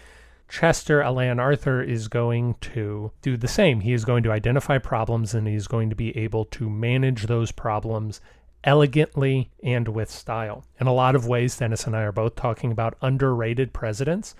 Chester 0.48 1.00
Alan 1.00 1.38
Arthur 1.38 1.80
is 1.80 2.08
going 2.08 2.56
to 2.60 3.12
do 3.22 3.36
the 3.36 3.48
same. 3.48 3.80
He 3.80 3.92
is 3.92 4.04
going 4.04 4.24
to 4.24 4.32
identify 4.32 4.78
problems 4.78 5.32
and 5.32 5.46
he's 5.46 5.68
going 5.68 5.90
to 5.90 5.96
be 5.96 6.16
able 6.16 6.44
to 6.46 6.68
manage 6.68 7.26
those 7.26 7.52
problems 7.52 8.20
elegantly 8.64 9.50
and 9.62 9.88
with 9.88 10.10
style. 10.10 10.64
In 10.80 10.88
a 10.88 10.92
lot 10.92 11.14
of 11.14 11.26
ways, 11.26 11.56
Dennis 11.56 11.86
and 11.86 11.96
I 11.96 12.02
are 12.02 12.12
both 12.12 12.34
talking 12.34 12.72
about 12.72 12.98
underrated 13.00 13.72
presidents, 13.72 14.34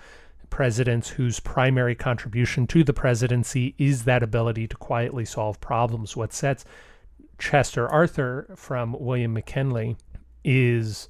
presidents 0.51 1.09
whose 1.09 1.39
primary 1.39 1.95
contribution 1.95 2.67
to 2.67 2.83
the 2.83 2.93
presidency 2.93 3.73
is 3.79 4.03
that 4.03 4.21
ability 4.21 4.67
to 4.67 4.77
quietly 4.77 5.25
solve 5.25 5.59
problems. 5.59 6.15
What 6.15 6.33
sets 6.33 6.63
Chester 7.39 7.89
Arthur 7.89 8.53
from 8.55 8.95
William 8.99 9.33
McKinley 9.33 9.97
is 10.43 11.09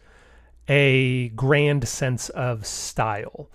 a 0.69 1.29
grand 1.29 1.85
sense 1.85 2.29
of 2.29 2.65
style. 2.65 3.49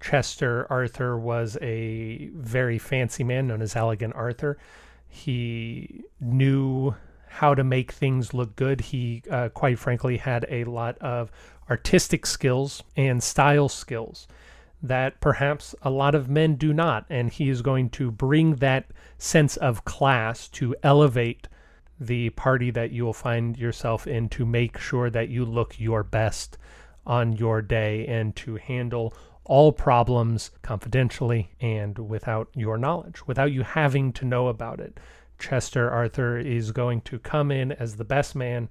Chester 0.00 0.66
Arthur 0.68 1.18
was 1.18 1.56
a 1.62 2.28
very 2.34 2.78
fancy 2.78 3.24
man 3.24 3.46
known 3.46 3.62
as 3.62 3.76
Elegant 3.76 4.14
Arthur. 4.14 4.58
He 5.08 6.02
knew 6.20 6.94
how 7.28 7.54
to 7.54 7.62
make 7.62 7.92
things 7.92 8.34
look 8.34 8.56
good. 8.56 8.80
He, 8.80 9.22
uh, 9.30 9.50
quite 9.50 9.78
frankly, 9.78 10.16
had 10.16 10.44
a 10.48 10.64
lot 10.64 10.98
of 10.98 11.30
artistic 11.70 12.26
skills 12.26 12.82
and 12.96 13.22
style 13.22 13.68
skills 13.68 14.26
that 14.82 15.20
perhaps 15.20 15.74
a 15.82 15.90
lot 15.90 16.14
of 16.14 16.28
men 16.28 16.56
do 16.56 16.72
not. 16.72 17.04
And 17.10 17.30
he 17.30 17.48
is 17.48 17.62
going 17.62 17.90
to 17.90 18.10
bring 18.10 18.56
that 18.56 18.86
sense 19.18 19.56
of 19.58 19.84
class 19.84 20.48
to 20.48 20.74
elevate 20.82 21.48
the 21.98 22.30
party 22.30 22.70
that 22.70 22.90
you 22.90 23.04
will 23.04 23.12
find 23.12 23.58
yourself 23.58 24.06
in 24.06 24.28
to 24.30 24.46
make 24.46 24.78
sure 24.78 25.10
that 25.10 25.28
you 25.28 25.44
look 25.44 25.78
your 25.78 26.02
best 26.02 26.56
on 27.06 27.32
your 27.32 27.60
day 27.60 28.06
and 28.06 28.34
to 28.36 28.56
handle 28.56 29.12
all 29.44 29.72
problems 29.72 30.50
confidentially 30.62 31.50
and 31.60 31.98
without 31.98 32.48
your 32.54 32.78
knowledge, 32.78 33.26
without 33.26 33.52
you 33.52 33.62
having 33.62 34.12
to 34.12 34.24
know 34.24 34.48
about 34.48 34.80
it. 34.80 34.98
Chester 35.38 35.90
Arthur 35.90 36.38
is 36.38 36.72
going 36.72 37.00
to 37.02 37.18
come 37.18 37.50
in 37.50 37.72
as 37.72 37.96
the 37.96 38.04
best 38.04 38.34
man 38.34 38.68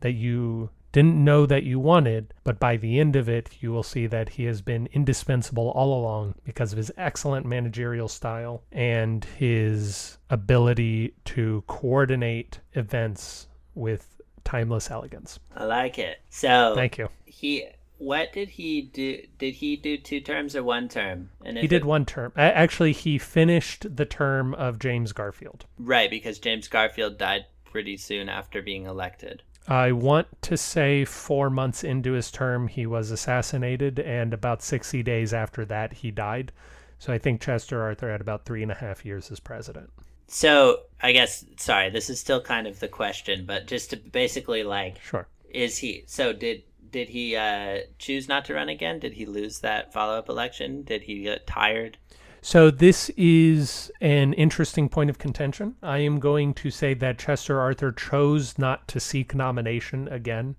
that 0.00 0.12
you 0.12 0.70
didn't 0.94 1.24
know 1.24 1.44
that 1.44 1.64
you 1.64 1.80
wanted, 1.80 2.32
but 2.44 2.60
by 2.60 2.76
the 2.76 3.00
end 3.00 3.16
of 3.16 3.28
it, 3.28 3.50
you 3.58 3.72
will 3.72 3.82
see 3.82 4.06
that 4.06 4.28
he 4.28 4.44
has 4.44 4.62
been 4.62 4.88
indispensable 4.92 5.70
all 5.70 5.92
along 5.92 6.36
because 6.44 6.70
of 6.70 6.76
his 6.76 6.92
excellent 6.96 7.44
managerial 7.44 8.06
style 8.06 8.62
and 8.70 9.24
his 9.24 10.18
ability 10.30 11.12
to 11.24 11.64
coordinate 11.66 12.60
events 12.74 13.48
with 13.74 14.22
timeless 14.44 14.88
elegance. 14.88 15.40
I 15.56 15.64
like 15.64 15.98
it. 15.98 16.20
So, 16.30 16.74
thank 16.76 16.96
you. 16.96 17.08
He 17.24 17.66
what 17.98 18.32
did 18.32 18.50
he 18.50 18.82
do? 18.82 19.20
Did 19.36 19.54
he 19.54 19.74
do 19.74 19.96
two 19.96 20.20
terms 20.20 20.54
or 20.54 20.62
one 20.62 20.88
term? 20.88 21.30
And 21.44 21.58
he 21.58 21.66
did 21.66 21.82
it, 21.82 21.84
one 21.84 22.04
term. 22.04 22.32
Actually, 22.36 22.92
he 22.92 23.18
finished 23.18 23.96
the 23.96 24.04
term 24.04 24.54
of 24.54 24.78
James 24.78 25.12
Garfield. 25.12 25.66
Right, 25.76 26.10
because 26.10 26.38
James 26.38 26.68
Garfield 26.68 27.18
died 27.18 27.46
pretty 27.64 27.96
soon 27.96 28.28
after 28.28 28.62
being 28.62 28.86
elected. 28.86 29.42
I 29.66 29.92
want 29.92 30.26
to 30.42 30.56
say 30.56 31.04
four 31.04 31.48
months 31.48 31.84
into 31.84 32.12
his 32.12 32.30
term, 32.30 32.68
he 32.68 32.86
was 32.86 33.10
assassinated, 33.10 33.98
and 33.98 34.34
about 34.34 34.62
60 34.62 35.02
days 35.02 35.32
after 35.32 35.64
that, 35.66 35.92
he 35.92 36.10
died. 36.10 36.52
So 36.98 37.12
I 37.12 37.18
think 37.18 37.40
Chester 37.40 37.82
Arthur 37.82 38.10
had 38.10 38.20
about 38.20 38.44
three 38.44 38.62
and 38.62 38.70
a 38.70 38.74
half 38.74 39.04
years 39.04 39.30
as 39.30 39.40
president. 39.40 39.90
So 40.26 40.80
I 41.02 41.12
guess, 41.12 41.44
sorry, 41.56 41.90
this 41.90 42.10
is 42.10 42.20
still 42.20 42.40
kind 42.40 42.66
of 42.66 42.80
the 42.80 42.88
question, 42.88 43.44
but 43.46 43.66
just 43.66 43.90
to 43.90 43.96
basically 43.96 44.64
like, 44.64 45.00
sure, 45.00 45.28
is 45.50 45.78
he? 45.78 46.04
So 46.06 46.32
did 46.32 46.62
did 46.90 47.08
he 47.08 47.36
uh, 47.36 47.80
choose 47.98 48.28
not 48.28 48.44
to 48.44 48.54
run 48.54 48.68
again? 48.68 49.00
Did 49.00 49.14
he 49.14 49.26
lose 49.26 49.60
that 49.60 49.92
follow 49.92 50.16
up 50.16 50.28
election? 50.28 50.82
Did 50.82 51.02
he 51.02 51.22
get 51.22 51.46
tired? 51.46 51.98
So 52.46 52.70
this 52.70 53.10
is 53.16 53.90
an 54.02 54.34
interesting 54.34 54.90
point 54.90 55.08
of 55.08 55.16
contention. 55.16 55.76
I 55.82 56.00
am 56.00 56.20
going 56.20 56.52
to 56.52 56.70
say 56.70 56.92
that 56.92 57.18
Chester 57.18 57.58
Arthur 57.58 57.90
chose 57.90 58.58
not 58.58 58.86
to 58.88 59.00
seek 59.00 59.34
nomination 59.34 60.08
again. 60.08 60.56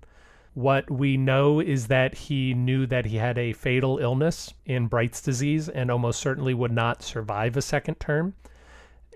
What 0.54 0.90
we 0.90 1.16
know 1.16 1.60
is 1.60 1.86
that 1.86 2.16
he 2.16 2.54
knew 2.54 2.86
that 2.86 3.06
he 3.06 3.18
had 3.18 3.38
a 3.38 3.52
fatal 3.52 3.98
illness 3.98 4.52
in 4.64 4.88
Bright's 4.88 5.22
disease 5.22 5.68
and 5.68 5.88
almost 5.88 6.18
certainly 6.18 6.54
would 6.54 6.72
not 6.72 7.04
survive 7.04 7.56
a 7.56 7.62
second 7.62 8.00
term. 8.00 8.34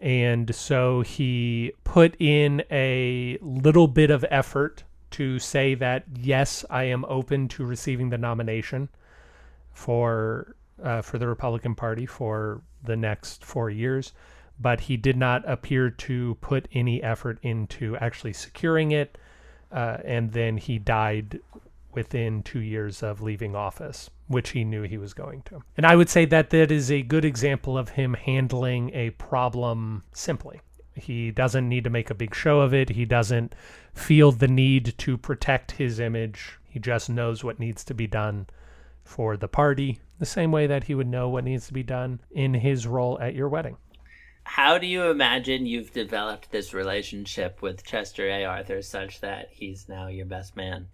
And 0.01 0.55
so 0.55 1.01
he 1.01 1.73
put 1.83 2.15
in 2.21 2.63
a 2.71 3.37
little 3.43 3.89
bit 3.89 4.13
of 4.13 4.25
effort 4.31 4.85
to 5.11 5.41
say 5.41 5.75
that, 5.75 6.05
yes, 6.15 6.65
I 6.71 6.85
am 6.85 7.05
open 7.07 7.49
to 7.49 7.65
receiving 7.65 8.11
the 8.11 8.17
nomination 8.19 8.91
for 9.73 10.55
uh, 10.83 11.03
for 11.03 11.19
the 11.19 11.29
Republican 11.29 11.75
Party 11.75 12.07
for 12.07 12.63
the 12.83 12.97
next 12.97 13.45
four 13.45 13.71
years, 13.71 14.13
but 14.59 14.81
he 14.81 14.97
did 14.97 15.17
not 15.17 15.49
appear 15.49 15.91
to 15.91 16.37
put 16.41 16.69
any 16.73 17.03
effort 17.03 17.39
into 17.43 17.97
actually 17.97 18.33
securing 18.33 18.93
it. 18.93 19.19
Uh, 19.73 19.99
and 20.05 20.33
then 20.33 20.57
he 20.57 20.79
died 20.79 21.41
within 21.93 22.43
two 22.43 22.61
years 22.61 23.03
of 23.03 23.21
leaving 23.21 23.55
office, 23.55 24.11
which 24.29 24.51
he 24.51 24.65
knew 24.65 24.83
he 24.83 24.99
was 24.99 25.15
going 25.15 25.43
to. 25.43 25.63
And 25.77 25.87
I 25.87 25.97
would 25.97 26.09
say 26.09 26.25
that 26.27 26.51
that 26.51 26.71
is 26.71 26.91
a 26.91 27.03
good 27.03 27.25
example 27.25 27.77
of 27.77 27.91
him 27.91 28.15
handling 28.15 28.91
a 28.95 29.11
problem 29.11 30.03
simply. 30.13 30.61
He 30.95 31.31
doesn't 31.31 31.69
need 31.69 31.85
to 31.85 31.91
make 31.91 32.11
a 32.11 32.15
big 32.15 32.35
show 32.35 32.61
of 32.61 32.75
it. 32.75 32.91
He 32.91 33.05
doesn't 33.05 33.55
feel 33.95 34.33
the 34.33 34.49
need 34.49 34.95
to 34.99 35.17
protect 35.17 35.73
his 35.73 35.99
image. 35.99 36.59
He 36.69 36.79
just 36.79 37.11
knows 37.11 37.43
what 37.43 37.59
needs 37.59 37.85
to 37.85 37.95
be 37.95 38.07
done 38.07 38.47
for 39.05 39.37
the 39.37 39.49
party, 39.49 40.01
the 40.19 40.27
same 40.27 40.53
way 40.53 40.67
that 40.67 40.85
he 40.85 40.95
would 40.95 41.09
know 41.09 41.29
what 41.29 41.45
needs 41.45 41.67
to 41.67 41.73
be 41.73 41.83
done 41.83 42.21
in 42.31 42.55
his 42.55 42.87
role 42.87 43.19
at 43.21 43.35
your 43.35 43.49
wedding. 43.49 43.77
How 44.45 44.79
do 44.79 44.87
you 44.87 45.05
imagine 45.05 45.67
you've 45.67 45.93
developed 45.93 46.51
this 46.51 46.75
relationship 46.75 47.63
with 47.63 47.85
Chester 47.85 48.29
A. 48.29 48.45
Arthur 48.45 48.83
such 48.83 49.21
that 49.21 49.49
he's 49.53 49.89
now 49.89 50.09
your 50.09 50.27
best 50.27 50.57
man? 50.57 50.89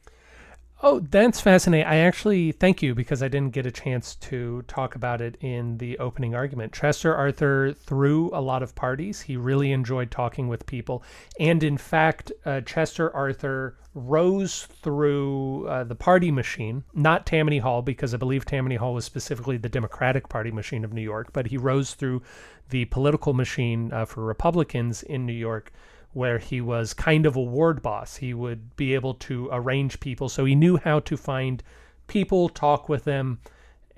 Oh, 0.82 1.00
that's 1.00 1.40
fascinating. 1.40 1.86
I 1.86 1.96
actually 1.96 2.52
thank 2.52 2.82
you 2.82 2.94
because 2.94 3.22
I 3.22 3.28
didn't 3.28 3.54
get 3.54 3.64
a 3.64 3.70
chance 3.70 4.14
to 4.16 4.60
talk 4.68 4.94
about 4.94 5.22
it 5.22 5.38
in 5.40 5.78
the 5.78 5.98
opening 5.98 6.34
argument. 6.34 6.74
Chester 6.74 7.14
Arthur 7.14 7.72
threw 7.72 8.30
a 8.34 8.42
lot 8.42 8.62
of 8.62 8.74
parties. 8.74 9.22
He 9.22 9.38
really 9.38 9.72
enjoyed 9.72 10.10
talking 10.10 10.48
with 10.48 10.66
people. 10.66 11.02
And 11.40 11.62
in 11.62 11.78
fact, 11.78 12.30
uh, 12.44 12.60
Chester 12.60 13.14
Arthur 13.16 13.78
rose 13.94 14.66
through 14.82 15.66
uh, 15.66 15.84
the 15.84 15.94
party 15.94 16.30
machine, 16.30 16.84
not 16.92 17.24
Tammany 17.24 17.58
Hall, 17.58 17.80
because 17.80 18.12
I 18.12 18.18
believe 18.18 18.44
Tammany 18.44 18.76
Hall 18.76 18.92
was 18.92 19.06
specifically 19.06 19.56
the 19.56 19.70
Democratic 19.70 20.28
Party 20.28 20.50
machine 20.50 20.84
of 20.84 20.92
New 20.92 21.00
York, 21.00 21.32
but 21.32 21.46
he 21.46 21.56
rose 21.56 21.94
through 21.94 22.20
the 22.68 22.84
political 22.86 23.32
machine 23.32 23.90
uh, 23.94 24.04
for 24.04 24.22
Republicans 24.24 25.02
in 25.02 25.24
New 25.24 25.32
York 25.32 25.72
where 26.16 26.38
he 26.38 26.62
was 26.62 26.94
kind 26.94 27.26
of 27.26 27.36
a 27.36 27.42
ward 27.42 27.82
boss. 27.82 28.16
He 28.16 28.32
would 28.32 28.74
be 28.74 28.94
able 28.94 29.12
to 29.28 29.50
arrange 29.52 30.00
people, 30.00 30.30
so 30.30 30.46
he 30.46 30.54
knew 30.54 30.78
how 30.78 31.00
to 31.00 31.14
find 31.14 31.62
people, 32.06 32.48
talk 32.48 32.88
with 32.88 33.04
them, 33.04 33.38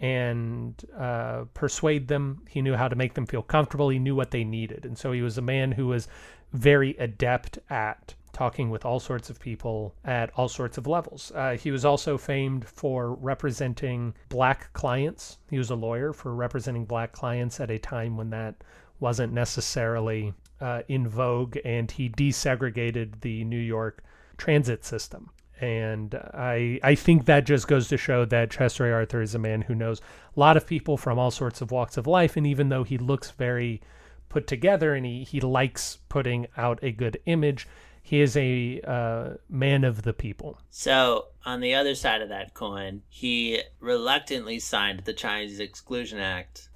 and 0.01 0.75
uh, 0.99 1.45
persuade 1.55 2.09
them. 2.09 2.43
He 2.49 2.61
knew 2.61 2.75
how 2.75 2.89
to 2.89 2.97
make 2.97 3.15
them 3.15 3.25
feel 3.25 3.43
comfortable. 3.43 3.89
He 3.89 4.01
knew 4.01 4.17
what 4.17 4.33
they 4.33 4.43
needed, 4.43 4.85
and 4.85 4.99
so 4.99 5.13
he 5.13 5.23
was 5.23 5.39
a 5.39 5.43
man 5.43 5.71
who 5.71 5.87
was 5.87 6.09
very 6.53 6.97
adept 6.97 7.61
at 7.71 8.17
talking 8.33 8.69
with 8.69 8.85
all 8.85 8.99
sorts 8.99 9.31
of 9.31 9.39
people 9.39 9.95
at 10.05 10.33
all 10.37 10.49
sorts 10.49 10.77
of 10.77 10.89
levels. 10.89 11.31
Uh, 11.37 11.53
he 11.53 11.71
was 11.71 11.85
also 11.85 12.19
famed 12.19 12.67
for 12.67 13.15
representing 13.15 14.13
black 14.29 14.73
clients. 14.73 15.39
He 15.51 15.59
was 15.59 15.71
a 15.71 15.77
lawyer 15.77 16.13
for 16.13 16.35
representing 16.35 16.85
black 16.85 17.13
clients 17.13 17.61
at 17.61 17.71
a 17.71 17.79
time 17.79 18.17
when 18.17 18.31
that 18.31 18.57
wasn't 18.99 19.33
necessarily 19.33 20.35
uh, 20.61 20.83
in 20.89 21.09
vogue, 21.09 21.57
and 21.65 21.91
he 21.91 22.09
desegregated 22.09 23.21
the 23.21 23.45
New 23.45 23.59
York 23.59 24.03
transit 24.37 24.85
system. 24.85 25.31
And 25.61 26.15
I 26.15 26.79
I 26.83 26.95
think 26.95 27.27
that 27.27 27.45
just 27.45 27.67
goes 27.67 27.89
to 27.89 27.97
show 27.97 28.25
that 28.27 28.51
Chester 28.51 28.87
A. 28.87 28.93
Arthur 28.93 29.21
is 29.21 29.35
a 29.35 29.41
man 29.41 29.63
who 29.63 29.75
knows 29.75 30.01
a 30.37 30.41
lot 30.41 30.57
of 30.57 30.67
people 30.67 30.97
from 30.97 31.19
all 31.19 31.33
sorts 31.33 31.61
of 31.61 31.73
walks 31.73 31.97
of 31.97 32.07
life. 32.07 32.37
And 32.37 32.47
even 32.47 32.69
though 32.69 32.85
he 32.85 32.97
looks 32.97 33.33
very 33.33 33.81
put 34.29 34.47
together 34.47 34.95
and 34.95 35.05
he, 35.05 35.25
he 35.25 35.41
likes 35.41 35.99
putting 36.09 36.47
out 36.57 36.79
a 36.83 36.93
good 36.93 37.19
image, 37.27 37.67
he 38.03 38.21
is 38.21 38.37
a 38.37 38.81
uh, 38.87 39.35
man 39.49 39.85
of 39.85 40.03
the 40.03 40.13
people. 40.13 40.61
So, 40.71 41.27
on 41.45 41.61
the 41.61 41.75
other 41.75 41.95
side 41.95 42.23
of 42.23 42.29
that 42.29 42.55
coin, 42.55 43.03
he 43.09 43.63
reluctantly 43.81 44.61
signed 44.61 45.01
the 45.01 45.13
Chinese 45.13 45.61
Exclusion 45.61 46.19
Act 46.19 46.69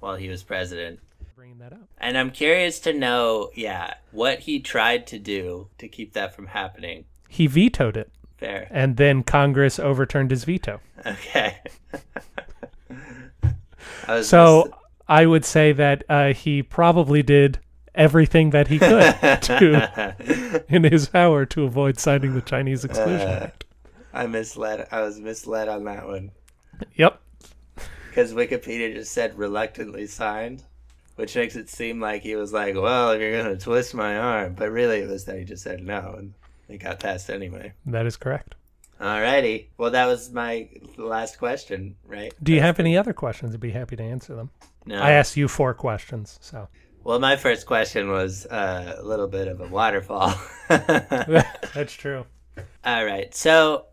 while 0.00 0.16
he 0.16 0.28
was 0.28 0.42
president 0.42 1.00
bringing 1.34 1.58
that 1.58 1.72
up. 1.72 1.88
And 1.98 2.16
I'm 2.16 2.30
curious 2.30 2.78
to 2.80 2.92
know, 2.92 3.50
yeah, 3.54 3.94
what 4.12 4.40
he 4.40 4.60
tried 4.60 5.06
to 5.08 5.18
do 5.18 5.68
to 5.78 5.88
keep 5.88 6.12
that 6.12 6.34
from 6.34 6.46
happening. 6.46 7.06
He 7.28 7.48
vetoed 7.48 7.96
it. 7.96 8.12
Fair. 8.36 8.68
And 8.70 8.96
then 8.96 9.24
Congress 9.24 9.80
overturned 9.80 10.30
his 10.30 10.44
veto. 10.44 10.80
Okay. 11.04 11.58
I 14.06 14.22
so 14.22 14.64
just... 14.66 14.74
I 15.08 15.26
would 15.26 15.44
say 15.44 15.72
that 15.72 16.04
uh, 16.08 16.32
he 16.34 16.62
probably 16.62 17.22
did 17.22 17.58
everything 17.94 18.50
that 18.50 18.68
he 18.68 18.78
could 18.78 19.14
to 19.42 20.64
in 20.68 20.84
his 20.84 21.08
power 21.08 21.44
to 21.46 21.64
avoid 21.64 21.98
signing 21.98 22.34
the 22.34 22.42
Chinese 22.42 22.84
Exclusion 22.84 23.28
uh, 23.28 23.40
Act. 23.44 23.64
I 24.12 24.26
misled. 24.28 24.86
I 24.92 25.00
was 25.00 25.18
misled 25.18 25.68
on 25.68 25.84
that 25.84 26.06
one. 26.06 26.30
Yep. 26.94 27.20
Because 28.08 28.32
Wikipedia 28.32 28.94
just 28.94 29.12
said 29.12 29.36
reluctantly 29.36 30.06
signed 30.06 30.62
which 31.16 31.36
makes 31.36 31.56
it 31.56 31.68
seem 31.68 32.00
like 32.00 32.22
he 32.22 32.36
was 32.36 32.52
like, 32.52 32.74
"Well, 32.74 33.12
if 33.12 33.20
you're 33.20 33.42
gonna 33.42 33.56
twist 33.56 33.94
my 33.94 34.16
arm," 34.16 34.54
but 34.54 34.70
really 34.70 35.00
it 35.00 35.08
was 35.08 35.24
that 35.26 35.38
he 35.38 35.44
just 35.44 35.62
said 35.62 35.82
no. 35.82 36.14
And 36.18 36.34
they 36.68 36.78
got 36.78 37.00
past 37.00 37.30
anyway. 37.30 37.72
That 37.86 38.06
is 38.06 38.16
correct. 38.16 38.54
Alrighty. 39.00 39.66
Well, 39.76 39.90
that 39.90 40.06
was 40.06 40.32
my 40.32 40.68
last 40.96 41.38
question, 41.38 41.96
right? 42.06 42.32
Do 42.42 42.52
you 42.52 42.60
have 42.60 42.78
any 42.78 42.96
other 42.96 43.12
questions? 43.12 43.52
I'd 43.54 43.60
be 43.60 43.70
happy 43.72 43.96
to 43.96 44.02
answer 44.02 44.34
them. 44.34 44.50
No. 44.86 45.00
I 45.00 45.12
asked 45.12 45.36
you 45.36 45.48
four 45.48 45.74
questions, 45.74 46.38
so 46.40 46.68
Well, 47.02 47.18
my 47.18 47.36
first 47.36 47.66
question 47.66 48.08
was 48.10 48.46
uh, 48.46 48.96
a 48.98 49.02
little 49.02 49.26
bit 49.28 49.48
of 49.48 49.60
a 49.60 49.66
waterfall. 49.66 50.34
that's 50.68 51.92
true. 51.92 52.24
All 52.84 53.04
right. 53.04 53.34
So 53.34 53.86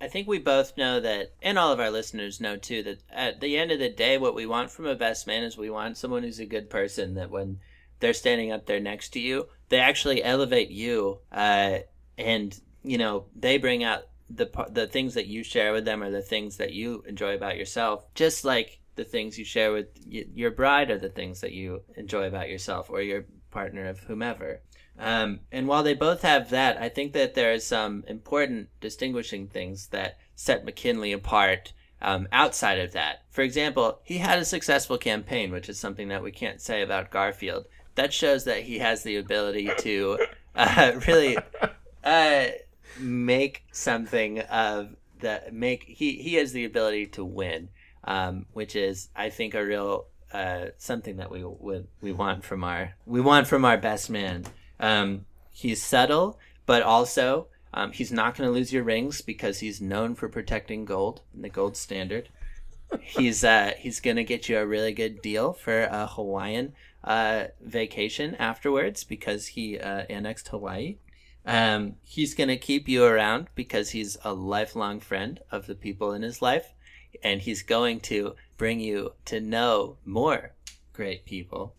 I 0.00 0.08
think 0.08 0.28
we 0.28 0.38
both 0.38 0.76
know 0.76 1.00
that, 1.00 1.32
and 1.42 1.58
all 1.58 1.72
of 1.72 1.80
our 1.80 1.90
listeners 1.90 2.40
know 2.40 2.56
too, 2.56 2.82
that 2.84 3.02
at 3.10 3.40
the 3.40 3.58
end 3.58 3.72
of 3.72 3.78
the 3.78 3.88
day, 3.88 4.16
what 4.16 4.34
we 4.34 4.46
want 4.46 4.70
from 4.70 4.86
a 4.86 4.94
best 4.94 5.26
man 5.26 5.42
is 5.42 5.56
we 5.56 5.70
want 5.70 5.96
someone 5.96 6.22
who's 6.22 6.38
a 6.38 6.46
good 6.46 6.70
person 6.70 7.14
that 7.14 7.30
when 7.30 7.58
they're 8.00 8.14
standing 8.14 8.52
up 8.52 8.66
there 8.66 8.80
next 8.80 9.10
to 9.10 9.20
you, 9.20 9.48
they 9.70 9.80
actually 9.80 10.22
elevate 10.22 10.70
you, 10.70 11.18
uh, 11.32 11.78
and 12.16 12.60
you 12.84 12.98
know 12.98 13.26
they 13.34 13.58
bring 13.58 13.82
out 13.82 14.04
the 14.30 14.48
the 14.70 14.86
things 14.86 15.14
that 15.14 15.26
you 15.26 15.42
share 15.42 15.72
with 15.72 15.84
them 15.84 16.02
or 16.02 16.10
the 16.10 16.22
things 16.22 16.58
that 16.58 16.72
you 16.72 17.02
enjoy 17.08 17.34
about 17.34 17.56
yourself, 17.56 18.06
just 18.14 18.44
like 18.44 18.80
the 18.94 19.04
things 19.04 19.38
you 19.38 19.44
share 19.44 19.72
with 19.72 19.86
y- 20.06 20.26
your 20.34 20.50
bride 20.50 20.90
are 20.90 20.98
the 20.98 21.08
things 21.08 21.40
that 21.40 21.52
you 21.52 21.82
enjoy 21.96 22.26
about 22.26 22.48
yourself 22.48 22.90
or 22.90 23.00
your 23.00 23.24
partner 23.50 23.88
of 23.88 24.00
whomever. 24.00 24.60
Um, 24.98 25.40
and 25.52 25.68
while 25.68 25.82
they 25.82 25.94
both 25.94 26.22
have 26.22 26.50
that, 26.50 26.76
I 26.80 26.88
think 26.88 27.12
that 27.12 27.34
there 27.34 27.52
are 27.52 27.60
some 27.60 28.04
important 28.08 28.68
distinguishing 28.80 29.46
things 29.46 29.88
that 29.88 30.18
set 30.34 30.64
McKinley 30.64 31.12
apart 31.12 31.72
um, 32.00 32.28
outside 32.32 32.78
of 32.78 32.92
that. 32.92 33.22
For 33.30 33.42
example, 33.42 34.00
he 34.04 34.18
had 34.18 34.38
a 34.38 34.44
successful 34.44 34.98
campaign, 34.98 35.52
which 35.52 35.68
is 35.68 35.78
something 35.78 36.08
that 36.08 36.22
we 36.22 36.32
can't 36.32 36.60
say 36.60 36.82
about 36.82 37.10
Garfield. 37.10 37.66
That 37.94 38.12
shows 38.12 38.44
that 38.44 38.62
he 38.62 38.78
has 38.78 39.02
the 39.02 39.16
ability 39.16 39.70
to 39.78 40.18
uh, 40.54 40.92
really 41.06 41.36
uh, 42.04 42.46
make 42.98 43.64
something 43.72 44.40
of 44.40 44.96
the 45.20 45.42
make. 45.50 45.84
He 45.84 46.22
he 46.22 46.34
has 46.34 46.52
the 46.52 46.64
ability 46.64 47.06
to 47.06 47.24
win, 47.24 47.68
um, 48.04 48.46
which 48.52 48.76
is 48.76 49.08
I 49.16 49.30
think 49.30 49.54
a 49.54 49.64
real 49.64 50.06
uh, 50.32 50.66
something 50.76 51.16
that 51.16 51.30
we 51.30 51.42
would 51.44 51.88
we 52.00 52.12
want 52.12 52.44
from 52.44 52.62
our 52.62 52.94
we 53.06 53.20
want 53.20 53.46
from 53.48 53.64
our 53.64 53.78
best 53.78 54.10
man. 54.10 54.44
Um, 54.80 55.26
he's 55.50 55.82
subtle, 55.82 56.38
but 56.66 56.82
also 56.82 57.48
um, 57.74 57.92
he's 57.92 58.12
not 58.12 58.36
going 58.36 58.48
to 58.48 58.54
lose 58.54 58.72
your 58.72 58.84
rings 58.84 59.20
because 59.20 59.60
he's 59.60 59.80
known 59.80 60.14
for 60.14 60.28
protecting 60.28 60.84
gold 60.84 61.20
and 61.34 61.44
the 61.44 61.48
gold 61.48 61.76
standard. 61.76 62.28
he's 63.00 63.44
uh, 63.44 63.72
he's 63.78 64.00
going 64.00 64.16
to 64.16 64.24
get 64.24 64.48
you 64.48 64.58
a 64.58 64.66
really 64.66 64.92
good 64.92 65.20
deal 65.20 65.52
for 65.52 65.82
a 65.84 66.06
Hawaiian 66.06 66.72
uh, 67.04 67.46
vacation 67.60 68.34
afterwards 68.36 69.04
because 69.04 69.48
he 69.48 69.78
uh, 69.78 70.04
annexed 70.08 70.48
Hawaii. 70.48 70.96
Um, 71.44 71.94
he's 72.02 72.34
going 72.34 72.48
to 72.48 72.56
keep 72.56 72.88
you 72.88 73.04
around 73.04 73.48
because 73.54 73.90
he's 73.90 74.16
a 74.22 74.32
lifelong 74.34 75.00
friend 75.00 75.40
of 75.50 75.66
the 75.66 75.74
people 75.74 76.12
in 76.12 76.22
his 76.22 76.42
life, 76.42 76.74
and 77.22 77.40
he's 77.40 77.62
going 77.62 78.00
to 78.00 78.34
bring 78.56 78.80
you 78.80 79.12
to 79.26 79.40
know 79.40 79.96
more 80.04 80.52
great 80.92 81.24
people. 81.24 81.74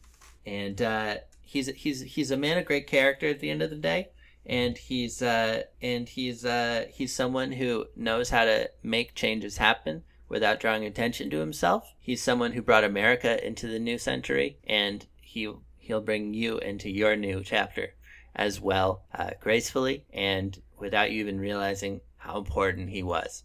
And 0.45 0.81
uh, 0.81 1.17
he's 1.49 1.67
he's 1.75 2.01
he's 2.01 2.29
a 2.31 2.37
man 2.37 2.57
of 2.57 2.65
great 2.65 2.85
character 2.85 3.27
at 3.27 3.39
the 3.39 3.49
end 3.49 3.63
of 3.63 3.71
the 3.71 3.75
day, 3.75 4.09
and 4.45 4.77
he's 4.77 5.21
uh, 5.21 5.63
and 5.81 6.07
he's 6.07 6.45
uh, 6.45 6.85
he's 6.91 7.13
someone 7.13 7.51
who 7.51 7.85
knows 7.95 8.29
how 8.29 8.45
to 8.45 8.69
make 8.83 9.15
changes 9.15 9.57
happen 9.57 10.03
without 10.27 10.59
drawing 10.59 10.85
attention 10.85 11.29
to 11.31 11.39
himself. 11.39 11.95
He's 11.99 12.21
someone 12.21 12.51
who 12.51 12.61
brought 12.61 12.83
America 12.83 13.43
into 13.45 13.67
the 13.67 13.79
new 13.79 13.97
century, 13.97 14.57
and 14.67 15.05
he 15.21 15.51
he'll 15.77 16.01
bring 16.01 16.35
you 16.35 16.59
into 16.59 16.89
your 16.89 17.15
new 17.15 17.41
chapter 17.43 17.95
as 18.35 18.61
well, 18.61 19.01
uh, 19.15 19.31
gracefully 19.39 20.05
and 20.13 20.61
without 20.77 21.11
you 21.11 21.19
even 21.19 21.39
realizing 21.39 21.99
how 22.17 22.37
important 22.37 22.89
he 22.89 23.01
was. 23.01 23.43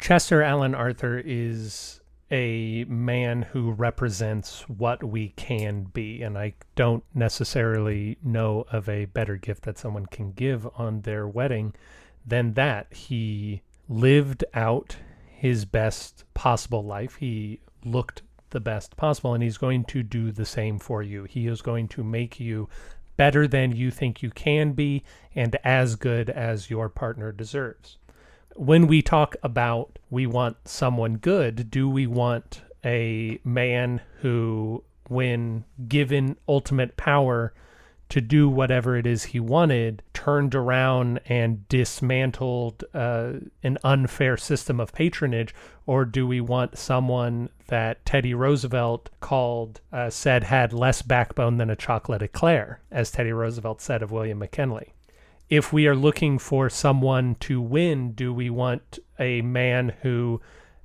Chester 0.00 0.42
Alan 0.42 0.74
Arthur 0.74 1.22
is 1.24 2.00
a 2.32 2.84
man 2.84 3.42
who 3.42 3.70
represents 3.70 4.62
what 4.62 5.04
we 5.04 5.28
can 5.36 5.84
be, 5.84 6.22
and 6.22 6.38
I 6.38 6.54
don't 6.74 7.04
necessarily 7.14 8.16
know 8.24 8.64
of 8.72 8.88
a 8.88 9.04
better 9.04 9.36
gift 9.36 9.64
that 9.64 9.78
someone 9.78 10.06
can 10.06 10.32
give 10.32 10.66
on 10.76 11.02
their 11.02 11.28
wedding 11.28 11.74
than 12.26 12.54
that. 12.54 12.92
He 12.94 13.60
lived 13.86 14.44
out 14.54 14.96
his 15.28 15.66
best 15.66 16.24
possible 16.32 16.82
life. 16.82 17.16
He 17.16 17.60
looked 17.84 18.22
the 18.48 18.60
best 18.60 18.96
possible, 18.96 19.34
and 19.34 19.42
he's 19.42 19.58
going 19.58 19.84
to 19.84 20.02
do 20.02 20.32
the 20.32 20.46
same 20.46 20.78
for 20.78 21.02
you. 21.02 21.24
He 21.24 21.46
is 21.46 21.60
going 21.60 21.88
to 21.88 22.02
make 22.02 22.40
you 22.40 22.66
better 23.18 23.46
than 23.46 23.76
you 23.76 23.90
think 23.90 24.22
you 24.22 24.30
can 24.30 24.72
be 24.72 25.04
and 25.34 25.56
as 25.64 25.96
good 25.96 26.30
as 26.30 26.70
your 26.70 26.88
partner 26.88 27.30
deserves 27.30 27.98
when 28.56 28.86
we 28.86 29.02
talk 29.02 29.36
about 29.42 29.98
we 30.10 30.26
want 30.26 30.56
someone 30.66 31.16
good, 31.16 31.70
do 31.70 31.88
we 31.88 32.06
want 32.06 32.62
a 32.84 33.38
man 33.44 34.00
who, 34.20 34.82
when 35.08 35.64
given 35.88 36.36
ultimate 36.48 36.96
power 36.96 37.52
to 38.08 38.20
do 38.20 38.46
whatever 38.46 38.96
it 38.96 39.06
is 39.06 39.24
he 39.24 39.40
wanted, 39.40 40.02
turned 40.12 40.54
around 40.54 41.18
and 41.26 41.66
dismantled 41.68 42.84
uh, 42.92 43.32
an 43.62 43.78
unfair 43.84 44.36
system 44.36 44.80
of 44.80 44.92
patronage? 44.92 45.54
Or 45.86 46.04
do 46.04 46.26
we 46.26 46.40
want 46.40 46.76
someone 46.76 47.48
that 47.68 48.04
Teddy 48.04 48.34
Roosevelt 48.34 49.08
called, 49.20 49.80
uh, 49.92 50.10
said 50.10 50.44
had 50.44 50.74
less 50.74 51.00
backbone 51.00 51.56
than 51.56 51.70
a 51.70 51.76
chocolate 51.76 52.22
eclair, 52.22 52.80
as 52.90 53.10
Teddy 53.10 53.32
Roosevelt 53.32 53.80
said 53.80 54.02
of 54.02 54.12
William 54.12 54.38
McKinley? 54.38 54.92
If 55.52 55.70
we 55.70 55.86
are 55.86 55.94
looking 55.94 56.38
for 56.38 56.70
someone 56.70 57.34
to 57.34 57.60
win, 57.60 58.12
do 58.12 58.32
we 58.32 58.48
want 58.48 58.98
a 59.18 59.42
man 59.42 59.92
who, 60.00 60.40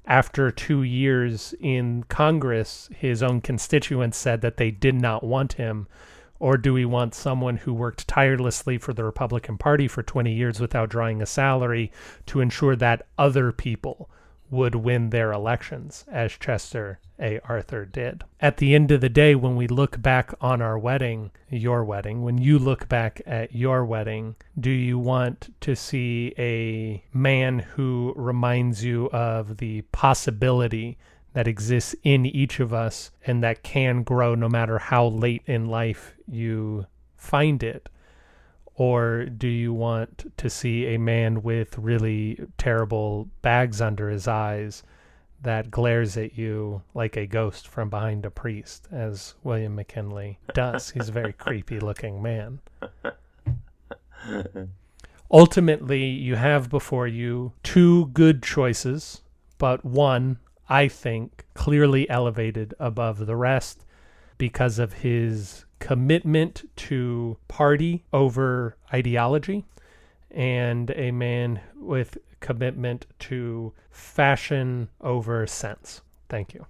after 0.05 0.51
two 0.51 0.83
years 0.83 1.55
in 1.61 2.03
Congress, 2.09 2.89
his 2.93 3.23
own 3.23 3.39
constituents 3.39 4.17
said 4.17 4.41
that 4.41 4.57
they 4.57 4.69
did 4.69 4.93
not 4.93 5.23
want 5.23 5.53
him? 5.53 5.87
Or 6.37 6.57
do 6.57 6.73
we 6.73 6.83
want 6.83 7.15
someone 7.15 7.55
who 7.55 7.73
worked 7.73 8.09
tirelessly 8.09 8.77
for 8.77 8.91
the 8.91 9.05
Republican 9.05 9.57
Party 9.57 9.87
for 9.87 10.03
20 10.03 10.33
years 10.33 10.59
without 10.59 10.89
drawing 10.89 11.21
a 11.21 11.25
salary 11.25 11.89
to 12.25 12.41
ensure 12.41 12.75
that 12.75 13.07
other 13.17 13.53
people 13.53 14.09
would 14.49 14.75
win 14.75 15.09
their 15.09 15.31
elections, 15.31 16.05
as 16.07 16.31
Chester 16.31 16.99
A. 17.19 17.39
Arthur 17.41 17.85
did. 17.85 18.23
At 18.39 18.57
the 18.57 18.75
end 18.75 18.91
of 18.91 19.01
the 19.01 19.09
day, 19.09 19.35
when 19.35 19.55
we 19.55 19.67
look 19.67 20.01
back 20.01 20.33
on 20.39 20.61
our 20.61 20.77
wedding, 20.77 21.31
your 21.49 21.83
wedding, 21.83 22.23
when 22.23 22.37
you 22.37 22.59
look 22.59 22.87
back 22.87 23.21
at 23.25 23.53
your 23.53 23.83
wedding, 23.85 24.35
do 24.59 24.69
you 24.69 24.97
want 24.97 25.53
to 25.61 25.75
see 25.75 26.33
a 26.37 27.03
man 27.13 27.59
who 27.59 28.13
reminds 28.15 28.83
you 28.83 29.09
of 29.11 29.57
the 29.57 29.81
possibility 29.91 30.97
that 31.33 31.47
exists 31.47 31.95
in 32.03 32.25
each 32.25 32.59
of 32.59 32.73
us 32.73 33.11
and 33.25 33.43
that 33.43 33.63
can 33.63 34.03
grow 34.03 34.33
no 34.33 34.49
matter 34.49 34.79
how 34.79 35.05
late 35.07 35.43
in 35.45 35.67
life 35.67 36.15
you 36.27 36.85
find 37.15 37.61
it? 37.61 37.89
Or 38.77 39.25
do 39.25 39.47
you 39.47 39.73
want 39.73 40.31
to 40.37 40.49
see 40.49 40.93
a 40.93 40.99
man 40.99 41.41
with 41.41 41.77
really 41.79 42.39
terrible 42.59 43.27
bags 43.41 43.81
under 43.81 44.09
his 44.09 44.27
eyes 44.27 44.83
that 45.41 45.71
glares 45.71 46.15
at 46.15 46.37
you 46.37 46.83
like 46.93 47.17
a 47.17 47.25
ghost 47.25 47.67
from 47.67 47.89
behind 47.89 48.23
a 48.25 48.29
priest, 48.29 48.87
as 48.91 49.33
William 49.43 49.75
McKinley 49.75 50.37
does? 50.53 50.89
He's 50.91 51.09
a 51.09 51.11
very 51.11 51.33
creepy 51.33 51.79
looking 51.79 52.21
man. 52.21 52.59
Ultimately, 55.31 56.05
you 56.05 56.35
have 56.35 56.69
before 56.69 57.07
you 57.07 57.53
two 57.63 58.07
good 58.07 58.43
choices, 58.43 59.21
but 59.57 59.83
one, 59.83 60.37
I 60.69 60.87
think, 60.87 61.45
clearly 61.55 62.07
elevated 62.11 62.75
above 62.79 63.25
the 63.25 63.35
rest 63.35 63.85
because 64.37 64.77
of 64.77 64.93
his 64.93 65.65
commitment 65.79 66.69
to 66.75 67.37
party 67.47 68.03
over 68.13 68.77
ideology 68.93 69.65
and 70.31 70.91
a 70.91 71.11
man 71.11 71.59
with 71.75 72.17
commitment 72.39 73.05
to 73.19 73.73
fashion 73.89 74.89
over 75.01 75.47
sense. 75.47 76.01
Thank 76.29 76.53
you. 76.53 76.65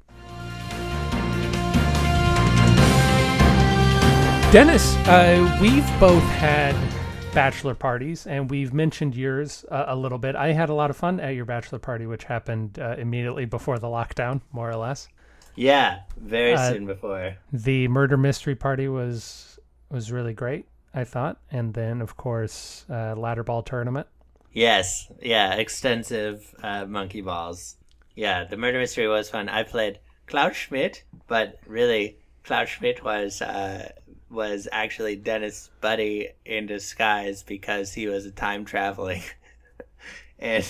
Dennis, 4.52 4.96
uh, 5.08 5.60
we've 5.62 6.00
both 6.00 6.24
had 6.24 6.74
bachelor 7.34 7.76
parties 7.76 8.26
and 8.26 8.50
we've 8.50 8.74
mentioned 8.74 9.14
yours 9.16 9.66
uh, 9.70 9.86
a 9.88 9.96
little 9.96 10.18
bit. 10.18 10.36
I 10.36 10.54
had 10.54 10.70
a 10.70 10.74
lot 10.74 10.90
of 10.90 10.96
fun 10.96 11.20
at 11.20 11.36
your 11.36 11.46
bachelor 11.46 11.80
party, 11.80 12.06
which 12.06 12.24
happened 12.24 12.80
uh, 12.80 12.96
immediately 12.98 13.46
before 13.46 13.78
the 13.78 13.88
lockdown, 13.88 14.42
more 14.54 14.70
or 14.70 14.78
less. 14.78 15.10
Yeah, 15.58 16.02
very 16.18 16.54
Uh, 16.54 16.72
soon 16.72 16.86
before. 16.86 17.36
The 17.52 17.88
murder 17.90 18.16
mystery 18.18 18.56
party 18.56 18.88
was 18.88 19.60
was 19.90 20.12
really 20.12 20.34
great, 20.34 20.66
I 20.94 21.04
thought, 21.04 21.40
and 21.52 21.74
then 21.74 22.02
of 22.02 22.16
course 22.18 22.86
uh, 22.90 23.16
ladder 23.16 23.44
ball 23.44 23.64
tournament. 23.64 24.08
Yes, 24.54 25.12
yeah, 25.22 25.56
extensive 25.56 26.54
uh, 26.64 26.86
monkey 26.86 27.22
balls. 27.22 27.78
Yeah, 28.16 28.44
the 28.46 28.58
murder 28.58 28.80
mystery 28.80 29.08
was 29.08 29.30
fun. 29.30 29.50
I 29.50 29.64
played 29.64 30.00
Klaus 30.28 30.56
Schmidt, 30.56 31.04
but 31.28 31.60
really, 31.66 32.18
Klaus 32.44 32.70
Schmidt 32.70 33.04
was 33.04 33.42
uh, 33.42 33.92
was 34.30 34.68
actually 34.72 35.16
Dennis 35.16 35.70
Buddy 35.82 36.30
in 36.46 36.66
disguise 36.68 37.44
because 37.44 37.94
he 37.94 38.08
was 38.08 38.26
a 38.26 38.32
time 38.32 38.66
traveling. 38.66 39.24
and 40.40 40.66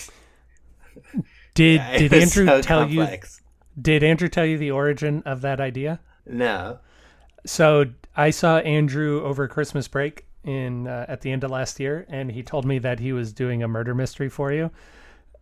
Did 1.53 1.81
yeah, 1.81 1.97
did 1.97 2.13
Andrew 2.13 2.45
so 2.45 2.61
tell 2.61 2.83
you 2.85 2.99
complex. 3.01 3.36
Did 3.79 4.03
Andrew 4.03 4.27
tell 4.27 4.45
you 4.45 4.57
the 4.57 4.71
origin 4.71 5.21
of 5.25 5.41
that 5.41 5.59
idea? 5.59 5.99
No. 6.25 6.79
So 7.45 7.85
I 8.15 8.31
saw 8.31 8.57
Andrew 8.59 9.23
over 9.23 9.47
Christmas 9.47 9.87
break 9.87 10.25
in 10.43 10.87
uh, 10.87 11.05
at 11.07 11.21
the 11.21 11.31
end 11.31 11.43
of 11.43 11.51
last 11.51 11.79
year, 11.79 12.05
and 12.09 12.31
he 12.31 12.41
told 12.41 12.65
me 12.65 12.79
that 12.79 12.99
he 12.99 13.13
was 13.13 13.33
doing 13.33 13.61
a 13.61 13.67
murder 13.67 13.93
mystery 13.93 14.29
for 14.29 14.51
you. 14.51 14.71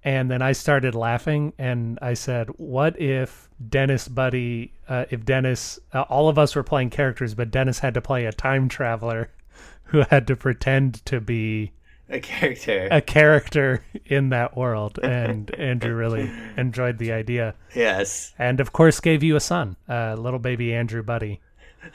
And 0.04 0.30
then 0.30 0.42
I 0.42 0.52
started 0.52 0.94
laughing, 0.94 1.54
and 1.58 1.98
I 2.02 2.14
said, 2.14 2.50
"What 2.58 3.00
if 3.02 3.50
Dennis 3.70 4.08
Buddy? 4.08 4.74
Uh, 4.88 5.06
if 5.10 5.26
Dennis, 5.26 5.80
uh, 5.94 6.02
all 6.02 6.30
of 6.30 6.38
us 6.38 6.56
were 6.56 6.64
playing 6.64 6.92
characters, 6.92 7.34
but 7.34 7.50
Dennis 7.50 7.80
had 7.80 7.96
to 7.96 8.02
play 8.02 8.26
a 8.26 8.32
time 8.32 8.70
traveler 8.70 9.32
who 9.86 10.04
had 10.10 10.28
to 10.28 10.36
pretend 10.36 11.04
to 11.08 11.20
be 11.20 11.72
A 12.10 12.20
character. 12.20 12.88
a 12.92 13.02
character 13.02 13.84
in 14.06 14.30
that 14.30 14.56
world." 14.56 15.00
And 15.04 15.54
Andrew 15.56 15.94
really 15.96 16.30
enjoyed 16.58 16.98
the 16.98 17.12
idea, 17.12 17.56
yes. 17.76 18.34
and 18.38 18.60
of 18.60 18.72
course, 18.74 19.00
gave 19.00 19.24
you 19.24 19.36
a 19.36 19.40
son, 19.40 19.76
uh, 19.90 20.14
little 20.16 20.40
baby 20.40 20.74
Andrew 20.74 21.02
Buddy. 21.04 21.42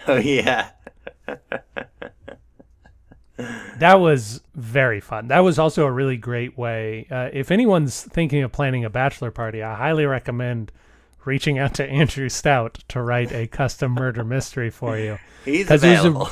Oh 0.06 0.16
yeah. 0.16 0.70
That 3.78 3.94
was 4.00 4.42
very 4.54 5.00
fun. 5.00 5.28
That 5.28 5.40
was 5.40 5.58
also 5.58 5.86
a 5.86 5.90
really 5.90 6.18
great 6.18 6.58
way. 6.58 7.06
Uh, 7.10 7.30
if 7.32 7.50
anyone's 7.50 8.02
thinking 8.02 8.42
of 8.42 8.52
planning 8.52 8.84
a 8.84 8.90
bachelor 8.90 9.30
party, 9.30 9.62
I 9.62 9.74
highly 9.76 10.04
recommend 10.04 10.70
reaching 11.24 11.58
out 11.58 11.72
to 11.74 11.88
Andrew 11.88 12.28
Stout 12.28 12.84
to 12.88 13.00
write 13.02 13.32
a 13.32 13.46
custom 13.46 13.92
murder 13.92 14.24
mystery 14.24 14.68
for 14.68 14.98
you. 14.98 15.18
He's 15.46 15.66
'Cause 15.66 15.82
it 15.82 15.88
was 15.90 16.04
a- 16.04 16.08
available. 16.08 16.30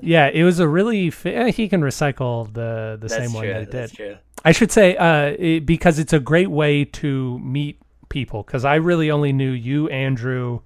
Yeah, 0.00 0.28
it 0.32 0.44
was 0.44 0.58
a 0.60 0.68
really. 0.68 1.10
Fa- 1.10 1.34
eh, 1.34 1.50
he 1.50 1.68
can 1.68 1.80
recycle 1.80 2.46
the 2.52 2.96
the 3.00 3.08
That's 3.08 3.14
same 3.14 3.32
one 3.32 3.44
true. 3.44 3.52
that 3.52 3.60
he 3.60 3.70
That's 3.70 3.92
did. 3.92 3.96
true. 3.96 4.16
I 4.44 4.52
should 4.52 4.70
say 4.70 4.96
uh, 4.96 5.34
it, 5.38 5.66
because 5.66 5.98
it's 5.98 6.12
a 6.12 6.20
great 6.20 6.50
way 6.50 6.84
to 6.84 7.38
meet 7.40 7.80
people. 8.08 8.42
Because 8.42 8.64
I 8.64 8.76
really 8.76 9.10
only 9.10 9.32
knew 9.32 9.50
you, 9.50 9.88
Andrew, 9.88 10.60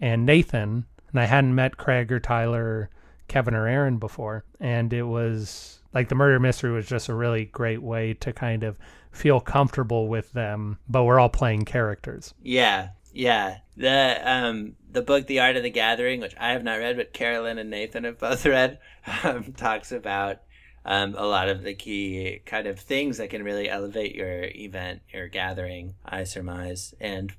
and 0.00 0.24
Nathan, 0.24 0.86
and 1.10 1.20
I 1.20 1.26
hadn't 1.26 1.54
met 1.54 1.76
Craig 1.76 2.10
or 2.10 2.20
Tyler, 2.20 2.90
Kevin 3.28 3.54
or 3.54 3.66
Aaron 3.66 3.98
before. 3.98 4.44
And 4.60 4.92
it 4.92 5.02
was 5.04 5.80
like 5.92 6.08
the 6.08 6.14
murder 6.14 6.38
mystery 6.40 6.72
was 6.72 6.86
just 6.86 7.08
a 7.08 7.14
really 7.14 7.46
great 7.46 7.82
way 7.82 8.14
to 8.14 8.32
kind 8.32 8.62
of 8.62 8.78
feel 9.12 9.40
comfortable 9.40 10.06
with 10.08 10.32
them, 10.32 10.78
but 10.88 11.04
we're 11.04 11.18
all 11.18 11.28
playing 11.30 11.64
characters. 11.64 12.34
Yeah, 12.42 12.90
yeah. 13.18 13.58
The 13.76 14.20
um 14.24 14.76
the 14.90 15.02
book 15.02 15.26
The 15.26 15.40
Art 15.40 15.56
of 15.56 15.64
the 15.64 15.70
Gathering, 15.70 16.20
which 16.20 16.36
I 16.38 16.52
have 16.52 16.62
not 16.62 16.78
read, 16.78 16.96
but 16.96 17.12
Carolyn 17.12 17.58
and 17.58 17.68
Nathan 17.68 18.04
have 18.04 18.18
both 18.18 18.46
read, 18.46 18.78
um, 19.24 19.52
talks 19.54 19.90
about 19.90 20.38
um, 20.84 21.16
a 21.18 21.26
lot 21.26 21.48
of 21.48 21.64
the 21.64 21.74
key 21.74 22.40
kind 22.46 22.68
of 22.68 22.78
things 22.78 23.18
that 23.18 23.30
can 23.30 23.42
really 23.42 23.68
elevate 23.68 24.14
your 24.14 24.44
event, 24.44 25.02
your 25.12 25.26
gathering. 25.26 25.94
I 26.06 26.22
surmise, 26.22 26.94
and 27.00 27.32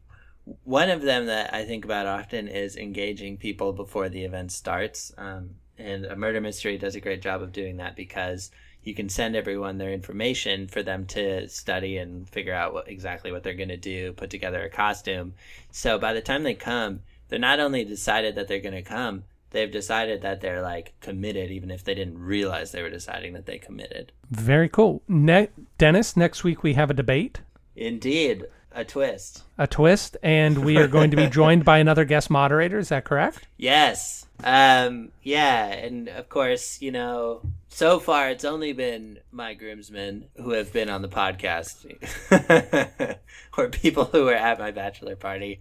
one 0.66 0.90
of 0.90 1.02
them 1.02 1.28
that 1.28 1.54
I 1.54 1.64
think 1.64 1.86
about 1.86 2.08
often 2.08 2.50
is 2.50 2.76
engaging 2.76 3.38
people 3.38 3.72
before 3.72 4.10
the 4.10 4.26
event 4.26 4.52
starts. 4.52 5.14
Um, 5.18 5.52
and 5.78 6.06
a 6.06 6.16
murder 6.18 6.42
mystery 6.42 6.78
does 6.78 6.96
a 6.96 7.00
great 7.00 7.22
job 7.22 7.42
of 7.42 7.54
doing 7.54 7.78
that 7.78 7.96
because 7.96 8.52
you 8.84 8.94
can 8.94 9.10
send 9.10 9.36
everyone 9.36 9.78
their 9.78 9.92
information 9.92 10.68
for 10.68 10.82
them 10.82 11.06
to 11.06 11.48
study 11.50 11.98
and 11.98 12.28
figure 12.30 12.54
out 12.54 12.74
what 12.74 12.88
exactly 12.88 13.32
what 13.32 13.44
they're 13.44 13.54
going 13.54 13.70
to 13.70 13.78
do, 13.78 14.14
put 14.14 14.30
together 14.30 14.62
a 14.64 14.70
costume. 14.70 15.34
So 15.72 15.98
by 15.98 16.14
the 16.14 16.22
time 16.22 16.44
they 16.44 16.54
come, 16.54 17.02
they're 17.28 17.40
not 17.40 17.60
only 17.60 17.84
decided 17.84 18.36
that 18.36 18.48
they're 18.48 18.60
going 18.60 18.76
to 18.76 18.82
come, 18.82 19.24
they've 19.52 19.72
decided 19.72 20.22
that 20.22 20.42
they're 20.42 20.62
like 20.62 20.94
committed, 21.02 21.52
even 21.52 21.72
if 21.72 21.84
they 21.84 21.94
didn't 21.94 22.20
realize 22.20 22.72
they 22.72 22.82
were 22.82 22.90
deciding 22.90 23.34
that 23.34 23.46
they 23.46 23.58
committed. 23.58 24.12
Very 24.30 24.70
cool. 24.70 25.02
Ne- 25.08 25.50
Dennis, 25.78 26.16
next 26.16 26.44
week 26.44 26.64
we 26.64 26.74
have 26.74 26.90
a 26.90 26.96
debate. 26.96 27.42
Indeed, 27.76 28.46
a 28.72 28.86
twist. 28.86 29.44
A 29.58 29.68
twist, 29.68 30.18
and 30.22 30.60
we 30.60 30.78
are 30.78 30.88
going 30.88 31.12
to 31.12 31.18
be 31.18 31.28
joined 31.30 31.66
by 31.66 31.80
another 31.80 32.06
guest 32.06 32.30
moderator. 32.30 32.78
Is 32.78 32.90
that 32.90 33.06
correct? 33.06 33.48
Yes. 33.58 34.26
Um, 34.44 35.12
yeah, 35.24 35.66
and 35.66 36.08
of 36.08 36.30
course, 36.30 36.82
you 36.82 36.92
know, 36.92 37.42
so 37.70 38.00
far 38.00 38.30
it's 38.30 38.44
only 38.46 38.74
been 38.74 39.20
my 39.32 39.54
groomsmen 39.54 40.26
who 40.36 40.52
have 40.52 40.74
been 40.74 40.90
on 40.90 41.02
the 41.02 41.08
podcast, 41.08 41.86
or 43.58 43.70
people 43.70 44.06
who 44.06 44.26
were 44.26 44.34
at 44.34 44.60
my 44.60 44.72
bachelor 44.72 45.16
party. 45.16 45.60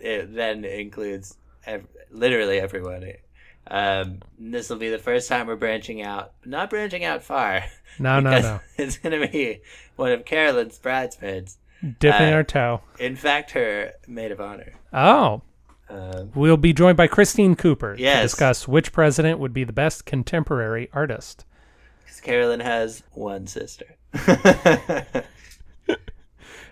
It 0.00 0.34
then 0.34 0.64
includes 0.64 1.36
ev- 1.66 1.86
literally 2.10 2.58
everyone. 2.58 3.12
Um, 3.66 4.20
this 4.38 4.68
will 4.70 4.78
be 4.78 4.90
the 4.90 4.98
first 4.98 5.28
time 5.28 5.46
we're 5.46 5.56
branching 5.56 6.02
out, 6.02 6.32
not 6.44 6.70
branching 6.70 7.04
out 7.04 7.22
far. 7.22 7.64
No, 7.98 8.20
no, 8.20 8.40
no. 8.40 8.60
It's 8.78 8.96
gonna 8.98 9.26
be 9.28 9.60
one 9.96 10.12
of 10.12 10.24
Carolyn's 10.24 10.78
bridesmaids. 10.78 11.58
Dipping 12.00 12.32
Uh, 12.32 12.36
our 12.36 12.44
toe. 12.44 12.80
In 12.98 13.16
fact, 13.16 13.50
her 13.52 13.92
maid 14.08 14.30
of 14.32 14.40
honor. 14.40 14.72
Oh, 14.92 15.42
Um, 15.92 16.30
we'll 16.34 16.56
be 16.56 16.72
joined 16.72 16.96
by 16.96 17.06
Christine 17.06 17.54
Cooper 17.54 17.96
to 17.96 18.02
discuss 18.22 18.66
which 18.66 18.92
president 18.92 19.38
would 19.38 19.52
be 19.52 19.64
the 19.64 19.72
best 19.72 20.06
contemporary 20.06 20.88
artist. 20.92 21.44
Because 22.00 22.20
Carolyn 22.20 22.60
has 22.60 23.02
one 23.12 23.46
sister. 23.46 23.96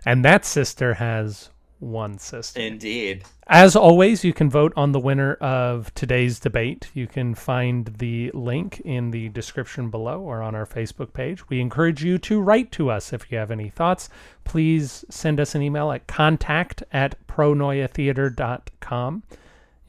And 0.04 0.24
that 0.24 0.44
sister 0.44 0.94
has 0.94 1.50
one 1.81 2.18
system. 2.18 2.62
Indeed. 2.62 3.24
As 3.47 3.74
always, 3.74 4.22
you 4.22 4.33
can 4.33 4.49
vote 4.49 4.72
on 4.76 4.93
the 4.93 5.01
winner 5.01 5.35
of 5.35 5.93
today's 5.95 6.39
debate. 6.39 6.89
You 6.95 7.07
can 7.07 7.35
find 7.35 7.87
the 7.99 8.31
link 8.33 8.81
in 8.85 9.11
the 9.11 9.28
description 9.31 9.91
below 9.91 10.20
or 10.20 10.41
on 10.43 10.55
our 10.55 10.66
Facebook 10.66 11.12
page. 11.12 11.49
We 11.49 11.61
encourage 11.61 12.05
you 12.05 12.18
to 12.18 12.41
write 12.41 12.70
to 12.72 12.91
us 12.91 13.12
if 13.12 13.33
you 13.33 13.39
have 13.39 13.51
any 13.51 13.70
thoughts. 13.70 14.09
Please 14.45 15.05
send 15.11 15.41
us 15.41 15.55
an 15.55 15.62
email 15.62 15.91
at 15.91 16.07
contact 16.07 16.85
at 16.93 17.16
pronoiatheater.com. 17.26 19.22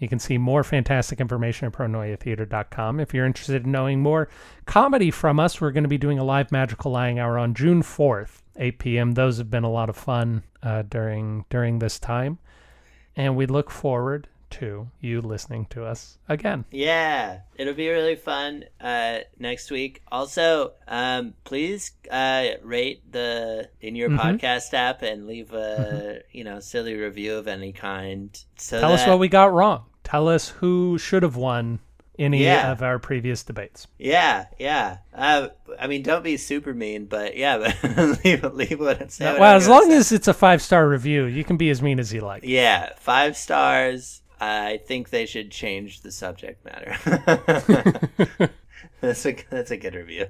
You 0.02 0.08
can 0.08 0.18
see 0.18 0.40
more 0.40 0.64
fantastic 0.64 1.22
information 1.22 1.68
at 1.68 1.74
pronoiatheater.com. 1.74 3.00
If 3.00 3.14
you're 3.14 3.28
interested 3.28 3.66
in 3.66 3.72
knowing 3.72 4.02
more 4.02 4.30
comedy 4.66 5.12
from 5.12 5.40
us, 5.40 5.62
we're 5.62 5.72
going 5.72 5.84
to 5.84 5.90
be 5.90 6.00
doing 6.00 6.18
a 6.18 6.24
live 6.24 6.52
magical 6.52 6.92
lying 6.92 7.20
hour 7.20 7.38
on 7.38 7.54
June 7.54 7.84
4th, 7.84 8.41
8 8.58 8.80
p.m. 8.80 9.12
Those 9.14 9.38
have 9.38 9.50
been 9.50 9.64
a 9.64 9.72
lot 9.72 9.90
of 9.90 9.96
fun 9.98 10.44
uh, 10.64 10.84
during 10.84 11.46
during 11.50 11.80
this 11.80 12.00
time, 12.00 12.40
and 13.16 13.36
we 13.36 13.46
look 13.46 13.70
forward 13.72 14.28
to 14.52 14.90
you 15.00 15.22
listening 15.22 15.66
to 15.70 15.86
us 15.86 16.18
again. 16.28 16.66
Yeah, 16.72 17.40
it'll 17.56 17.74
be 17.74 17.88
really 17.88 18.18
fun 18.18 18.66
uh, 18.82 19.20
next 19.40 19.72
week. 19.72 20.02
Also, 20.12 20.74
um, 20.90 21.34
please 21.46 21.92
uh, 22.12 22.48
rate 22.62 23.10
the 23.12 23.70
in 23.80 23.96
your 23.96 24.10
Mhm. 24.10 24.20
podcast 24.20 24.74
app 24.74 25.04
and 25.04 25.26
leave 25.26 25.54
a 25.54 26.22
you 26.32 26.44
know 26.44 26.60
silly 26.60 26.96
review 26.96 27.36
of 27.36 27.48
any 27.48 27.72
kind. 27.72 28.38
So 28.58 28.80
Tell 28.82 28.94
us 28.94 29.08
what 29.08 29.20
we 29.20 29.30
got 29.30 29.54
wrong. 29.54 29.86
Tell 30.04 30.28
us 30.28 30.50
who 30.50 30.98
should 30.98 31.24
have 31.24 31.38
won 31.38 31.80
any 32.22 32.44
Yeah. 32.44 32.72
of 32.72 32.82
our 32.82 33.00
previous 33.00 33.44
debates. 33.44 33.88
Yeah, 33.98 34.46
yeah. 34.60 34.98
Uh, 35.14 35.50
I 35.80 35.88
mean, 35.88 36.04
don't 36.04 36.24
be 36.24 36.38
super 36.38 36.74
mean, 36.74 37.06
but 37.06 37.36
yeah, 37.36 37.74
but 37.82 38.24
leave 38.24 38.44
leave 38.44 38.80
what 38.80 39.12
say 39.12 39.26
what 39.32 39.40
well, 39.40 39.52
I'm 39.52 39.58
as 39.58 39.68
long 39.68 39.90
say. 39.90 39.98
as 39.98 40.12
it's 40.12 40.28
a 40.28 40.34
five 40.34 40.62
star 40.62 40.88
review, 40.88 41.26
you 41.26 41.44
can 41.44 41.58
be 41.58 41.70
as 41.70 41.82
mean 41.82 42.00
as 42.00 42.14
you 42.14 42.22
like. 42.22 42.44
yeah, 42.44 42.92
five 42.98 43.36
stars. 43.36 44.22
I 44.40 44.80
think 44.88 45.10
they 45.12 45.26
should 45.28 45.52
change 45.52 46.02
the 46.02 46.12
subject 46.12 46.66
matter. 46.66 46.98
that's 49.02 49.26
a 49.26 49.36
that's 49.50 49.72
a 49.72 49.78
good 49.78 49.96
review. 49.96 50.28